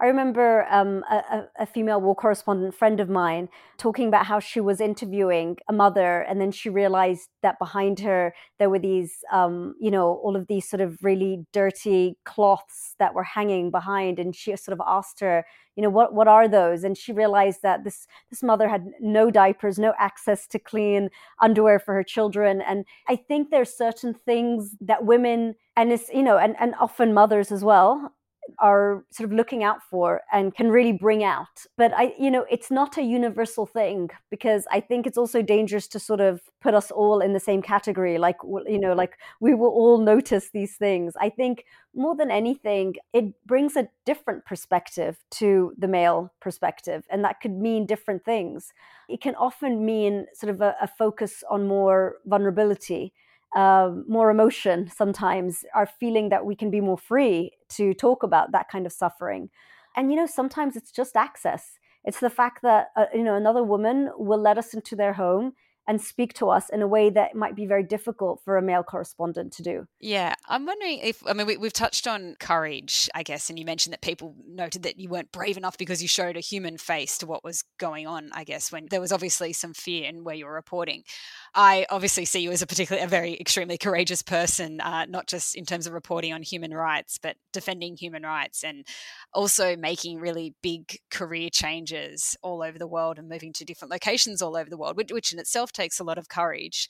I 0.00 0.06
remember 0.06 0.66
um, 0.70 1.04
a, 1.10 1.44
a, 1.58 1.66
female 1.66 2.00
war 2.00 2.14
correspondent 2.14 2.74
friend 2.74 3.00
of 3.00 3.10
mine 3.10 3.50
talking 3.76 4.08
about 4.08 4.24
how 4.24 4.40
she 4.40 4.58
was 4.58 4.80
interviewing 4.80 5.58
a 5.68 5.74
mother, 5.74 6.22
and 6.22 6.40
then 6.40 6.52
she 6.52 6.70
realized 6.70 7.28
that 7.42 7.58
behind 7.58 8.00
her 8.00 8.32
there 8.58 8.70
were 8.70 8.78
these, 8.78 9.18
um, 9.30 9.74
you 9.78 9.90
know, 9.90 10.18
all 10.24 10.36
of 10.36 10.46
these 10.46 10.66
sort 10.66 10.80
of 10.80 10.96
really 11.02 11.44
dirty 11.52 12.16
cloths 12.24 12.94
that 12.98 13.12
were 13.12 13.24
hanging 13.24 13.70
behind, 13.70 14.18
and 14.18 14.34
she 14.34 14.56
sort 14.56 14.72
of 14.72 14.82
asked 14.86 15.20
her, 15.20 15.44
you 15.76 15.82
know, 15.82 15.90
what 15.90 16.14
what 16.14 16.28
are 16.28 16.48
those? 16.48 16.82
And 16.82 16.96
she 16.96 17.12
realized 17.12 17.60
that 17.62 17.84
this 17.84 18.06
this 18.30 18.42
mother 18.42 18.68
had 18.68 18.86
no 19.00 19.30
diapers, 19.30 19.78
no 19.78 19.92
access 19.98 20.46
to 20.46 20.58
clean 20.58 21.10
underwear 21.42 21.78
for 21.78 21.92
her 21.92 22.04
children, 22.04 22.62
and 22.62 22.86
I 23.06 23.16
think 23.16 23.50
there's 23.50 23.76
certain 23.76 24.14
things 24.14 24.76
that 24.80 25.04
women 25.04 25.56
and 25.76 25.92
it's 25.92 26.08
you 26.08 26.22
know 26.22 26.38
and, 26.38 26.56
and 26.58 26.74
often 26.80 27.12
mothers 27.12 27.52
as 27.52 27.62
well 27.62 28.14
are 28.58 29.04
sort 29.10 29.30
of 29.30 29.36
looking 29.36 29.62
out 29.62 29.82
for 29.90 30.20
and 30.32 30.54
can 30.54 30.70
really 30.70 30.92
bring 30.92 31.24
out. 31.24 31.66
But 31.76 31.92
I, 31.94 32.14
you 32.18 32.30
know, 32.30 32.46
it's 32.50 32.70
not 32.70 32.96
a 32.96 33.02
universal 33.02 33.66
thing 33.66 34.10
because 34.30 34.66
I 34.70 34.80
think 34.80 35.06
it's 35.06 35.18
also 35.18 35.42
dangerous 35.42 35.86
to 35.88 35.98
sort 35.98 36.20
of 36.20 36.40
put 36.60 36.74
us 36.74 36.90
all 36.90 37.20
in 37.20 37.32
the 37.32 37.40
same 37.40 37.62
category. 37.62 38.18
Like, 38.18 38.36
you 38.66 38.80
know, 38.80 38.92
like 38.92 39.18
we 39.40 39.54
will 39.54 39.68
all 39.68 39.98
notice 39.98 40.50
these 40.50 40.76
things. 40.76 41.14
I 41.20 41.30
think 41.30 41.64
more 41.94 42.14
than 42.16 42.30
anything, 42.30 42.94
it 43.12 43.34
brings 43.46 43.76
a 43.76 43.88
different 44.06 44.44
perspective 44.44 45.18
to 45.32 45.72
the 45.76 45.88
male 45.88 46.32
perspective, 46.40 47.04
and 47.10 47.24
that 47.24 47.40
could 47.40 47.52
mean 47.52 47.86
different 47.86 48.24
things. 48.24 48.72
It 49.08 49.20
can 49.20 49.34
often 49.34 49.84
mean 49.84 50.26
sort 50.34 50.50
of 50.50 50.60
a, 50.60 50.76
a 50.80 50.86
focus 50.86 51.42
on 51.50 51.66
more 51.66 52.16
vulnerability 52.26 53.12
uh, 53.54 53.90
more 54.08 54.30
emotion 54.30 54.90
sometimes, 54.94 55.64
our 55.74 55.86
feeling 55.86 56.28
that 56.28 56.44
we 56.44 56.54
can 56.54 56.70
be 56.70 56.80
more 56.80 56.98
free 56.98 57.52
to 57.70 57.94
talk 57.94 58.22
about 58.22 58.52
that 58.52 58.68
kind 58.68 58.86
of 58.86 58.92
suffering. 58.92 59.50
And, 59.96 60.10
you 60.10 60.16
know, 60.16 60.26
sometimes 60.26 60.76
it's 60.76 60.92
just 60.92 61.16
access. 61.16 61.78
It's 62.04 62.20
the 62.20 62.30
fact 62.30 62.62
that, 62.62 62.88
uh, 62.96 63.06
you 63.12 63.22
know, 63.22 63.34
another 63.34 63.62
woman 63.62 64.10
will 64.16 64.40
let 64.40 64.56
us 64.56 64.72
into 64.72 64.94
their 64.96 65.12
home 65.12 65.52
and 65.90 66.00
speak 66.00 66.32
to 66.34 66.48
us 66.48 66.68
in 66.68 66.82
a 66.82 66.86
way 66.86 67.10
that 67.10 67.34
might 67.34 67.56
be 67.56 67.66
very 67.66 67.82
difficult 67.82 68.40
for 68.44 68.56
a 68.56 68.62
male 68.62 68.84
correspondent 68.84 69.52
to 69.52 69.60
do. 69.60 69.88
Yeah, 69.98 70.36
I'm 70.46 70.64
wondering 70.64 71.00
if 71.02 71.20
I 71.26 71.32
mean 71.32 71.48
we, 71.48 71.56
have 71.60 71.72
touched 71.72 72.06
on 72.06 72.36
courage, 72.38 73.10
I 73.12 73.24
guess, 73.24 73.50
and 73.50 73.58
you 73.58 73.64
mentioned 73.64 73.92
that 73.92 74.00
people 74.00 74.36
noted 74.46 74.84
that 74.84 75.00
you 75.00 75.08
weren't 75.08 75.32
brave 75.32 75.56
enough 75.56 75.76
because 75.76 76.00
you 76.00 76.06
showed 76.06 76.36
a 76.36 76.40
human 76.40 76.78
face 76.78 77.18
to 77.18 77.26
what 77.26 77.42
was 77.42 77.64
going 77.78 78.06
on. 78.06 78.30
I 78.32 78.44
guess 78.44 78.70
when 78.70 78.86
there 78.88 79.00
was 79.00 79.10
obviously 79.10 79.52
some 79.52 79.74
fear 79.74 80.08
in 80.08 80.22
where 80.22 80.36
you 80.36 80.46
were 80.46 80.54
reporting. 80.54 81.02
I 81.56 81.86
obviously 81.90 82.24
see 82.24 82.38
you 82.38 82.52
as 82.52 82.62
a 82.62 82.68
particularly 82.68 83.04
a 83.04 83.08
very 83.08 83.36
extremely 83.40 83.76
courageous 83.76 84.22
person, 84.22 84.80
uh, 84.80 85.06
not 85.06 85.26
just 85.26 85.56
in 85.56 85.64
terms 85.64 85.88
of 85.88 85.92
reporting 85.92 86.32
on 86.32 86.42
human 86.42 86.72
rights, 86.72 87.18
but 87.20 87.34
defending 87.52 87.96
human 87.96 88.22
rights 88.22 88.62
and 88.62 88.86
also 89.34 89.74
making 89.74 90.20
really 90.20 90.54
big 90.62 90.98
career 91.10 91.50
changes 91.52 92.36
all 92.42 92.62
over 92.62 92.78
the 92.78 92.86
world 92.86 93.18
and 93.18 93.28
moving 93.28 93.52
to 93.54 93.64
different 93.64 93.90
locations 93.90 94.40
all 94.40 94.56
over 94.56 94.70
the 94.70 94.78
world, 94.78 94.96
which, 94.96 95.10
which 95.10 95.32
in 95.32 95.40
itself 95.40 95.72
takes 95.80 96.00
a 96.00 96.04
lot 96.04 96.18
of 96.18 96.28
courage. 96.28 96.88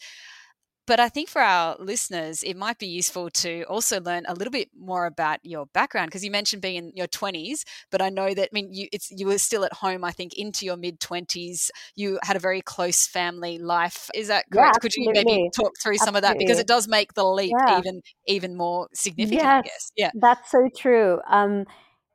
But 0.90 0.98
I 0.98 1.08
think 1.08 1.28
for 1.28 1.40
our 1.40 1.76
listeners, 1.78 2.42
it 2.42 2.56
might 2.56 2.78
be 2.78 2.88
useful 2.88 3.30
to 3.30 3.62
also 3.68 4.00
learn 4.00 4.24
a 4.26 4.34
little 4.34 4.50
bit 4.50 4.70
more 4.76 5.06
about 5.06 5.38
your 5.44 5.66
background 5.66 6.08
because 6.08 6.24
you 6.24 6.32
mentioned 6.32 6.62
being 6.62 6.74
in 6.74 6.92
your 6.96 7.06
20s, 7.06 7.62
but 7.92 8.02
I 8.02 8.08
know 8.08 8.34
that 8.34 8.48
I 8.50 8.52
mean 8.52 8.72
you 8.72 8.88
it's 8.90 9.08
you 9.08 9.28
were 9.28 9.38
still 9.38 9.64
at 9.64 9.72
home 9.72 10.02
I 10.02 10.10
think 10.10 10.32
into 10.36 10.66
your 10.66 10.76
mid 10.76 10.98
20s. 10.98 11.70
You 11.94 12.18
had 12.24 12.34
a 12.34 12.40
very 12.40 12.60
close 12.60 13.06
family 13.06 13.58
life. 13.58 14.10
Is 14.16 14.26
that 14.28 14.46
correct? 14.50 14.74
Yeah, 14.74 14.80
Could 14.80 14.96
you 14.96 15.12
maybe 15.12 15.48
talk 15.54 15.70
through 15.80 15.98
some 15.98 16.16
of 16.16 16.22
that 16.22 16.38
because 16.38 16.58
it 16.58 16.66
does 16.66 16.88
make 16.88 17.14
the 17.14 17.24
leap 17.24 17.54
yeah. 17.68 17.78
even 17.78 18.02
even 18.26 18.56
more 18.56 18.88
significant, 18.92 19.42
yes, 19.42 19.46
I 19.46 19.62
guess. 19.62 19.92
Yeah. 19.96 20.10
That's 20.14 20.50
so 20.50 20.68
true. 20.76 21.20
Um 21.30 21.66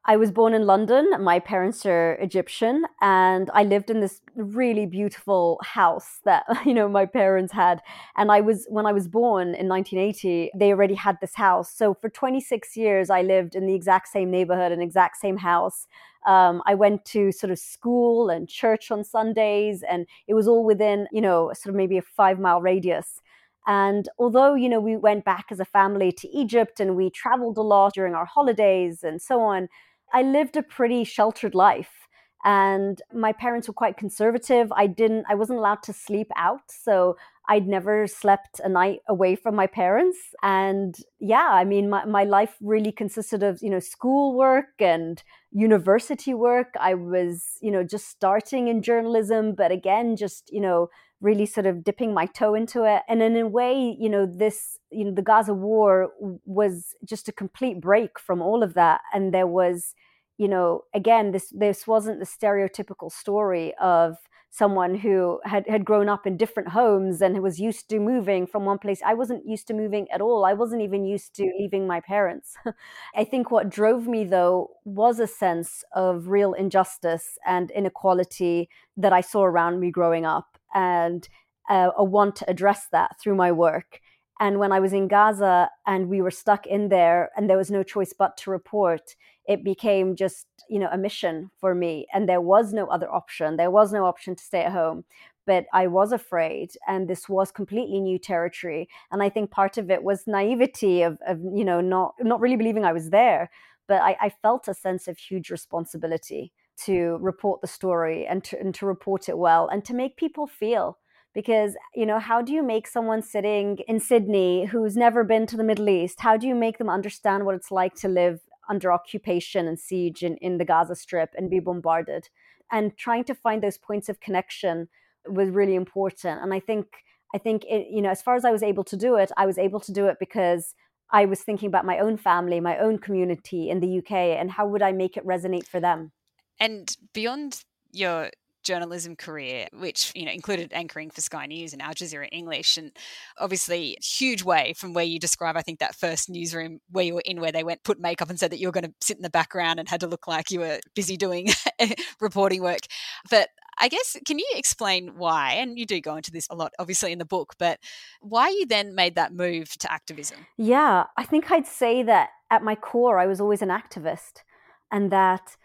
I 0.07 0.17
was 0.17 0.31
born 0.31 0.53
in 0.53 0.67
London. 0.67 1.09
My 1.19 1.39
parents 1.39 1.83
are 1.83 2.13
Egyptian, 2.13 2.85
and 3.01 3.49
I 3.55 3.63
lived 3.63 3.89
in 3.89 4.01
this 4.01 4.21
really 4.35 4.85
beautiful 4.85 5.59
house 5.63 6.19
that 6.25 6.45
you 6.65 6.75
know 6.75 6.87
my 6.87 7.07
parents 7.07 7.51
had. 7.51 7.81
And 8.15 8.31
I 8.31 8.41
was 8.41 8.67
when 8.69 8.85
I 8.85 8.93
was 8.93 9.07
born 9.07 9.55
in 9.55 9.67
1980, 9.67 10.51
they 10.55 10.71
already 10.71 10.93
had 10.93 11.17
this 11.21 11.33
house. 11.33 11.71
So 11.71 11.95
for 11.95 12.09
26 12.09 12.77
years, 12.77 13.09
I 13.09 13.23
lived 13.23 13.55
in 13.55 13.65
the 13.65 13.73
exact 13.73 14.09
same 14.09 14.29
neighborhood 14.29 14.71
and 14.71 14.81
exact 14.81 15.17
same 15.17 15.37
house. 15.37 15.87
Um, 16.27 16.61
I 16.67 16.75
went 16.75 17.05
to 17.05 17.31
sort 17.31 17.51
of 17.51 17.57
school 17.57 18.29
and 18.29 18.47
church 18.47 18.91
on 18.91 19.03
Sundays, 19.03 19.83
and 19.89 20.05
it 20.27 20.35
was 20.35 20.47
all 20.47 20.63
within 20.63 21.07
you 21.11 21.21
know 21.21 21.51
sort 21.55 21.73
of 21.73 21.75
maybe 21.75 21.97
a 21.97 22.03
five 22.03 22.39
mile 22.39 22.61
radius. 22.61 23.21
And 23.67 24.07
although, 24.19 24.53
you 24.53 24.69
know, 24.69 24.79
we 24.79 24.95
went 24.95 25.25
back 25.25 25.47
as 25.49 25.59
a 25.59 25.65
family 25.65 26.11
to 26.11 26.27
Egypt 26.29 26.79
and 26.79 26.95
we 26.95 27.09
traveled 27.09 27.57
a 27.57 27.63
lot 27.63 27.95
during 27.95 28.13
our 28.13 28.25
holidays 28.25 29.03
and 29.03 29.19
so 29.19 29.41
on, 29.41 29.69
I 30.15 30.21
lived 30.21 30.55
a 30.55 30.63
pretty 30.63 31.03
sheltered 31.03 31.53
life 31.53 32.07
and 32.45 33.01
my 33.13 33.33
parents 33.33 33.67
were 33.67 33.73
quite 33.73 33.97
conservative. 33.97 34.71
I 34.71 34.87
didn't 34.87 35.25
I 35.27 35.35
wasn't 35.35 35.59
allowed 35.59 35.83
to 35.83 35.93
sleep 35.93 36.31
out, 36.37 36.61
so 36.69 37.17
I'd 37.49 37.67
never 37.67 38.07
slept 38.07 38.61
a 38.63 38.69
night 38.69 38.99
away 39.09 39.35
from 39.35 39.55
my 39.55 39.67
parents. 39.67 40.17
And 40.41 40.95
yeah, 41.19 41.49
I 41.51 41.65
mean 41.65 41.89
my, 41.89 42.05
my 42.05 42.23
life 42.23 42.55
really 42.61 42.91
consisted 42.91 43.43
of, 43.43 43.59
you 43.61 43.69
know, 43.69 43.79
schoolwork 43.79 44.79
and 44.79 45.21
university 45.51 46.33
work. 46.33 46.75
I 46.79 46.93
was, 46.93 47.57
you 47.61 47.71
know, 47.71 47.83
just 47.83 48.07
starting 48.07 48.67
in 48.67 48.81
journalism, 48.83 49.53
but 49.53 49.71
again, 49.71 50.15
just, 50.15 50.49
you 50.51 50.61
know, 50.61 50.89
really 51.21 51.45
sort 51.45 51.65
of 51.65 51.83
dipping 51.83 52.13
my 52.13 52.27
toe 52.27 52.53
into 52.53 52.83
it. 52.83 53.01
And 53.07 53.21
in 53.23 53.35
a 53.37 53.47
way, 53.47 53.95
you 53.99 54.09
know, 54.09 54.25
this, 54.25 54.79
you 54.91 55.05
know, 55.05 55.11
the 55.11 55.21
Gaza 55.21 55.53
war 55.53 56.11
was 56.45 56.95
just 57.03 57.27
a 57.27 57.31
complete 57.31 57.81
break 57.81 58.19
from 58.19 58.41
all 58.41 58.63
of 58.63 58.75
that. 58.75 59.01
And 59.13 59.33
there 59.33 59.47
was, 59.47 59.95
you 60.37 60.47
know, 60.47 60.83
again, 60.93 61.31
this 61.31 61.49
this 61.55 61.87
wasn't 61.87 62.19
the 62.19 62.25
stereotypical 62.25 63.11
story 63.11 63.73
of 63.81 64.17
someone 64.55 64.95
who 64.95 65.39
had, 65.43 65.67
had 65.67 65.83
grown 65.83 66.07
up 66.07 66.25
in 66.25 66.37
different 66.37 66.69
homes 66.69 67.21
and 67.21 67.41
was 67.41 67.59
used 67.59 67.89
to 67.89 67.99
moving 67.99 68.47
from 68.47 68.63
one 68.63 68.77
place. 68.77 69.01
I 69.05 69.13
wasn't 69.13 69.45
used 69.45 69.67
to 69.67 69.73
moving 69.73 70.07
at 70.13 70.21
all. 70.21 70.45
I 70.45 70.53
wasn't 70.53 70.81
even 70.81 71.03
used 71.03 71.35
to 71.35 71.43
leaving 71.59 71.85
my 71.85 71.99
parents. 71.99 72.55
I 73.15 73.25
think 73.25 73.51
what 73.51 73.69
drove 73.69 74.07
me, 74.07 74.23
though, 74.23 74.69
was 74.85 75.19
a 75.19 75.27
sense 75.27 75.83
of 75.93 76.29
real 76.29 76.53
injustice 76.53 77.37
and 77.45 77.69
inequality 77.71 78.69
that 78.95 79.11
I 79.11 79.19
saw 79.19 79.43
around 79.43 79.81
me 79.81 79.91
growing 79.91 80.25
up 80.25 80.57
and 80.73 81.27
uh, 81.69 81.89
a 81.97 82.03
want 82.03 82.37
to 82.37 82.49
address 82.49 82.87
that 82.93 83.19
through 83.21 83.35
my 83.35 83.51
work. 83.51 83.99
And 84.39 84.59
when 84.59 84.71
I 84.71 84.79
was 84.79 84.91
in 84.93 85.07
Gaza 85.07 85.69
and 85.87 86.09
we 86.09 86.21
were 86.21 86.31
stuck 86.31 86.67
in 86.67 86.89
there 86.89 87.29
and 87.35 87.49
there 87.49 87.57
was 87.57 87.71
no 87.71 87.83
choice 87.83 88.13
but 88.13 88.35
to 88.37 88.51
report, 88.51 89.15
it 89.47 89.63
became 89.63 90.15
just, 90.15 90.47
you 90.69 90.79
know, 90.79 90.89
a 90.91 90.97
mission 90.97 91.51
for 91.57 91.73
me. 91.73 92.07
And 92.13 92.27
there 92.27 92.41
was 92.41 92.73
no 92.73 92.87
other 92.87 93.11
option. 93.11 93.55
There 93.55 93.71
was 93.71 93.93
no 93.93 94.05
option 94.05 94.35
to 94.35 94.43
stay 94.43 94.63
at 94.63 94.71
home. 94.71 95.05
But 95.47 95.65
I 95.71 95.85
was 95.85 96.11
afraid, 96.11 96.71
and 96.87 97.07
this 97.07 97.29
was 97.29 97.51
completely 97.51 97.99
new 97.99 98.17
territory. 98.17 98.89
And 99.11 99.21
I 99.21 99.29
think 99.29 99.51
part 99.51 99.77
of 99.77 99.91
it 99.91 100.03
was 100.03 100.25
naivety 100.25 101.03
of, 101.03 101.19
of 101.27 101.39
you 101.39 101.63
know, 101.63 101.81
not 101.81 102.15
not 102.19 102.41
really 102.41 102.55
believing 102.55 102.83
I 102.83 102.93
was 102.93 103.11
there. 103.11 103.51
But 103.87 104.01
I, 104.01 104.17
I 104.19 104.29
felt 104.29 104.67
a 104.67 104.73
sense 104.73 105.07
of 105.07 105.19
huge 105.19 105.51
responsibility 105.51 106.51
to 106.85 107.17
report 107.21 107.61
the 107.61 107.67
story 107.67 108.25
and 108.25 108.43
to, 108.45 108.59
and 108.59 108.73
to 108.75 108.87
report 108.87 109.29
it 109.29 109.37
well 109.37 109.67
and 109.67 109.85
to 109.85 109.93
make 109.93 110.17
people 110.17 110.47
feel 110.47 110.97
because 111.35 111.75
you 111.93 112.05
know 112.05 112.17
how 112.17 112.41
do 112.41 112.51
you 112.51 112.63
make 112.63 112.87
someone 112.87 113.21
sitting 113.21 113.77
in 113.87 113.99
sydney 113.99 114.65
who's 114.65 114.97
never 114.97 115.23
been 115.23 115.45
to 115.45 115.57
the 115.57 115.63
middle 115.63 115.89
east 115.89 116.21
how 116.21 116.35
do 116.35 116.47
you 116.47 116.55
make 116.55 116.79
them 116.79 116.89
understand 116.89 117.45
what 117.45 117.53
it's 117.53 117.69
like 117.69 117.93
to 117.93 118.07
live 118.07 118.39
under 118.69 118.91
occupation 118.91 119.67
and 119.67 119.79
siege 119.79 120.23
in, 120.23 120.37
in 120.37 120.57
the 120.57 120.65
gaza 120.65 120.95
strip 120.95 121.31
and 121.37 121.49
be 121.49 121.59
bombarded? 121.59 122.29
And 122.71 122.97
trying 122.97 123.23
to 123.25 123.35
find 123.35 123.61
those 123.61 123.77
points 123.77 124.09
of 124.09 124.19
connection 124.19 124.87
was 125.27 125.49
really 125.49 125.75
important. 125.75 126.41
And 126.41 126.53
i 126.53 126.59
think 126.59 126.85
i 127.33 127.37
think 127.37 127.63
it, 127.65 127.87
you 127.89 128.01
know 128.01 128.09
as 128.09 128.21
far 128.21 128.35
as 128.35 128.45
i 128.45 128.51
was 128.51 128.61
able 128.61 128.83
to 128.83 128.95
do 128.95 129.15
it 129.15 129.31
i 129.35 129.45
was 129.45 129.57
able 129.57 129.79
to 129.79 129.91
do 129.91 130.05
it 130.05 130.17
because 130.19 130.75
i 131.09 131.25
was 131.25 131.41
thinking 131.41 131.67
about 131.67 131.83
my 131.83 131.97
own 131.97 132.15
family 132.15 132.59
my 132.59 132.77
own 132.77 132.99
community 132.99 133.69
in 133.71 133.79
the 133.79 133.97
uk 133.97 134.11
and 134.11 134.51
how 134.51 134.67
would 134.67 134.83
i 134.83 134.91
make 134.91 135.17
it 135.17 135.25
resonate 135.25 135.65
for 135.65 135.79
them? 135.79 136.11
And 136.59 136.95
beyond 137.13 137.63
your 137.91 138.29
journalism 138.65 139.15
career, 139.15 139.67
which 139.71 140.11
you 140.15 140.25
know 140.25 140.31
included 140.31 140.73
anchoring 140.73 141.09
for 141.09 141.21
Sky 141.21 141.45
News 141.45 141.71
and 141.71 141.81
Al 141.81 141.93
Jazeera 141.93 142.27
English, 142.31 142.77
and 142.77 142.91
obviously 143.37 143.97
huge 144.01 144.43
way 144.43 144.73
from 144.75 144.93
where 144.93 145.05
you 145.05 145.19
describe. 145.19 145.55
I 145.55 145.61
think 145.61 145.79
that 145.79 145.95
first 145.95 146.29
newsroom 146.29 146.79
where 146.89 147.05
you 147.05 147.15
were 147.15 147.23
in, 147.25 147.39
where 147.39 147.51
they 147.51 147.63
went 147.63 147.83
put 147.83 147.99
makeup 147.99 148.29
and 148.29 148.39
said 148.39 148.51
that 148.51 148.59
you 148.59 148.67
were 148.67 148.73
going 148.73 148.85
to 148.85 148.93
sit 149.01 149.17
in 149.17 149.23
the 149.23 149.29
background 149.29 149.79
and 149.79 149.87
had 149.87 150.01
to 150.01 150.07
look 150.07 150.27
like 150.27 150.51
you 150.51 150.59
were 150.59 150.79
busy 150.95 151.15
doing 151.15 151.47
reporting 152.19 152.61
work. 152.61 152.81
But 153.29 153.49
I 153.77 153.87
guess, 153.87 154.15
can 154.25 154.39
you 154.39 154.47
explain 154.55 155.13
why? 155.17 155.53
And 155.53 155.77
you 155.77 155.85
do 155.85 155.99
go 155.99 156.15
into 156.15 156.31
this 156.31 156.47
a 156.49 156.55
lot, 156.55 156.73
obviously, 156.79 157.11
in 157.11 157.19
the 157.19 157.25
book, 157.25 157.55
but 157.59 157.79
why 158.21 158.49
you 158.49 158.65
then 158.65 158.95
made 158.95 159.15
that 159.15 159.33
move 159.33 159.69
to 159.79 159.91
activism? 159.91 160.45
Yeah, 160.57 161.05
I 161.17 161.23
think 161.25 161.51
I'd 161.51 161.67
say 161.67 162.03
that 162.03 162.29
at 162.49 162.63
my 162.63 162.75
core, 162.75 163.19
I 163.19 163.25
was 163.25 163.41
always 163.41 163.61
an 163.61 163.69
activist, 163.69 164.43
and 164.91 165.11
that 165.11 165.57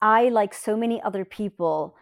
I, 0.00 0.28
like 0.28 0.54
so 0.54 0.76
many 0.76 1.02
other 1.02 1.24
people, 1.24 1.96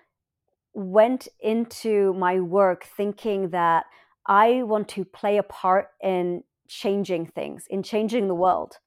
went 0.75 1.29
into 1.41 2.13
my 2.15 2.41
work 2.41 2.85
thinking 2.85 3.51
that 3.51 3.87
I 4.27 4.63
want 4.63 4.89
to 4.91 5.05
play 5.05 5.39
a 5.39 5.43
part 5.43 5.89
in 6.03 6.43
changing 6.69 7.27
things, 7.27 7.67
in 7.69 7.83
changing 7.83 8.29
the 8.29 8.35
world. 8.35 8.79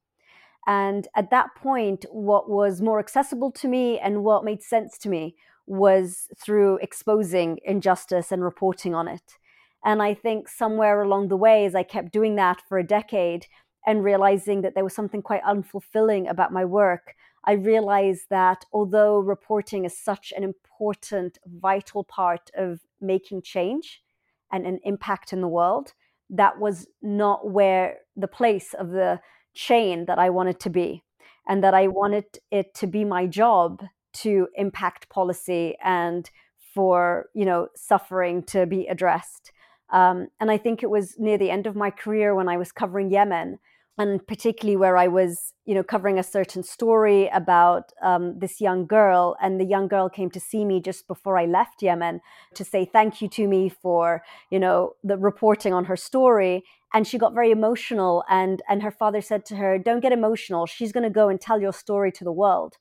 And 0.68 1.08
at 1.16 1.30
that 1.32 1.56
point, 1.56 2.06
what 2.12 2.50
was 2.50 2.82
more 2.82 3.00
accessible 3.00 3.52
to 3.54 3.68
me 3.68 4.00
and 4.00 4.24
what 4.24 4.44
made 4.44 4.62
sense 4.62 4.98
to 5.00 5.10
me 5.10 5.36
was 5.66 6.28
through 6.38 6.78
exposing 6.78 7.60
injustice 7.64 8.32
and 8.32 8.44
reporting 8.44 8.94
on 8.94 9.08
it. 9.08 9.38
And 9.86 10.02
I 10.02 10.14
think 10.14 10.50
somewhere 10.50 11.02
along 11.02 11.30
the 11.30 11.38
way, 11.38 11.66
as 11.66 11.76
I 11.76 11.84
kept 11.84 12.12
doing 12.12 12.36
that 12.36 12.62
for 12.68 12.78
a 12.78 12.86
decade 12.86 13.46
and 13.86 14.04
realizing 14.04 14.62
that 14.62 14.76
there 14.76 14.84
was 14.84 14.94
something 14.94 15.22
quite 15.22 15.44
unfulfilling 15.44 16.30
about 16.30 16.52
my 16.52 16.66
work, 16.66 17.16
I 17.48 17.54
realized 17.54 18.26
that 18.30 18.66
although 18.74 19.20
reporting 19.20 19.86
is 19.86 19.98
such 19.98 20.34
an 20.36 20.43
important, 20.43 21.38
vital 21.45 22.04
part 22.04 22.52
of 22.54 22.82
making 23.00 23.43
change 23.43 24.04
and 24.52 24.68
an 24.68 24.80
impact 24.84 25.32
in 25.32 25.39
the 25.39 25.48
world, 25.48 25.93
that 26.30 26.60
was 26.60 26.88
not 27.02 27.50
where 27.50 28.00
the 28.18 28.28
place 28.28 28.74
of 28.74 28.89
the 28.89 29.22
chain 29.54 30.06
that 30.08 30.20
I 30.20 30.30
wanted 30.30 30.60
to 30.60 30.70
be. 30.70 31.04
And 31.48 31.64
that 31.64 31.74
I 31.74 31.88
wanted 31.88 32.26
it 32.52 32.74
to 32.76 32.88
be 32.88 33.06
my 33.06 33.26
job 33.26 33.82
to 34.16 34.50
impact 34.56 35.08
policy 35.08 35.78
and 35.82 36.30
for 36.74 37.30
you 37.34 37.45
know 37.45 37.70
suffering 37.76 38.43
to 38.43 38.66
be 38.66 38.88
addressed. 38.88 39.54
Um, 39.89 40.28
and 40.41 40.52
I 40.52 40.58
think 40.58 40.84
it 40.84 40.89
was 40.89 41.16
near 41.18 41.38
the 41.38 41.50
end 41.50 41.66
of 41.66 41.78
my 41.78 41.91
career 41.91 42.36
when 42.36 42.50
I 42.50 42.58
was 42.58 42.74
covering 42.74 43.10
Yemen 43.10 43.60
and 43.98 44.26
particularly 44.28 44.78
where 44.78 44.98
I 44.98 45.08
was, 45.08 45.54
you 45.66 45.74
know, 45.74 45.84
covering 45.84 46.20
a 46.20 46.24
certain 46.24 46.64
story 46.64 47.28
about 47.30 47.91
um, 48.02 48.38
this 48.39 48.62
young 48.62 48.86
girl, 48.86 49.36
and 49.41 49.60
the 49.60 49.66
young 49.66 49.88
girl 49.88 50.10
came 50.10 50.30
to 50.32 50.39
see 50.39 50.66
me 50.66 50.80
just 50.82 51.08
before 51.08 51.38
I 51.38 51.45
left 51.45 51.82
Yemen 51.82 52.22
to 52.54 52.64
say 52.64 52.86
thank 52.86 53.22
you 53.22 53.28
to 53.30 53.48
me 53.48 53.70
for, 53.70 54.24
you 54.52 54.60
know, 54.60 54.93
the 55.04 55.18
reporting 55.18 55.74
on 55.74 55.86
her 55.86 55.98
story, 55.98 56.64
and 56.93 57.08
she 57.08 57.18
got 57.18 57.34
very 57.34 57.52
emotional, 57.52 58.24
and 58.30 58.62
and 58.70 58.84
her 58.84 58.91
father 58.91 59.22
said 59.22 59.45
to 59.45 59.56
her, 59.56 59.78
"Don't 59.78 60.02
get 60.02 60.12
emotional. 60.12 60.66
She's 60.66 60.91
going 60.91 61.04
to 61.04 61.10
go 61.10 61.30
and 61.30 61.41
tell 61.41 61.60
your 61.62 61.74
story 61.74 62.12
to 62.14 62.24
the 62.24 62.32
world." 62.32 62.78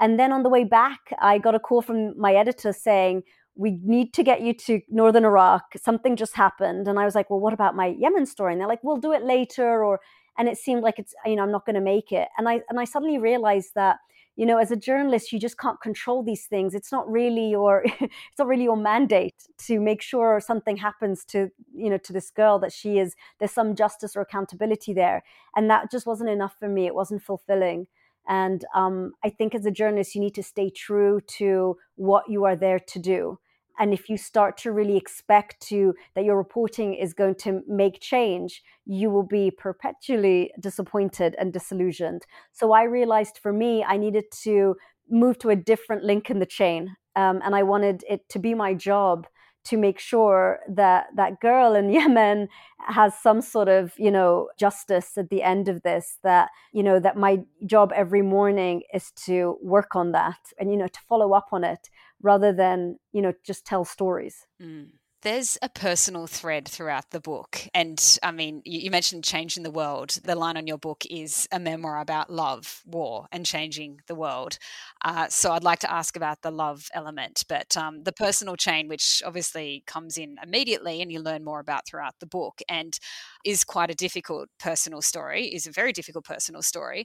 And 0.00 0.18
then 0.18 0.32
on 0.32 0.42
the 0.42 0.48
way 0.48 0.64
back, 0.64 1.00
I 1.20 1.38
got 1.38 1.54
a 1.54 1.60
call 1.60 1.82
from 1.82 2.18
my 2.18 2.32
editor 2.34 2.72
saying, 2.72 3.22
we 3.54 3.78
need 3.84 4.14
to 4.14 4.22
get 4.22 4.40
you 4.40 4.54
to 4.54 4.80
northern 4.88 5.24
Iraq. 5.24 5.64
Something 5.76 6.16
just 6.16 6.34
happened. 6.34 6.88
And 6.88 6.98
I 6.98 7.04
was 7.04 7.14
like, 7.14 7.28
well, 7.28 7.40
what 7.40 7.52
about 7.52 7.76
my 7.76 7.88
Yemen 7.98 8.24
story? 8.24 8.52
And 8.52 8.60
they're 8.60 8.68
like, 8.68 8.82
we'll 8.82 8.96
do 8.96 9.12
it 9.12 9.22
later. 9.22 9.84
Or 9.84 10.00
and 10.40 10.48
it 10.48 10.56
seemed 10.56 10.82
like 10.82 10.98
it's 10.98 11.14
you 11.26 11.36
know 11.36 11.42
i'm 11.42 11.52
not 11.52 11.66
going 11.66 11.74
to 11.74 11.82
make 11.82 12.10
it. 12.10 12.28
And 12.38 12.48
i 12.48 12.62
and 12.68 12.80
i 12.80 12.84
suddenly 12.84 13.18
realized 13.18 13.72
that 13.74 13.98
you 14.36 14.46
know 14.46 14.56
as 14.56 14.70
a 14.70 14.76
journalist 14.76 15.32
you 15.32 15.38
just 15.38 15.58
can't 15.58 15.80
control 15.80 16.22
these 16.24 16.46
things. 16.46 16.74
It's 16.74 16.90
not 16.90 17.08
really 17.08 17.50
your 17.50 17.82
it's 18.00 18.38
not 18.38 18.48
really 18.48 18.64
your 18.64 18.76
mandate 18.76 19.34
to 19.66 19.78
make 19.78 20.00
sure 20.00 20.40
something 20.40 20.78
happens 20.78 21.24
to 21.26 21.50
you 21.74 21.90
know 21.90 21.98
to 21.98 22.12
this 22.12 22.30
girl 22.30 22.58
that 22.60 22.72
she 22.72 22.98
is 22.98 23.14
there's 23.38 23.52
some 23.52 23.76
justice 23.76 24.16
or 24.16 24.22
accountability 24.22 24.94
there. 24.94 25.22
And 25.54 25.68
that 25.70 25.90
just 25.90 26.06
wasn't 26.06 26.30
enough 26.30 26.56
for 26.58 26.68
me. 26.68 26.86
It 26.86 26.94
wasn't 26.94 27.22
fulfilling. 27.22 27.86
And 28.26 28.64
um, 28.74 29.12
i 29.24 29.30
think 29.30 29.54
as 29.54 29.66
a 29.66 29.76
journalist 29.80 30.14
you 30.14 30.20
need 30.20 30.36
to 30.40 30.42
stay 30.42 30.70
true 30.70 31.20
to 31.38 31.76
what 31.96 32.24
you 32.28 32.44
are 32.44 32.56
there 32.56 32.80
to 32.92 32.98
do 32.98 33.38
and 33.80 33.94
if 33.94 34.08
you 34.08 34.16
start 34.16 34.56
to 34.58 34.70
really 34.70 34.96
expect 34.96 35.58
to 35.60 35.94
that 36.14 36.24
your 36.24 36.36
reporting 36.36 36.94
is 36.94 37.12
going 37.14 37.34
to 37.34 37.62
make 37.66 37.98
change 38.00 38.62
you 38.86 39.10
will 39.10 39.24
be 39.24 39.50
perpetually 39.50 40.52
disappointed 40.60 41.34
and 41.38 41.52
disillusioned. 41.52 42.22
So 42.52 42.72
i 42.72 42.84
realized 42.84 43.38
for 43.42 43.52
me 43.52 43.82
i 43.82 43.96
needed 43.96 44.24
to 44.42 44.76
move 45.08 45.38
to 45.38 45.48
a 45.50 45.56
different 45.56 46.04
link 46.04 46.30
in 46.30 46.38
the 46.38 46.46
chain 46.46 46.94
um, 47.16 47.40
and 47.44 47.56
i 47.56 47.62
wanted 47.62 48.04
it 48.08 48.28
to 48.28 48.38
be 48.38 48.54
my 48.54 48.74
job 48.74 49.26
to 49.62 49.76
make 49.76 49.98
sure 49.98 50.60
that 50.68 51.06
that 51.16 51.40
girl 51.40 51.74
in 51.74 51.90
Yemen 51.96 52.48
has 52.78 53.14
some 53.18 53.40
sort 53.40 53.68
of 53.68 53.92
you 53.98 54.10
know 54.10 54.48
justice 54.58 55.18
at 55.18 55.30
the 55.30 55.42
end 55.42 55.68
of 55.68 55.82
this 55.82 56.18
that 56.22 56.48
you 56.72 56.82
know 56.82 56.98
that 57.00 57.16
my 57.16 57.40
job 57.66 57.92
every 57.94 58.22
morning 58.22 58.82
is 58.94 59.10
to 59.26 59.58
work 59.62 59.94
on 59.94 60.12
that 60.12 60.38
and 60.58 60.70
you 60.70 60.76
know 60.76 60.88
to 60.88 61.00
follow 61.08 61.32
up 61.32 61.48
on 61.52 61.64
it 61.64 61.90
rather 62.22 62.52
than 62.52 62.98
you 63.12 63.22
know 63.22 63.32
just 63.44 63.64
tell 63.64 63.84
stories 63.84 64.46
mm. 64.62 64.86
There's 65.22 65.58
a 65.60 65.68
personal 65.68 66.26
thread 66.26 66.66
throughout 66.66 67.10
the 67.10 67.20
book. 67.20 67.60
And 67.74 68.18
I 68.22 68.30
mean, 68.30 68.62
you, 68.64 68.80
you, 68.80 68.90
mentioned 68.90 69.22
changing 69.22 69.64
the 69.64 69.70
world. 69.70 70.18
The 70.24 70.34
line 70.34 70.56
on 70.56 70.66
your 70.66 70.78
book 70.78 71.04
is 71.10 71.46
a 71.52 71.60
memoir 71.60 72.00
about 72.00 72.32
love, 72.32 72.80
war, 72.86 73.26
and 73.30 73.44
changing 73.44 74.00
the 74.06 74.14
world. 74.14 74.56
Uh, 75.04 75.28
so 75.28 75.52
I'd 75.52 75.62
like 75.62 75.80
to 75.80 75.92
ask 75.92 76.16
about 76.16 76.40
the 76.40 76.50
love 76.50 76.88
element, 76.94 77.44
but 77.50 77.76
um, 77.76 78.04
the 78.04 78.12
personal 78.12 78.56
chain, 78.56 78.88
which 78.88 79.22
obviously 79.26 79.84
comes 79.86 80.16
in 80.16 80.36
immediately 80.42 81.02
and 81.02 81.12
you 81.12 81.20
learn 81.20 81.44
more 81.44 81.60
about 81.60 81.86
throughout 81.86 82.14
the 82.20 82.26
book 82.26 82.62
and 82.66 82.98
is 83.44 83.62
quite 83.62 83.90
a 83.90 83.94
difficult 83.94 84.48
personal 84.58 85.02
story, 85.02 85.48
is 85.48 85.66
a 85.66 85.70
very 85.70 85.92
difficult 85.92 86.24
personal 86.24 86.62
story. 86.62 87.04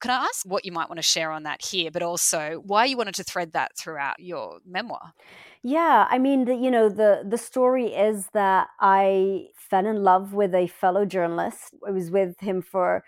Can 0.00 0.10
I 0.10 0.24
ask 0.24 0.44
what 0.46 0.64
you 0.64 0.72
might 0.72 0.88
want 0.88 0.98
to 0.98 1.02
share 1.02 1.30
on 1.30 1.44
that 1.44 1.64
here, 1.64 1.90
but 1.90 2.02
also 2.02 2.62
why 2.64 2.84
you 2.84 2.96
wanted 2.96 3.14
to 3.16 3.24
thread 3.24 3.52
that 3.52 3.76
throughout 3.76 4.20
your 4.20 4.60
memoir? 4.64 5.12
Yeah, 5.62 6.06
I 6.08 6.18
mean, 6.18 6.44
the, 6.44 6.54
you 6.54 6.70
know, 6.70 6.88
the 6.88 7.24
the 7.28 7.38
story 7.38 7.86
is 7.86 8.28
that 8.32 8.68
I 8.80 9.48
fell 9.56 9.86
in 9.86 10.02
love 10.04 10.32
with 10.32 10.54
a 10.54 10.66
fellow 10.68 11.04
journalist. 11.04 11.74
I 11.86 11.90
was 11.90 12.10
with 12.10 12.38
him 12.40 12.62
for 12.62 13.02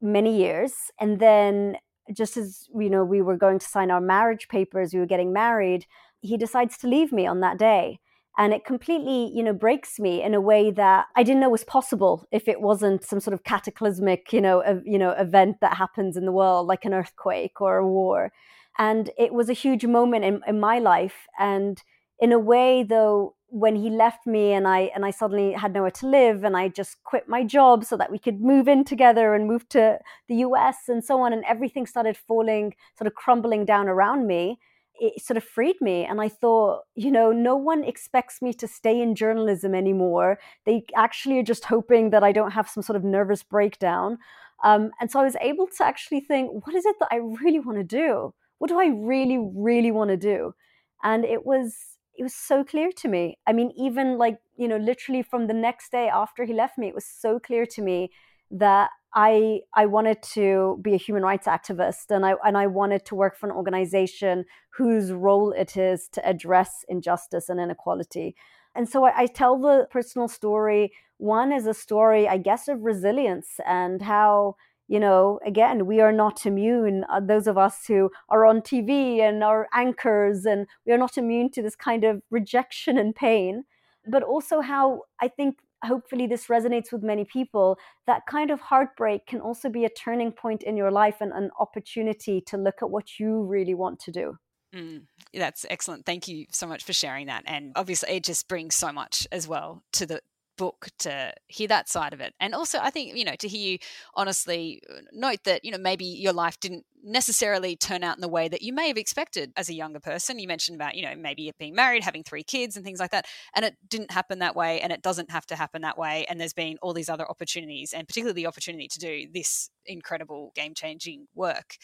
many 0.00 0.36
years, 0.38 0.74
and 1.00 1.20
then 1.20 1.76
just 2.12 2.36
as 2.36 2.68
you 2.74 2.90
know, 2.90 3.04
we 3.04 3.22
were 3.22 3.36
going 3.36 3.58
to 3.58 3.66
sign 3.66 3.90
our 3.90 4.00
marriage 4.00 4.48
papers, 4.48 4.94
we 4.94 5.00
were 5.00 5.06
getting 5.06 5.32
married. 5.32 5.86
He 6.20 6.36
decides 6.36 6.78
to 6.78 6.88
leave 6.88 7.12
me 7.12 7.26
on 7.26 7.40
that 7.40 7.58
day, 7.58 8.00
and 8.38 8.54
it 8.54 8.64
completely 8.64 9.30
you 9.34 9.42
know 9.42 9.52
breaks 9.52 9.98
me 9.98 10.22
in 10.22 10.32
a 10.32 10.40
way 10.40 10.70
that 10.70 11.06
i 11.16 11.22
didn't 11.22 11.40
know 11.40 11.50
was 11.50 11.64
possible 11.64 12.26
if 12.30 12.48
it 12.48 12.60
wasn't 12.60 13.04
some 13.04 13.20
sort 13.20 13.34
of 13.34 13.44
cataclysmic 13.44 14.32
you 14.32 14.40
know 14.40 14.62
a, 14.64 14.80
you 14.84 14.98
know 14.98 15.10
event 15.10 15.56
that 15.60 15.76
happens 15.76 16.16
in 16.16 16.24
the 16.24 16.32
world 16.32 16.66
like 16.66 16.84
an 16.84 16.94
earthquake 16.94 17.60
or 17.60 17.76
a 17.78 17.88
war. 17.88 18.32
And 18.78 19.10
it 19.18 19.34
was 19.34 19.48
a 19.48 19.54
huge 19.54 19.84
moment 19.84 20.24
in, 20.24 20.40
in 20.46 20.60
my 20.60 20.78
life. 20.78 21.26
And 21.38 21.82
in 22.20 22.30
a 22.32 22.38
way 22.38 22.84
though 22.84 23.34
when 23.50 23.74
he 23.74 23.88
left 23.88 24.26
me 24.26 24.52
and 24.52 24.68
i 24.68 24.90
and 24.94 25.06
i 25.06 25.10
suddenly 25.10 25.52
had 25.52 25.72
nowhere 25.72 25.90
to 25.90 26.06
live 26.06 26.44
and 26.44 26.54
i 26.54 26.68
just 26.68 27.02
quit 27.04 27.28
my 27.28 27.42
job 27.42 27.82
so 27.82 27.96
that 27.96 28.10
we 28.10 28.18
could 28.18 28.42
move 28.42 28.68
in 28.68 28.84
together 28.84 29.34
and 29.34 29.46
move 29.46 29.66
to 29.68 29.98
the 30.28 30.34
us 30.34 30.76
and 30.88 31.02
so 31.02 31.20
on 31.22 31.32
and 31.32 31.44
everything 31.44 31.86
started 31.86 32.14
falling 32.14 32.74
sort 32.98 33.06
of 33.06 33.14
crumbling 33.14 33.64
down 33.64 33.88
around 33.88 34.26
me 34.26 34.58
it 35.00 35.22
sort 35.22 35.36
of 35.36 35.44
freed 35.44 35.76
me. 35.80 36.04
And 36.04 36.20
I 36.20 36.28
thought, 36.28 36.82
you 36.94 37.10
know, 37.10 37.32
no 37.32 37.56
one 37.56 37.84
expects 37.84 38.42
me 38.42 38.52
to 38.54 38.68
stay 38.68 39.00
in 39.00 39.14
journalism 39.14 39.74
anymore. 39.74 40.38
They 40.66 40.84
actually 40.96 41.38
are 41.38 41.44
just 41.44 41.64
hoping 41.64 42.10
that 42.10 42.24
I 42.24 42.32
don't 42.32 42.52
have 42.52 42.68
some 42.68 42.82
sort 42.82 42.96
of 42.96 43.04
nervous 43.04 43.42
breakdown. 43.42 44.18
Um, 44.64 44.90
and 45.00 45.10
so 45.10 45.20
I 45.20 45.24
was 45.24 45.36
able 45.40 45.68
to 45.76 45.84
actually 45.84 46.20
think, 46.20 46.66
what 46.66 46.74
is 46.74 46.84
it 46.84 46.96
that 47.00 47.08
I 47.10 47.16
really 47.16 47.60
want 47.60 47.78
to 47.78 47.84
do? 47.84 48.34
What 48.58 48.68
do 48.68 48.80
I 48.80 48.86
really, 48.86 49.38
really 49.54 49.90
want 49.92 50.10
to 50.10 50.16
do? 50.16 50.54
And 51.02 51.24
it 51.24 51.46
was 51.46 51.76
it 52.18 52.24
was 52.24 52.34
so 52.34 52.64
clear 52.64 52.90
to 52.96 53.08
me. 53.08 53.38
I 53.46 53.52
mean, 53.52 53.72
even 53.76 54.18
like, 54.18 54.38
you 54.56 54.66
know, 54.66 54.76
literally 54.76 55.22
from 55.22 55.46
the 55.46 55.54
next 55.54 55.92
day 55.92 56.08
after 56.08 56.44
he 56.44 56.52
left 56.52 56.76
me, 56.76 56.88
it 56.88 56.94
was 56.94 57.06
so 57.06 57.38
clear 57.38 57.64
to 57.66 57.80
me 57.80 58.10
that 58.50 58.90
I 59.14 59.60
I 59.74 59.86
wanted 59.86 60.22
to 60.34 60.78
be 60.82 60.94
a 60.94 60.98
human 60.98 61.22
rights 61.22 61.46
activist 61.46 62.10
and 62.10 62.26
I 62.26 62.34
and 62.44 62.56
I 62.58 62.66
wanted 62.66 63.04
to 63.06 63.14
work 63.14 63.36
for 63.36 63.48
an 63.48 63.56
organization 63.56 64.44
whose 64.70 65.12
role 65.12 65.52
it 65.52 65.76
is 65.76 66.08
to 66.10 66.28
address 66.28 66.84
injustice 66.88 67.48
and 67.48 67.60
inequality. 67.60 68.36
And 68.74 68.88
so 68.88 69.04
I, 69.04 69.22
I 69.22 69.26
tell 69.26 69.58
the 69.58 69.88
personal 69.90 70.28
story. 70.28 70.92
One 71.16 71.52
is 71.52 71.66
a 71.66 71.74
story, 71.74 72.28
I 72.28 72.38
guess, 72.38 72.68
of 72.68 72.82
resilience 72.82 73.58
and 73.66 74.02
how 74.02 74.56
you 74.88 74.98
know, 74.98 75.38
again, 75.44 75.84
we 75.86 76.00
are 76.00 76.12
not 76.12 76.46
immune. 76.46 77.04
Uh, 77.10 77.20
those 77.20 77.46
of 77.46 77.58
us 77.58 77.86
who 77.86 78.10
are 78.30 78.46
on 78.46 78.62
TV 78.62 79.20
and 79.20 79.44
are 79.44 79.68
anchors, 79.74 80.46
and 80.46 80.66
we 80.86 80.92
are 80.92 80.98
not 80.98 81.18
immune 81.18 81.50
to 81.50 81.62
this 81.62 81.76
kind 81.76 82.04
of 82.04 82.22
rejection 82.30 82.96
and 82.96 83.14
pain. 83.14 83.64
But 84.06 84.22
also, 84.22 84.62
how 84.62 85.02
I 85.20 85.28
think 85.28 85.58
hopefully 85.84 86.26
this 86.26 86.46
resonates 86.46 86.92
with 86.92 87.02
many 87.02 87.24
people 87.24 87.78
that 88.06 88.22
kind 88.28 88.50
of 88.50 88.60
heartbreak 88.60 89.26
can 89.26 89.40
also 89.40 89.68
be 89.68 89.84
a 89.84 89.90
turning 89.90 90.32
point 90.32 90.62
in 90.62 90.76
your 90.76 90.90
life 90.90 91.16
and 91.20 91.32
an 91.32 91.50
opportunity 91.58 92.40
to 92.42 92.56
look 92.56 92.76
at 92.82 92.90
what 92.90 93.18
you 93.18 93.42
really 93.42 93.74
want 93.74 93.98
to 94.00 94.10
do. 94.10 94.36
Mm, 94.74 95.02
that's 95.32 95.64
excellent. 95.70 96.04
Thank 96.04 96.28
you 96.28 96.46
so 96.50 96.66
much 96.66 96.84
for 96.84 96.92
sharing 96.92 97.26
that 97.26 97.44
and 97.46 97.72
obviously 97.76 98.16
it 98.16 98.24
just 98.24 98.48
brings 98.48 98.74
so 98.74 98.92
much 98.92 99.26
as 99.32 99.48
well 99.48 99.82
to 99.92 100.06
the 100.06 100.20
book 100.58 100.88
to 100.98 101.32
hear 101.46 101.68
that 101.68 101.88
side 101.88 102.12
of 102.12 102.20
it. 102.20 102.34
And 102.38 102.54
also, 102.54 102.78
I 102.82 102.90
think, 102.90 103.16
you 103.16 103.24
know, 103.24 103.36
to 103.36 103.48
hear 103.48 103.72
you 103.72 103.78
honestly 104.14 104.82
uh, 104.90 105.00
note 105.12 105.44
that, 105.44 105.64
you 105.64 105.70
know, 105.70 105.78
maybe 105.78 106.04
your 106.04 106.34
life 106.34 106.60
didn't 106.60 106.84
necessarily 107.02 107.76
turn 107.76 108.04
out 108.04 108.16
in 108.16 108.20
the 108.20 108.28
way 108.28 108.48
that 108.48 108.60
you 108.60 108.72
may 108.72 108.88
have 108.88 108.98
expected 108.98 109.52
as 109.56 109.70
a 109.70 109.74
younger 109.74 110.00
person. 110.00 110.38
You 110.38 110.48
mentioned 110.48 110.74
about, 110.74 110.96
you 110.96 111.02
know, 111.02 111.14
maybe 111.16 111.50
being 111.58 111.74
married, 111.74 112.04
having 112.04 112.24
three 112.24 112.42
kids 112.42 112.76
and 112.76 112.84
things 112.84 112.98
like 112.98 113.12
that. 113.12 113.26
And 113.54 113.64
it 113.64 113.76
didn't 113.88 114.10
happen 114.10 114.40
that 114.40 114.56
way 114.56 114.80
and 114.80 114.92
it 114.92 115.00
doesn't 115.00 115.30
have 115.30 115.46
to 115.46 115.56
happen 115.56 115.82
that 115.82 115.96
way. 115.96 116.26
And 116.28 116.38
there's 116.38 116.52
been 116.52 116.76
all 116.82 116.92
these 116.92 117.08
other 117.08 117.28
opportunities 117.30 117.94
and 117.94 118.06
particularly 118.06 118.42
the 118.42 118.48
opportunity 118.48 118.88
to 118.88 118.98
do 118.98 119.26
this 119.32 119.70
incredible 119.86 120.52
game 120.54 120.74
changing 120.74 121.28
work. 121.34 121.76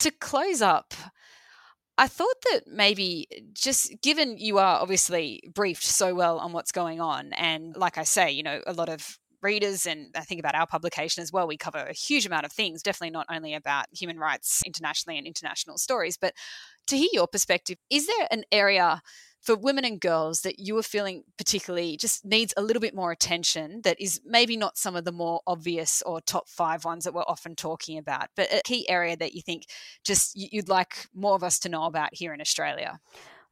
To 0.00 0.10
close 0.10 0.60
up, 0.60 0.92
I 1.98 2.08
thought 2.08 2.36
that 2.50 2.62
maybe 2.66 3.26
eh, 3.32 3.40
just 3.52 4.00
given 4.02 4.38
you 4.38 4.58
are 4.58 4.80
obviously 4.80 5.42
briefed 5.54 5.84
so 5.84 6.14
well 6.14 6.38
on 6.38 6.52
what's 6.52 6.72
going 6.72 7.00
on, 7.00 7.32
and 7.34 7.76
like 7.76 7.98
I 7.98 8.04
say, 8.04 8.30
you 8.30 8.42
know, 8.42 8.60
a 8.66 8.72
lot 8.72 8.88
of 8.88 9.18
readers 9.42 9.86
and 9.86 10.06
I 10.16 10.20
think 10.20 10.38
about 10.38 10.54
our 10.54 10.66
publication 10.68 11.20
as 11.22 11.32
well, 11.32 11.48
we 11.48 11.56
cover 11.56 11.78
a 11.78 11.92
huge 11.92 12.26
amount 12.26 12.46
of 12.46 12.52
things, 12.52 12.80
definitely 12.82 13.10
not 13.10 13.26
only 13.28 13.54
about 13.54 13.86
human 13.92 14.16
rights 14.18 14.62
internationally 14.64 15.18
and 15.18 15.26
international 15.26 15.78
stories, 15.78 16.16
but 16.16 16.32
to 16.86 16.96
hear 16.96 17.08
your 17.12 17.26
perspective, 17.26 17.76
is 17.90 18.06
there 18.06 18.28
an 18.30 18.44
area 18.52 19.02
for 19.42 19.56
women 19.56 19.84
and 19.84 20.00
girls 20.00 20.42
that 20.42 20.60
you 20.60 20.78
are 20.78 20.82
feeling 20.82 21.24
particularly 21.36 21.96
just 21.96 22.24
needs 22.24 22.54
a 22.56 22.62
little 22.62 22.80
bit 22.80 22.94
more 22.94 23.10
attention 23.10 23.80
that 23.82 24.00
is 24.00 24.20
maybe 24.24 24.56
not 24.56 24.78
some 24.78 24.94
of 24.94 25.04
the 25.04 25.12
more 25.12 25.40
obvious 25.46 26.00
or 26.02 26.20
top 26.20 26.48
five 26.48 26.84
ones 26.84 27.04
that 27.04 27.12
we're 27.12 27.22
often 27.26 27.56
talking 27.56 27.98
about, 27.98 28.28
but 28.36 28.52
a 28.52 28.62
key 28.64 28.88
area 28.88 29.16
that 29.16 29.34
you 29.34 29.42
think 29.42 29.64
just 30.04 30.36
you'd 30.36 30.68
like 30.68 31.08
more 31.14 31.34
of 31.34 31.42
us 31.42 31.58
to 31.58 31.68
know 31.68 31.84
about 31.84 32.10
here 32.12 32.32
in 32.32 32.40
Australia? 32.40 33.00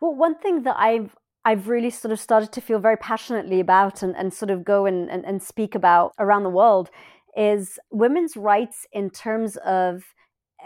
Well, 0.00 0.14
one 0.14 0.38
thing 0.38 0.62
that 0.62 0.76
I've 0.78 1.16
I've 1.44 1.68
really 1.68 1.90
sort 1.90 2.12
of 2.12 2.20
started 2.20 2.52
to 2.52 2.60
feel 2.60 2.78
very 2.78 2.98
passionately 2.98 3.60
about 3.60 4.02
and, 4.02 4.14
and 4.14 4.32
sort 4.32 4.50
of 4.50 4.62
go 4.62 4.84
and, 4.84 5.10
and, 5.10 5.24
and 5.24 5.42
speak 5.42 5.74
about 5.74 6.12
around 6.18 6.42
the 6.42 6.50
world 6.50 6.90
is 7.34 7.78
women's 7.90 8.36
rights 8.36 8.86
in 8.92 9.08
terms 9.08 9.56
of 9.64 10.04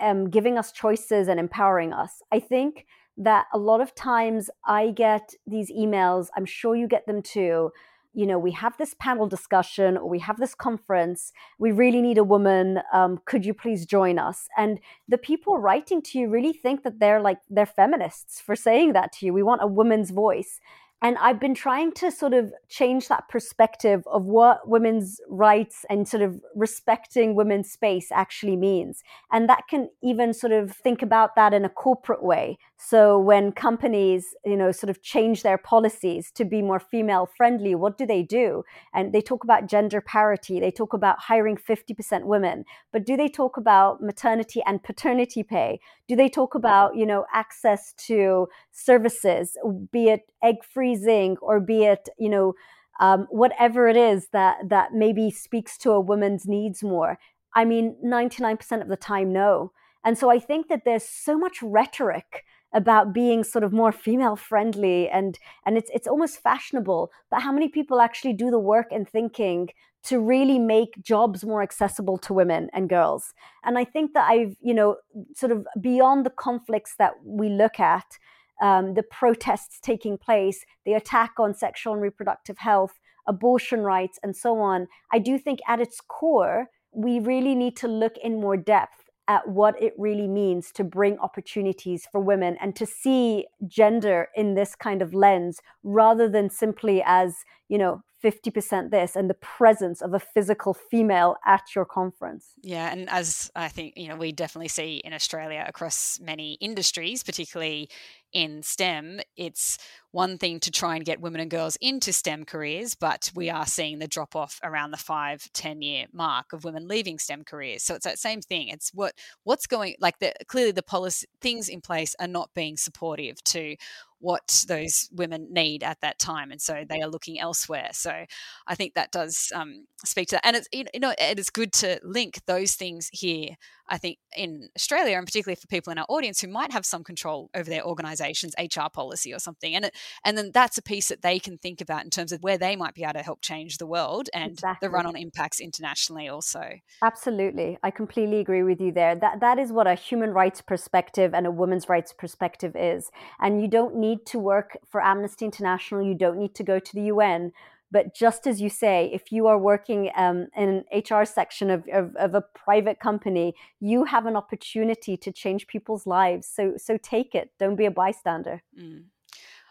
um, 0.01 0.31
giving 0.31 0.59
us 0.59 0.73
choices 0.73 1.29
and 1.29 1.39
empowering 1.39 1.93
us. 1.93 2.23
I 2.33 2.41
think 2.41 2.87
that 3.17 3.47
a 3.53 3.59
lot 3.59 3.81
of 3.81 3.95
times 3.95 4.51
I 4.67 4.91
get 4.91 5.35
these 5.47 5.71
emails, 5.71 6.29
I'm 6.37 6.47
sure 6.47 6.75
you 6.75 6.89
get 6.89 7.07
them 7.07 7.23
too. 7.23 7.71
You 8.13 8.27
know, 8.27 8.39
we 8.39 8.53
have 8.53 8.77
this 8.77 8.95
panel 8.99 9.27
discussion 9.27 9.97
or 9.97 10.09
we 10.09 10.21
have 10.21 10.39
this 10.39 10.55
conference. 10.55 11.33
We 11.59 11.73
really 11.73 12.01
need 12.01 12.19
a 12.19 12.25
woman. 12.25 12.81
Um, 12.93 13.21
could 13.25 13.45
you 13.45 13.55
please 13.55 13.87
join 13.87 14.19
us? 14.19 14.49
And 14.57 14.79
the 15.09 15.19
people 15.19 15.59
writing 15.59 16.01
to 16.03 16.19
you 16.19 16.29
really 16.29 16.53
think 16.53 16.85
that 16.85 17.01
they're 17.01 17.21
like, 17.21 17.39
they're 17.51 17.67
feminists 17.67 18.41
for 18.41 18.55
saying 18.55 18.93
that 18.93 19.13
to 19.15 19.27
you. 19.27 19.33
We 19.33 19.43
want 19.43 19.63
a 19.63 19.67
woman's 19.67 20.11
voice. 20.11 20.61
And 21.05 21.19
I've 21.19 21.39
been 21.39 21.55
trying 21.55 21.93
to 21.95 22.11
sort 22.11 22.33
of 22.33 22.55
change 22.71 23.09
that 23.09 23.29
perspective 23.29 24.03
of 24.07 24.25
what 24.25 24.67
women's 24.67 25.21
rights 25.29 25.85
and 25.91 26.09
sort 26.09 26.23
of 26.23 26.41
respecting 26.55 27.35
women's 27.35 27.71
space 27.71 28.11
actually 28.11 28.57
means. 28.57 29.03
And 29.31 29.47
that 29.51 29.65
can 29.69 29.91
even 30.03 30.33
sort 30.33 30.53
of 30.53 30.73
think 30.73 31.03
about 31.03 31.37
that 31.37 31.53
in 31.53 31.65
a 31.67 31.69
corporate 31.69 32.23
way. 32.23 32.57
So 32.77 33.19
when 33.19 33.53
companies, 33.53 34.35
you 34.45 34.57
know, 34.57 34.73
sort 34.73 34.91
of 34.91 35.01
change 35.01 35.43
their 35.43 35.57
policies 35.57 36.31
to 36.33 36.45
be 36.45 36.61
more 36.61 36.81
female 36.81 37.27
friendly, 37.37 37.75
what 37.75 37.97
do 37.97 38.05
they 38.05 38.23
do? 38.23 38.65
And 38.93 39.13
they 39.13 39.21
talk 39.21 39.45
about 39.45 39.69
gender 39.69 40.01
parity, 40.01 40.61
they 40.61 40.71
talk 40.71 40.93
about 40.93 41.21
hiring 41.21 41.57
50% 41.57 42.25
women, 42.25 42.65
but 42.93 43.07
do 43.07 43.17
they 43.17 43.29
talk 43.29 43.57
about 43.57 44.03
maternity 44.03 44.61
and 44.67 44.83
paternity 44.83 45.43
pay? 45.43 45.81
Do 46.09 46.17
they 46.17 46.29
talk 46.29 46.55
about, 46.55 46.97
you 46.97 47.07
know, 47.07 47.25
access 47.33 47.93
to 48.07 48.49
services, 48.73 49.57
be 49.93 50.09
it 50.09 50.23
egg 50.43 50.57
freezing 50.69 51.37
or 51.41 51.61
be 51.61 51.85
it, 51.85 52.09
you 52.19 52.29
know, 52.29 52.55
um, 53.01 53.27
whatever 53.31 53.89
it 53.89 53.97
is 53.97 54.29
that 54.33 54.57
that 54.69 54.93
maybe 54.93 55.31
speaks 55.31 55.79
to 55.79 55.93
a 55.93 56.01
woman's 56.01 56.47
needs 56.47 56.83
more? 56.83 57.19
I 57.55 57.65
mean, 57.65 57.97
99% 58.05 58.83
of 58.83 58.89
the 58.89 58.97
time, 58.97 59.33
no. 59.33 59.73
And 60.05 60.19
so 60.19 60.29
I 60.29 60.39
think 60.39 60.69
that 60.69 60.85
there's 60.85 61.09
so 61.09 61.39
much 61.39 61.63
rhetoric 61.63 62.45
about 62.75 63.15
being 63.15 63.45
sort 63.45 63.65
of 63.65 63.73
more 63.73 63.93
female 63.93 64.37
friendly 64.37 65.09
and 65.09 65.39
and 65.65 65.79
it's 65.79 65.91
it's 65.95 66.09
almost 66.09 66.43
fashionable 66.43 67.11
but 67.31 67.41
how 67.41 67.53
many 67.53 67.69
people 67.69 68.01
actually 68.01 68.33
do 68.33 68.51
the 68.51 68.59
work 68.59 68.89
and 68.91 69.09
thinking 69.09 69.71
to 70.03 70.21
really 70.21 70.59
make 70.59 71.01
jobs 71.01 71.45
more 71.45 71.63
accessible 71.63 72.19
to 72.19 72.35
women 72.35 72.69
and 72.75 72.91
girls? 72.91 73.33
And 73.63 73.79
i 73.79 73.85
think 73.85 74.13
that 74.15 74.29
i've 74.29 74.57
you 74.61 74.75
know 74.75 74.97
sort 75.35 75.53
of 75.53 75.67
beyond 75.81 76.27
the 76.27 76.31
conflicts 76.31 76.97
that 76.99 77.15
we 77.25 77.49
look 77.49 77.81
at 77.81 78.19
um, 78.63 78.95
the 78.95 79.03
protests 79.03 79.81
taking 79.81 80.19
place 80.19 80.65
the 80.85 80.95
attack 80.95 81.33
on 81.39 81.55
sexual 81.55 81.93
and 81.95 82.03
reproductive 82.03 82.59
health 82.59 82.99
abortion 83.27 83.81
rights 83.81 84.19
and 84.23 84.37
so 84.37 84.59
on 84.59 84.87
i 85.13 85.19
do 85.19 85.39
think 85.39 85.61
at 85.69 85.81
its 85.81 86.01
core 86.01 86.67
we 86.93 87.19
really 87.19 87.55
need 87.55 87.77
to 87.77 87.89
look 87.89 88.17
in 88.23 88.41
more 88.41 88.57
depth 88.57 89.04
at 89.29 89.49
what 89.49 89.81
it 89.83 89.95
really 89.97 90.29
means 90.29 90.71
to 90.73 90.85
bring 90.85 91.19
opportunities 91.19 92.07
for 92.11 92.21
women 92.21 92.57
and 92.61 92.77
to 92.77 92.87
see 92.87 93.47
gender 93.67 94.29
in 94.37 94.55
this 94.55 94.75
kind 94.75 95.01
of 95.01 95.15
lens 95.15 95.61
rather 95.83 96.29
than 96.29 96.51
simply 96.51 97.03
as, 97.05 97.45
you 97.69 97.79
know, 97.79 98.03
50% 98.25 98.91
this 98.91 99.17
and 99.17 99.29
the 99.29 99.35
presence 99.35 100.01
of 100.01 100.15
a 100.15 100.19
physical 100.19 100.73
female 100.73 101.37
at 101.45 101.63
your 101.75 101.85
conference. 101.85 102.53
Yeah, 102.63 102.91
and 102.91 103.09
as 103.11 103.51
I 103.55 103.69
think, 103.69 103.95
you 103.97 104.09
know, 104.09 104.17
we 104.17 104.33
definitely 104.33 104.69
see 104.69 104.97
in 105.05 105.13
Australia 105.13 105.65
across 105.69 106.19
many 106.21 106.55
industries, 106.55 107.23
particularly 107.23 107.91
in 108.33 108.63
STEM, 108.63 109.21
it's 109.37 109.79
one 110.11 110.39
thing 110.39 110.59
to 110.61 110.71
try 110.71 110.97
and 110.97 111.05
get 111.05 111.21
women 111.21 111.41
and 111.41 111.51
girls 111.51 111.77
into 111.81 112.13
STEM 112.13 112.45
careers, 112.45 112.95
but 112.95 113.31
we 113.35 113.51
are 113.51 113.67
seeing 113.67 113.99
the 113.99 114.09
drop 114.09 114.35
off 114.35 114.59
around 114.63 114.91
the 114.91 114.97
five, 114.97 115.49
10 115.53 115.83
year 115.83 116.07
mark 116.13 116.53
of 116.53 116.65
women 116.65 116.89
leaving 116.89 117.19
STEM 117.19 117.45
careers. 117.45 117.83
So 117.83 117.95
it's 117.95 118.05
that 118.05 118.19
same 118.19 118.41
thing. 118.41 118.69
It's 118.69 118.91
what 118.95 119.15
what's 119.45 119.67
going 119.67 119.97
like 120.01 120.19
the 120.19 120.33
clearly 120.49 120.73
the 120.73 120.83
policy 120.83 121.27
things 121.41 121.69
in 121.69 121.81
place 121.81 122.17
are 122.19 122.27
not 122.27 122.51
being 122.55 122.77
supportive 122.77 123.43
to 123.45 123.77
what 124.25 124.65
those 124.69 125.09
women 125.13 125.49
need 125.51 125.85
at 125.85 126.01
that 126.01 126.19
time, 126.19 126.51
and 126.51 126.61
so 126.61 126.85
they 126.89 127.03
are 127.03 127.09
looking 127.09 127.39
elsewhere. 127.39 127.91
So 127.93 128.25
I 128.67 128.75
think 128.75 128.95
that 128.95 129.13
does 129.13 129.53
um, 129.55 129.87
speak 130.05 130.29
to 130.29 130.37
that, 130.37 130.47
and 130.47 130.57
it's 130.57 130.69
you 130.73 130.85
know 130.99 131.15
it 131.19 131.39
is 131.39 131.51
good 131.51 131.73
to 131.75 132.01
link 132.03 132.41
those 132.47 132.75
things 132.75 133.11
here. 133.13 133.51
I 133.89 133.99
think 133.99 134.19
in 134.37 134.69
Australia, 134.77 135.17
and 135.17 135.27
particularly 135.27 135.57
for 135.57 135.67
people 135.67 135.91
in 135.91 135.99
our 135.99 136.07
audience 136.09 136.41
who 136.41 136.49
might 136.49 136.73
have 136.73 136.87
some 136.87 137.05
control 137.05 137.51
over 137.55 137.69
their 137.69 137.85
organisation's 137.85 138.55
HR 138.59 138.89
policy 138.93 139.33
or 139.33 139.39
something, 139.39 139.75
and 139.75 139.87
it, 139.87 139.97
and 140.25 140.39
then 140.39 140.51
that's 140.53 140.79
a 140.79 140.83
piece 140.83 141.09
that 141.09 141.23
they 141.23 141.39
can 141.39 141.59
think 141.59 141.81
about 141.81 142.05
in 142.05 142.11
terms 142.11 142.33
of 142.33 142.43
where 142.43 142.59
they 142.59 142.77
might 142.77 142.95
be 142.95 143.03
able 143.03 143.15
to 143.15 143.23
help 143.23 143.43
change 143.43 143.79
the 143.79 143.87
world 143.87 144.29
and 144.33 144.53
exactly. 144.53 144.87
the 144.87 144.91
run-on 144.91 145.17
impacts 145.17 145.61
internationally 145.61 146.29
also. 146.29 146.71
Absolutely, 147.03 147.79
I 147.83 147.91
completely 147.91 148.41
agree 148.41 148.63
with 148.63 148.81
you 148.81 148.93
there. 148.93 149.15
That 149.15 149.41
that 149.41 149.59
is 149.59 149.73
what 149.73 149.87
a 149.87 149.95
human 149.95 150.31
rights 150.31 150.61
perspective 150.63 151.35
and 151.35 151.47
a 151.47 151.51
women's 151.51 151.89
rights 151.89 152.13
perspective 152.13 152.75
is, 152.75 153.11
and 153.41 153.61
you 153.61 153.69
don't 153.69 153.97
need 153.97 154.25
to 154.27 154.39
work 154.39 154.79
for 154.91 155.03
Amnesty 155.03 155.45
International, 155.45 156.03
you 156.03 156.15
don't 156.15 156.39
need 156.39 156.55
to 156.55 156.63
go 156.63 156.79
to 156.79 156.95
the 156.95 157.03
UN. 157.03 157.53
But 157.95 158.13
just 158.13 158.49
as 158.49 158.61
you 158.61 158.71
say, 158.71 159.09
if 159.15 159.31
you 159.31 159.47
are 159.47 159.57
working 159.57 160.11
um, 160.17 160.49
in 160.57 160.85
an 160.93 161.01
HR 161.01 161.25
section 161.25 161.71
of, 161.71 161.85
of, 161.93 162.17
of, 162.17 162.35
a 162.35 162.41
private 162.41 162.99
company, 162.99 163.55
you 163.79 164.03
have 164.03 164.27
an 164.27 164.35
opportunity 164.35 165.17
to 165.17 165.31
change 165.31 165.69
people's 165.69 166.05
lives. 166.05 166.49
So, 166.53 166.75
so 166.77 166.99
take 167.01 167.37
it. 167.37 167.51
Don't 167.61 167.77
be 167.77 167.85
a 167.85 167.93
bystander. 167.93 168.65
Mm. 168.77 169.05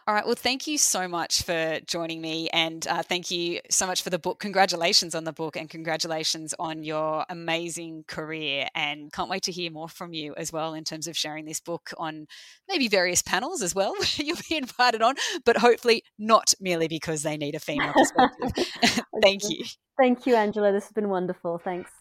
All 0.06 0.14
right. 0.14 0.26
Well, 0.26 0.36
thank 0.36 0.68
you 0.68 0.78
so 0.78 1.08
much 1.08 1.44
for 1.44 1.80
joining 1.86 2.20
me. 2.20 2.50
And 2.50 2.86
uh, 2.88 3.04
thank 3.04 3.32
you 3.32 3.62
so 3.70 3.88
much 3.88 4.02
for 4.02 4.10
the 4.10 4.20
book. 4.20 4.40
Congratulations 4.40 5.16
on 5.16 5.24
the 5.24 5.32
book 5.32 5.56
and 5.56 5.70
congratulations 5.70 6.54
on 6.60 6.84
your 6.84 7.26
amazing 7.30 8.04
career. 8.06 8.68
And 8.76 9.14
can't 9.14 9.30
wait 9.30 9.44
to 9.44 9.54
hear 9.54 9.72
more 9.72 9.88
from 9.88 10.14
you 10.14 10.34
as 10.36 10.52
well 10.52 10.74
in 10.74 10.84
terms 10.84 11.08
of 11.08 11.16
sharing 11.16 11.46
this 11.46 11.62
book 11.62 11.94
on 11.98 12.28
maybe 12.68 12.90
various 12.90 13.22
panels 13.22 13.62
as 13.62 13.74
well. 13.74 13.96
You'll 14.18 14.38
be 14.50 14.58
invited 14.58 15.02
on, 15.02 15.16
but 15.46 15.56
hopefully 15.56 16.04
not 16.20 16.54
merely 16.60 16.90
because 16.90 17.24
they 17.24 17.38
need 17.38 17.56
a 17.56 17.60
female 17.60 17.94
perspective. 17.98 19.06
thank 19.22 19.44
you. 19.48 19.64
Thank 19.98 20.26
you, 20.26 20.36
Angela. 20.36 20.74
This 20.74 20.84
has 20.84 20.92
been 20.92 21.08
wonderful. 21.08 21.62
Thanks. 21.64 21.92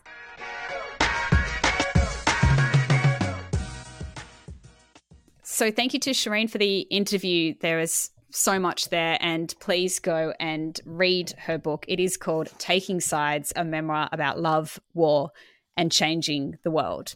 So 5.62 5.70
thank 5.70 5.94
you 5.94 6.00
to 6.00 6.10
Sherine 6.10 6.50
for 6.50 6.58
the 6.58 6.80
interview. 6.80 7.54
There 7.60 7.78
is 7.78 8.10
so 8.32 8.58
much 8.58 8.88
there, 8.88 9.16
and 9.20 9.54
please 9.60 10.00
go 10.00 10.34
and 10.40 10.76
read 10.84 11.34
her 11.38 11.56
book. 11.56 11.84
It 11.86 12.00
is 12.00 12.16
called 12.16 12.48
Taking 12.58 12.98
Sides, 12.98 13.52
a 13.54 13.64
memoir 13.64 14.08
about 14.10 14.40
love, 14.40 14.80
war, 14.92 15.30
and 15.76 15.92
changing 15.92 16.58
the 16.64 16.72
world. 16.72 17.14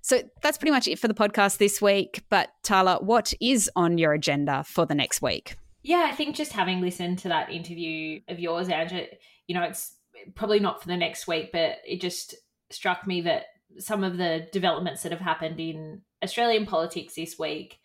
So 0.00 0.22
that's 0.42 0.58
pretty 0.58 0.72
much 0.72 0.88
it 0.88 0.98
for 0.98 1.06
the 1.06 1.14
podcast 1.14 1.58
this 1.58 1.80
week. 1.80 2.24
But 2.28 2.48
Tarla, 2.64 3.00
what 3.04 3.32
is 3.40 3.70
on 3.76 3.98
your 3.98 4.14
agenda 4.14 4.64
for 4.66 4.84
the 4.84 4.96
next 4.96 5.22
week? 5.22 5.56
Yeah, 5.84 6.08
I 6.10 6.12
think 6.16 6.34
just 6.34 6.54
having 6.54 6.80
listened 6.80 7.20
to 7.20 7.28
that 7.28 7.52
interview 7.52 8.18
of 8.26 8.40
yours, 8.40 8.68
Angela, 8.68 9.04
you 9.46 9.54
know, 9.54 9.62
it's 9.62 9.94
probably 10.34 10.58
not 10.58 10.82
for 10.82 10.88
the 10.88 10.96
next 10.96 11.28
week, 11.28 11.50
but 11.52 11.76
it 11.86 12.00
just 12.00 12.34
struck 12.72 13.06
me 13.06 13.20
that 13.20 13.44
some 13.78 14.02
of 14.02 14.16
the 14.16 14.48
developments 14.52 15.04
that 15.04 15.12
have 15.12 15.20
happened 15.20 15.60
in 15.60 16.02
Australian 16.24 16.66
politics 16.66 17.14
this 17.14 17.38
week 17.38 17.78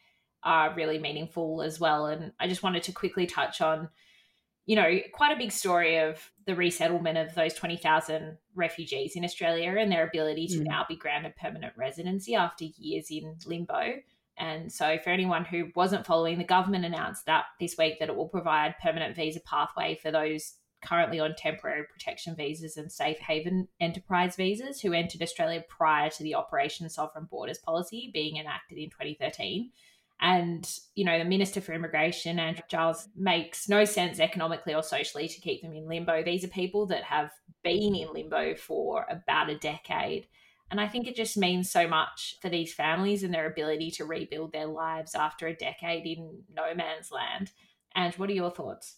are 0.44 0.74
really 0.74 0.98
meaningful 0.98 1.62
as 1.62 1.80
well. 1.80 2.08
And 2.08 2.32
I 2.40 2.48
just 2.48 2.64
wanted 2.64 2.84
to 2.84 2.92
quickly 2.92 3.26
touch 3.26 3.62
on, 3.62 3.90
you 4.66 4.76
know, 4.76 5.00
quite 5.14 5.34
a 5.34 5.38
big 5.38 5.52
story 5.52 5.98
of 5.98 6.32
the 6.46 6.56
resettlement 6.56 7.18
of 7.18 7.36
those 7.36 7.54
20,000 7.54 8.38
refugees 8.56 9.16
in 9.16 9.26
Australia 9.26 9.76
and 9.78 9.92
their 9.92 10.08
ability 10.08 10.48
to 10.48 10.60
mm. 10.60 10.66
now 10.66 10.86
be 10.88 10.96
granted 10.96 11.36
permanent 11.36 11.74
residency 11.78 12.36
after 12.36 12.66
years 12.78 13.12
in 13.12 13.36
limbo. 13.46 13.96
And 14.38 14.72
so, 14.72 14.98
for 15.04 15.10
anyone 15.10 15.44
who 15.44 15.70
wasn't 15.76 16.06
following, 16.06 16.38
the 16.38 16.46
government 16.46 16.86
announced 16.86 17.26
that 17.26 17.44
this 17.60 17.78
week 17.78 18.00
that 18.00 18.08
it 18.08 18.16
will 18.16 18.30
provide 18.30 18.76
permanent 18.82 19.14
visa 19.18 19.42
pathway 19.42 20.00
for 20.02 20.12
those 20.12 20.54
currently 20.82 21.20
on 21.20 21.36
temporary 21.36 21.86
protection 21.92 22.36
visas 22.36 22.78
and 22.78 22.92
safe 22.92 23.18
haven 23.20 23.68
enterprise 23.80 24.36
visas 24.36 24.82
who 24.82 24.94
entered 24.94 25.22
Australia 25.22 25.64
prior 25.68 26.10
to 26.10 26.24
the 26.24 26.36
Operation 26.36 26.90
Sovereign 26.90 27.28
Borders 27.30 27.58
policy 27.58 28.10
being 28.14 28.38
enacted 28.38 28.78
in 28.78 28.90
2013. 28.90 29.72
And, 30.22 30.70
you 30.96 31.06
know, 31.06 31.18
the 31.18 31.26
Minister 31.26 31.62
for 31.62 31.74
Immigration, 31.74 32.40
Andrew 32.40 32.64
Giles, 32.70 33.08
makes 33.16 33.70
no 33.70 33.86
sense 33.86 34.20
economically 34.20 34.74
or 34.74 34.84
socially 34.84 35.30
to 35.30 35.42
keep 35.42 35.62
them 35.62 35.74
in 35.74 35.88
limbo. 35.88 36.24
These 36.24 36.44
are 36.44 36.50
people 36.50 36.86
that 36.88 37.04
have 37.04 37.32
been 37.64 37.96
in 37.96 38.12
limbo 38.14 38.56
for 38.56 39.06
about 39.10 39.50
a 39.50 39.58
decade. 39.58 40.28
And 40.72 40.80
I 40.80 40.88
think 40.88 41.08
it 41.08 41.16
just 41.16 41.38
means 41.38 41.72
so 41.72 41.88
much 41.88 42.36
for 42.42 42.50
these 42.50 42.74
families 42.74 43.24
and 43.24 43.34
their 43.34 43.50
ability 43.50 43.92
to 43.92 44.06
rebuild 44.06 44.52
their 44.52 44.68
lives 44.68 45.16
after 45.16 45.48
a 45.48 45.56
decade 45.56 46.06
in 46.06 46.44
no 46.54 46.76
man's 46.76 47.12
land. 47.12 47.52
And 47.96 48.14
what 48.16 48.30
are 48.30 48.34
your 48.34 48.52
thoughts? 48.52 48.98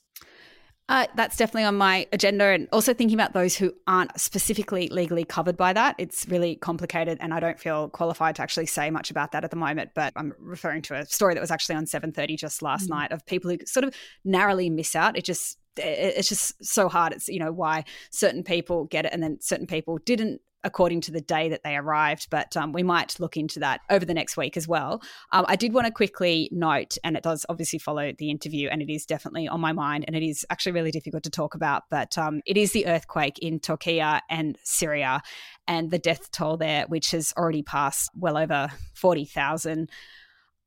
Uh, 0.89 1.07
that's 1.15 1.37
definitely 1.37 1.63
on 1.63 1.77
my 1.77 2.05
agenda. 2.11 2.43
And 2.45 2.67
also 2.73 2.93
thinking 2.93 3.15
about 3.15 3.33
those 3.33 3.55
who 3.55 3.73
aren't 3.87 4.19
specifically 4.19 4.89
legally 4.89 5.23
covered 5.23 5.55
by 5.55 5.71
that. 5.71 5.95
It's 5.97 6.27
really 6.27 6.55
complicated, 6.57 7.17
and 7.21 7.33
I 7.33 7.39
don't 7.39 7.59
feel 7.59 7.89
qualified 7.89 8.35
to 8.35 8.41
actually 8.41 8.65
say 8.65 8.89
much 8.89 9.09
about 9.09 9.31
that 9.31 9.45
at 9.45 9.51
the 9.51 9.57
moment. 9.57 9.91
But 9.95 10.11
I'm 10.17 10.33
referring 10.37 10.81
to 10.83 10.95
a 10.95 11.05
story 11.05 11.33
that 11.33 11.39
was 11.39 11.51
actually 11.51 11.75
on 11.75 11.85
7:30 11.85 12.37
just 12.37 12.61
last 12.61 12.83
mm-hmm. 12.83 12.95
night 12.95 13.11
of 13.11 13.25
people 13.25 13.51
who 13.51 13.57
sort 13.65 13.85
of 13.85 13.95
narrowly 14.25 14.69
miss 14.69 14.95
out. 14.95 15.17
It 15.17 15.23
just 15.23 15.57
it's 15.77 16.27
just 16.27 16.63
so 16.63 16.89
hard. 16.89 17.13
It's 17.13 17.29
you 17.29 17.39
know 17.39 17.53
why 17.53 17.85
certain 18.11 18.43
people 18.43 18.85
get 18.85 19.05
it 19.05 19.13
and 19.13 19.23
then 19.23 19.39
certain 19.39 19.67
people 19.67 19.97
didn't 19.99 20.41
according 20.63 21.01
to 21.01 21.11
the 21.11 21.21
day 21.21 21.49
that 21.49 21.63
they 21.63 21.75
arrived, 21.75 22.27
but 22.29 22.55
um, 22.55 22.71
we 22.71 22.83
might 22.83 23.19
look 23.19 23.37
into 23.37 23.59
that 23.59 23.81
over 23.89 24.05
the 24.05 24.13
next 24.13 24.37
week 24.37 24.55
as 24.57 24.67
well. 24.67 25.01
Um, 25.31 25.45
I 25.47 25.55
did 25.55 25.73
want 25.73 25.87
to 25.87 25.93
quickly 25.93 26.49
note, 26.51 26.97
and 27.03 27.17
it 27.17 27.23
does 27.23 27.45
obviously 27.49 27.79
follow 27.79 28.11
the 28.17 28.29
interview, 28.29 28.69
and 28.69 28.81
it 28.81 28.91
is 28.91 29.05
definitely 29.05 29.47
on 29.47 29.59
my 29.59 29.71
mind, 29.71 30.05
and 30.07 30.15
it 30.15 30.23
is 30.23 30.45
actually 30.49 30.73
really 30.73 30.91
difficult 30.91 31.23
to 31.23 31.29
talk 31.29 31.55
about, 31.55 31.83
but 31.89 32.17
um, 32.17 32.41
it 32.45 32.57
is 32.57 32.71
the 32.71 32.87
earthquake 32.87 33.39
in 33.39 33.59
Turkey 33.59 33.99
and 33.99 34.57
Syria, 34.63 35.21
and 35.67 35.91
the 35.91 35.99
death 35.99 36.31
toll 36.31 36.57
there, 36.57 36.85
which 36.87 37.11
has 37.11 37.33
already 37.37 37.63
passed 37.63 38.09
well 38.15 38.37
over 38.37 38.69
40,000 38.93 39.89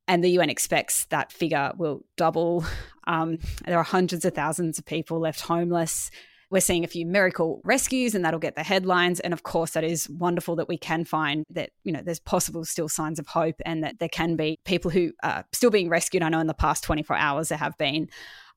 and 0.07 0.23
the 0.23 0.29
UN 0.29 0.49
expects 0.49 1.05
that 1.05 1.31
figure 1.31 1.71
will 1.77 2.05
double. 2.15 2.63
Um, 3.07 3.39
there 3.65 3.77
are 3.77 3.83
hundreds 3.83 4.25
of 4.25 4.33
thousands 4.33 4.77
of 4.77 4.85
people 4.85 5.19
left 5.19 5.41
homeless. 5.41 6.11
We're 6.55 6.61
seeing 6.61 6.85
a 6.85 6.87
few 6.87 7.05
miracle 7.05 7.59
rescues, 7.65 8.15
and 8.15 8.23
that'll 8.23 8.39
get 8.39 8.55
the 8.55 8.63
headlines. 8.63 9.19
And 9.19 9.33
of 9.33 9.43
course, 9.43 9.71
that 9.71 9.83
is 9.83 10.09
wonderful 10.09 10.55
that 10.55 10.69
we 10.69 10.77
can 10.77 11.03
find 11.03 11.43
that, 11.49 11.71
you 11.83 11.91
know, 11.91 11.99
there's 12.01 12.21
possible 12.21 12.63
still 12.63 12.87
signs 12.87 13.19
of 13.19 13.27
hope 13.27 13.57
and 13.65 13.83
that 13.83 13.99
there 13.99 14.07
can 14.07 14.37
be 14.37 14.57
people 14.63 14.89
who 14.89 15.11
are 15.21 15.43
still 15.51 15.69
being 15.69 15.89
rescued. 15.89 16.23
I 16.23 16.29
know 16.29 16.39
in 16.39 16.47
the 16.47 16.53
past 16.53 16.85
24 16.85 17.17
hours 17.17 17.49
there 17.49 17.57
have 17.57 17.77
been 17.77 18.07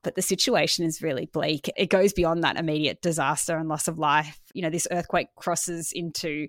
but 0.01 0.15
the 0.15 0.21
situation 0.21 0.85
is 0.85 1.01
really 1.01 1.25
bleak. 1.25 1.69
It 1.75 1.89
goes 1.89 2.13
beyond 2.13 2.41
that 2.45 2.55
immediate 2.55 3.01
disaster 3.01 3.57
and 3.57 3.67
loss 3.67 3.89
of 3.89 3.99
life. 3.99 4.39
You 4.53 4.61
know, 4.61 4.69
this 4.69 4.87
earthquake 4.91 5.27
crosses 5.35 5.91
into 5.91 6.47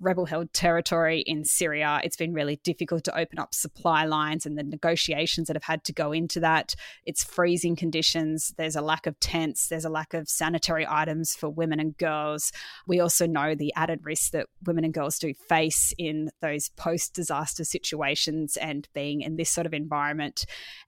rebel 0.00 0.26
held 0.26 0.52
territory 0.52 1.20
in 1.26 1.44
Syria. 1.44 2.00
It's 2.04 2.16
been 2.16 2.32
really 2.32 2.60
difficult 2.62 3.04
to 3.04 3.18
open 3.18 3.38
up 3.38 3.54
supply 3.54 4.04
lines 4.04 4.46
and 4.46 4.56
the 4.56 4.62
negotiations 4.62 5.48
that 5.48 5.56
have 5.56 5.64
had 5.64 5.84
to 5.84 5.92
go 5.92 6.12
into 6.12 6.40
that. 6.40 6.74
It's 7.04 7.24
freezing 7.24 7.76
conditions. 7.76 8.54
There's 8.56 8.76
a 8.76 8.80
lack 8.80 9.06
of 9.06 9.18
tents. 9.20 9.68
There's 9.68 9.84
a 9.84 9.90
lack 9.90 10.14
of 10.14 10.28
sanitary 10.28 10.86
items 10.88 11.34
for 11.34 11.48
women 11.48 11.80
and 11.80 11.96
girls. 11.98 12.52
We 12.86 13.00
also 13.00 13.26
know 13.26 13.54
the 13.54 13.72
added 13.74 14.00
risk 14.04 14.32
that 14.32 14.46
women 14.64 14.84
and 14.84 14.94
girls 14.94 15.18
do 15.18 15.34
face 15.48 15.92
in 15.98 16.30
those 16.40 16.68
post 16.70 17.14
disaster 17.14 17.64
situations 17.64 18.56
and 18.56 18.88
being 18.94 19.22
in 19.22 19.36
this 19.36 19.50
sort 19.50 19.66
of 19.66 19.74
environment. 19.74 20.44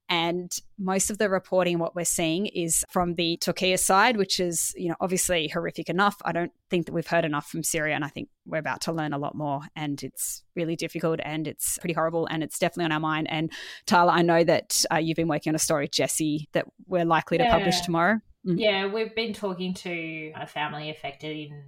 And 0.09 0.53
most 0.77 1.11
of 1.11 1.19
the 1.19 1.29
reporting, 1.29 1.79
what 1.79 1.95
we're 1.95 2.05
seeing 2.05 2.47
is 2.47 2.85
from 2.91 3.15
the 3.15 3.37
Turkey 3.37 3.77
side, 3.77 4.17
which 4.17 4.41
is, 4.41 4.75
you 4.77 4.89
know, 4.89 4.97
obviously 5.01 5.47
horrific 5.47 5.89
enough. 5.89 6.17
I 6.25 6.33
don't 6.33 6.51
think 6.69 6.87
that 6.87 6.93
we've 6.93 7.07
heard 7.07 7.25
enough 7.25 7.49
from 7.49 7.63
Syria, 7.63 7.95
and 7.95 8.05
I 8.05 8.09
think 8.09 8.29
we're 8.45 8.59
about 8.59 8.81
to 8.83 8.93
learn 9.01 9.13
a 9.13 9.19
lot 9.19 9.35
more. 9.35 9.61
And 9.77 10.03
it's 10.03 10.43
really 10.55 10.77
difficult 10.77 11.21
and 11.25 11.49
it's 11.49 11.79
pretty 11.79 11.95
horrible, 11.95 12.27
and 12.27 12.43
it's 12.43 12.59
definitely 12.59 12.87
on 12.87 12.93
our 12.93 13.01
mind. 13.01 13.27
And 13.31 13.51
Tarla, 13.87 14.13
I 14.13 14.23
know 14.23 14.45
that 14.45 14.85
uh, 14.93 14.97
you've 14.97 15.17
been 15.17 15.29
working 15.29 15.51
on 15.51 15.55
a 15.55 15.61
story, 15.61 15.89
Jesse, 15.89 16.49
that 16.53 16.67
we're 16.87 17.05
likely 17.05 17.39
to 17.39 17.45
yeah. 17.45 17.57
publish 17.57 17.81
tomorrow. 17.81 18.21
Mm. 18.47 18.59
Yeah, 18.59 18.87
we've 18.87 19.15
been 19.15 19.35
talking 19.35 19.75
to 19.75 20.33
a 20.35 20.47
family 20.47 20.91
affected 20.91 21.37
in, 21.37 21.63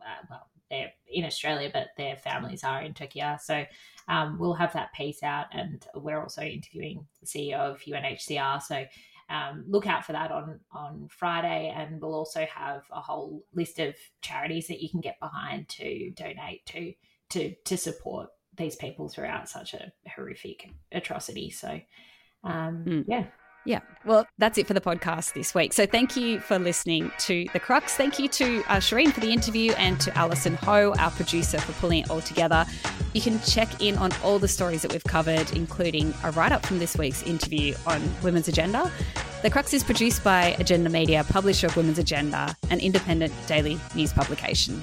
uh, 0.00 0.26
well, 0.28 0.46
they're 0.70 0.92
in 1.08 1.24
Australia, 1.24 1.70
but 1.72 1.88
their 1.96 2.16
families 2.16 2.62
are 2.64 2.82
in 2.82 2.94
Turkey. 2.94 3.22
So 3.42 3.64
um, 4.08 4.38
we'll 4.38 4.54
have 4.54 4.72
that 4.74 4.92
piece 4.92 5.22
out, 5.22 5.46
and 5.52 5.84
we're 5.94 6.20
also 6.20 6.42
interviewing 6.42 7.06
the 7.20 7.26
CEO 7.26 7.58
of 7.58 7.80
UNHCR. 7.80 8.62
So 8.62 8.84
um, 9.30 9.64
look 9.68 9.86
out 9.86 10.04
for 10.04 10.12
that 10.12 10.32
on 10.32 10.60
on 10.72 11.08
Friday, 11.08 11.72
and 11.74 12.00
we'll 12.00 12.14
also 12.14 12.46
have 12.52 12.82
a 12.90 13.00
whole 13.00 13.44
list 13.54 13.78
of 13.78 13.94
charities 14.20 14.66
that 14.66 14.82
you 14.82 14.90
can 14.90 15.00
get 15.00 15.20
behind 15.20 15.68
to 15.68 16.10
donate 16.10 16.66
to 16.66 16.92
to 17.30 17.54
to 17.64 17.76
support 17.76 18.28
these 18.56 18.74
people 18.74 19.08
throughout 19.08 19.48
such 19.48 19.72
a 19.74 19.92
horrific 20.14 20.70
atrocity. 20.90 21.48
So 21.50 21.80
um, 22.42 22.84
mm. 22.84 23.04
yeah, 23.06 23.26
yeah. 23.64 23.80
Well, 24.04 24.26
that's 24.38 24.56
it 24.56 24.66
for 24.66 24.74
the 24.74 24.80
podcast 24.80 25.34
this 25.34 25.54
week. 25.54 25.72
So 25.72 25.84
thank 25.84 26.16
you 26.16 26.40
for 26.40 26.58
listening 26.58 27.12
to 27.20 27.46
The 27.52 27.60
Crux. 27.60 27.94
Thank 27.94 28.18
you 28.18 28.28
to 28.28 28.60
uh, 28.68 28.76
Sherine 28.76 29.12
for 29.12 29.20
the 29.20 29.30
interview 29.30 29.72
and 29.72 30.00
to 30.00 30.16
Alison 30.16 30.54
Ho, 30.56 30.94
our 30.98 31.10
producer, 31.10 31.60
for 31.60 31.72
pulling 31.74 32.00
it 32.00 32.10
all 32.10 32.22
together. 32.22 32.64
You 33.12 33.20
can 33.20 33.38
check 33.40 33.82
in 33.82 33.98
on 33.98 34.12
all 34.24 34.38
the 34.38 34.48
stories 34.48 34.82
that 34.82 34.92
we've 34.92 35.04
covered, 35.04 35.52
including 35.52 36.14
a 36.24 36.30
write 36.30 36.52
up 36.52 36.64
from 36.64 36.78
this 36.78 36.96
week's 36.96 37.22
interview 37.22 37.74
on 37.86 38.00
Women's 38.22 38.48
Agenda. 38.48 38.90
The 39.42 39.50
Crux 39.50 39.74
is 39.74 39.84
produced 39.84 40.24
by 40.24 40.56
Agenda 40.58 40.88
Media, 40.90 41.24
publisher 41.24 41.66
of 41.66 41.76
Women's 41.76 41.98
Agenda, 41.98 42.54
an 42.70 42.80
independent 42.80 43.34
daily 43.46 43.78
news 43.94 44.12
publication. 44.12 44.80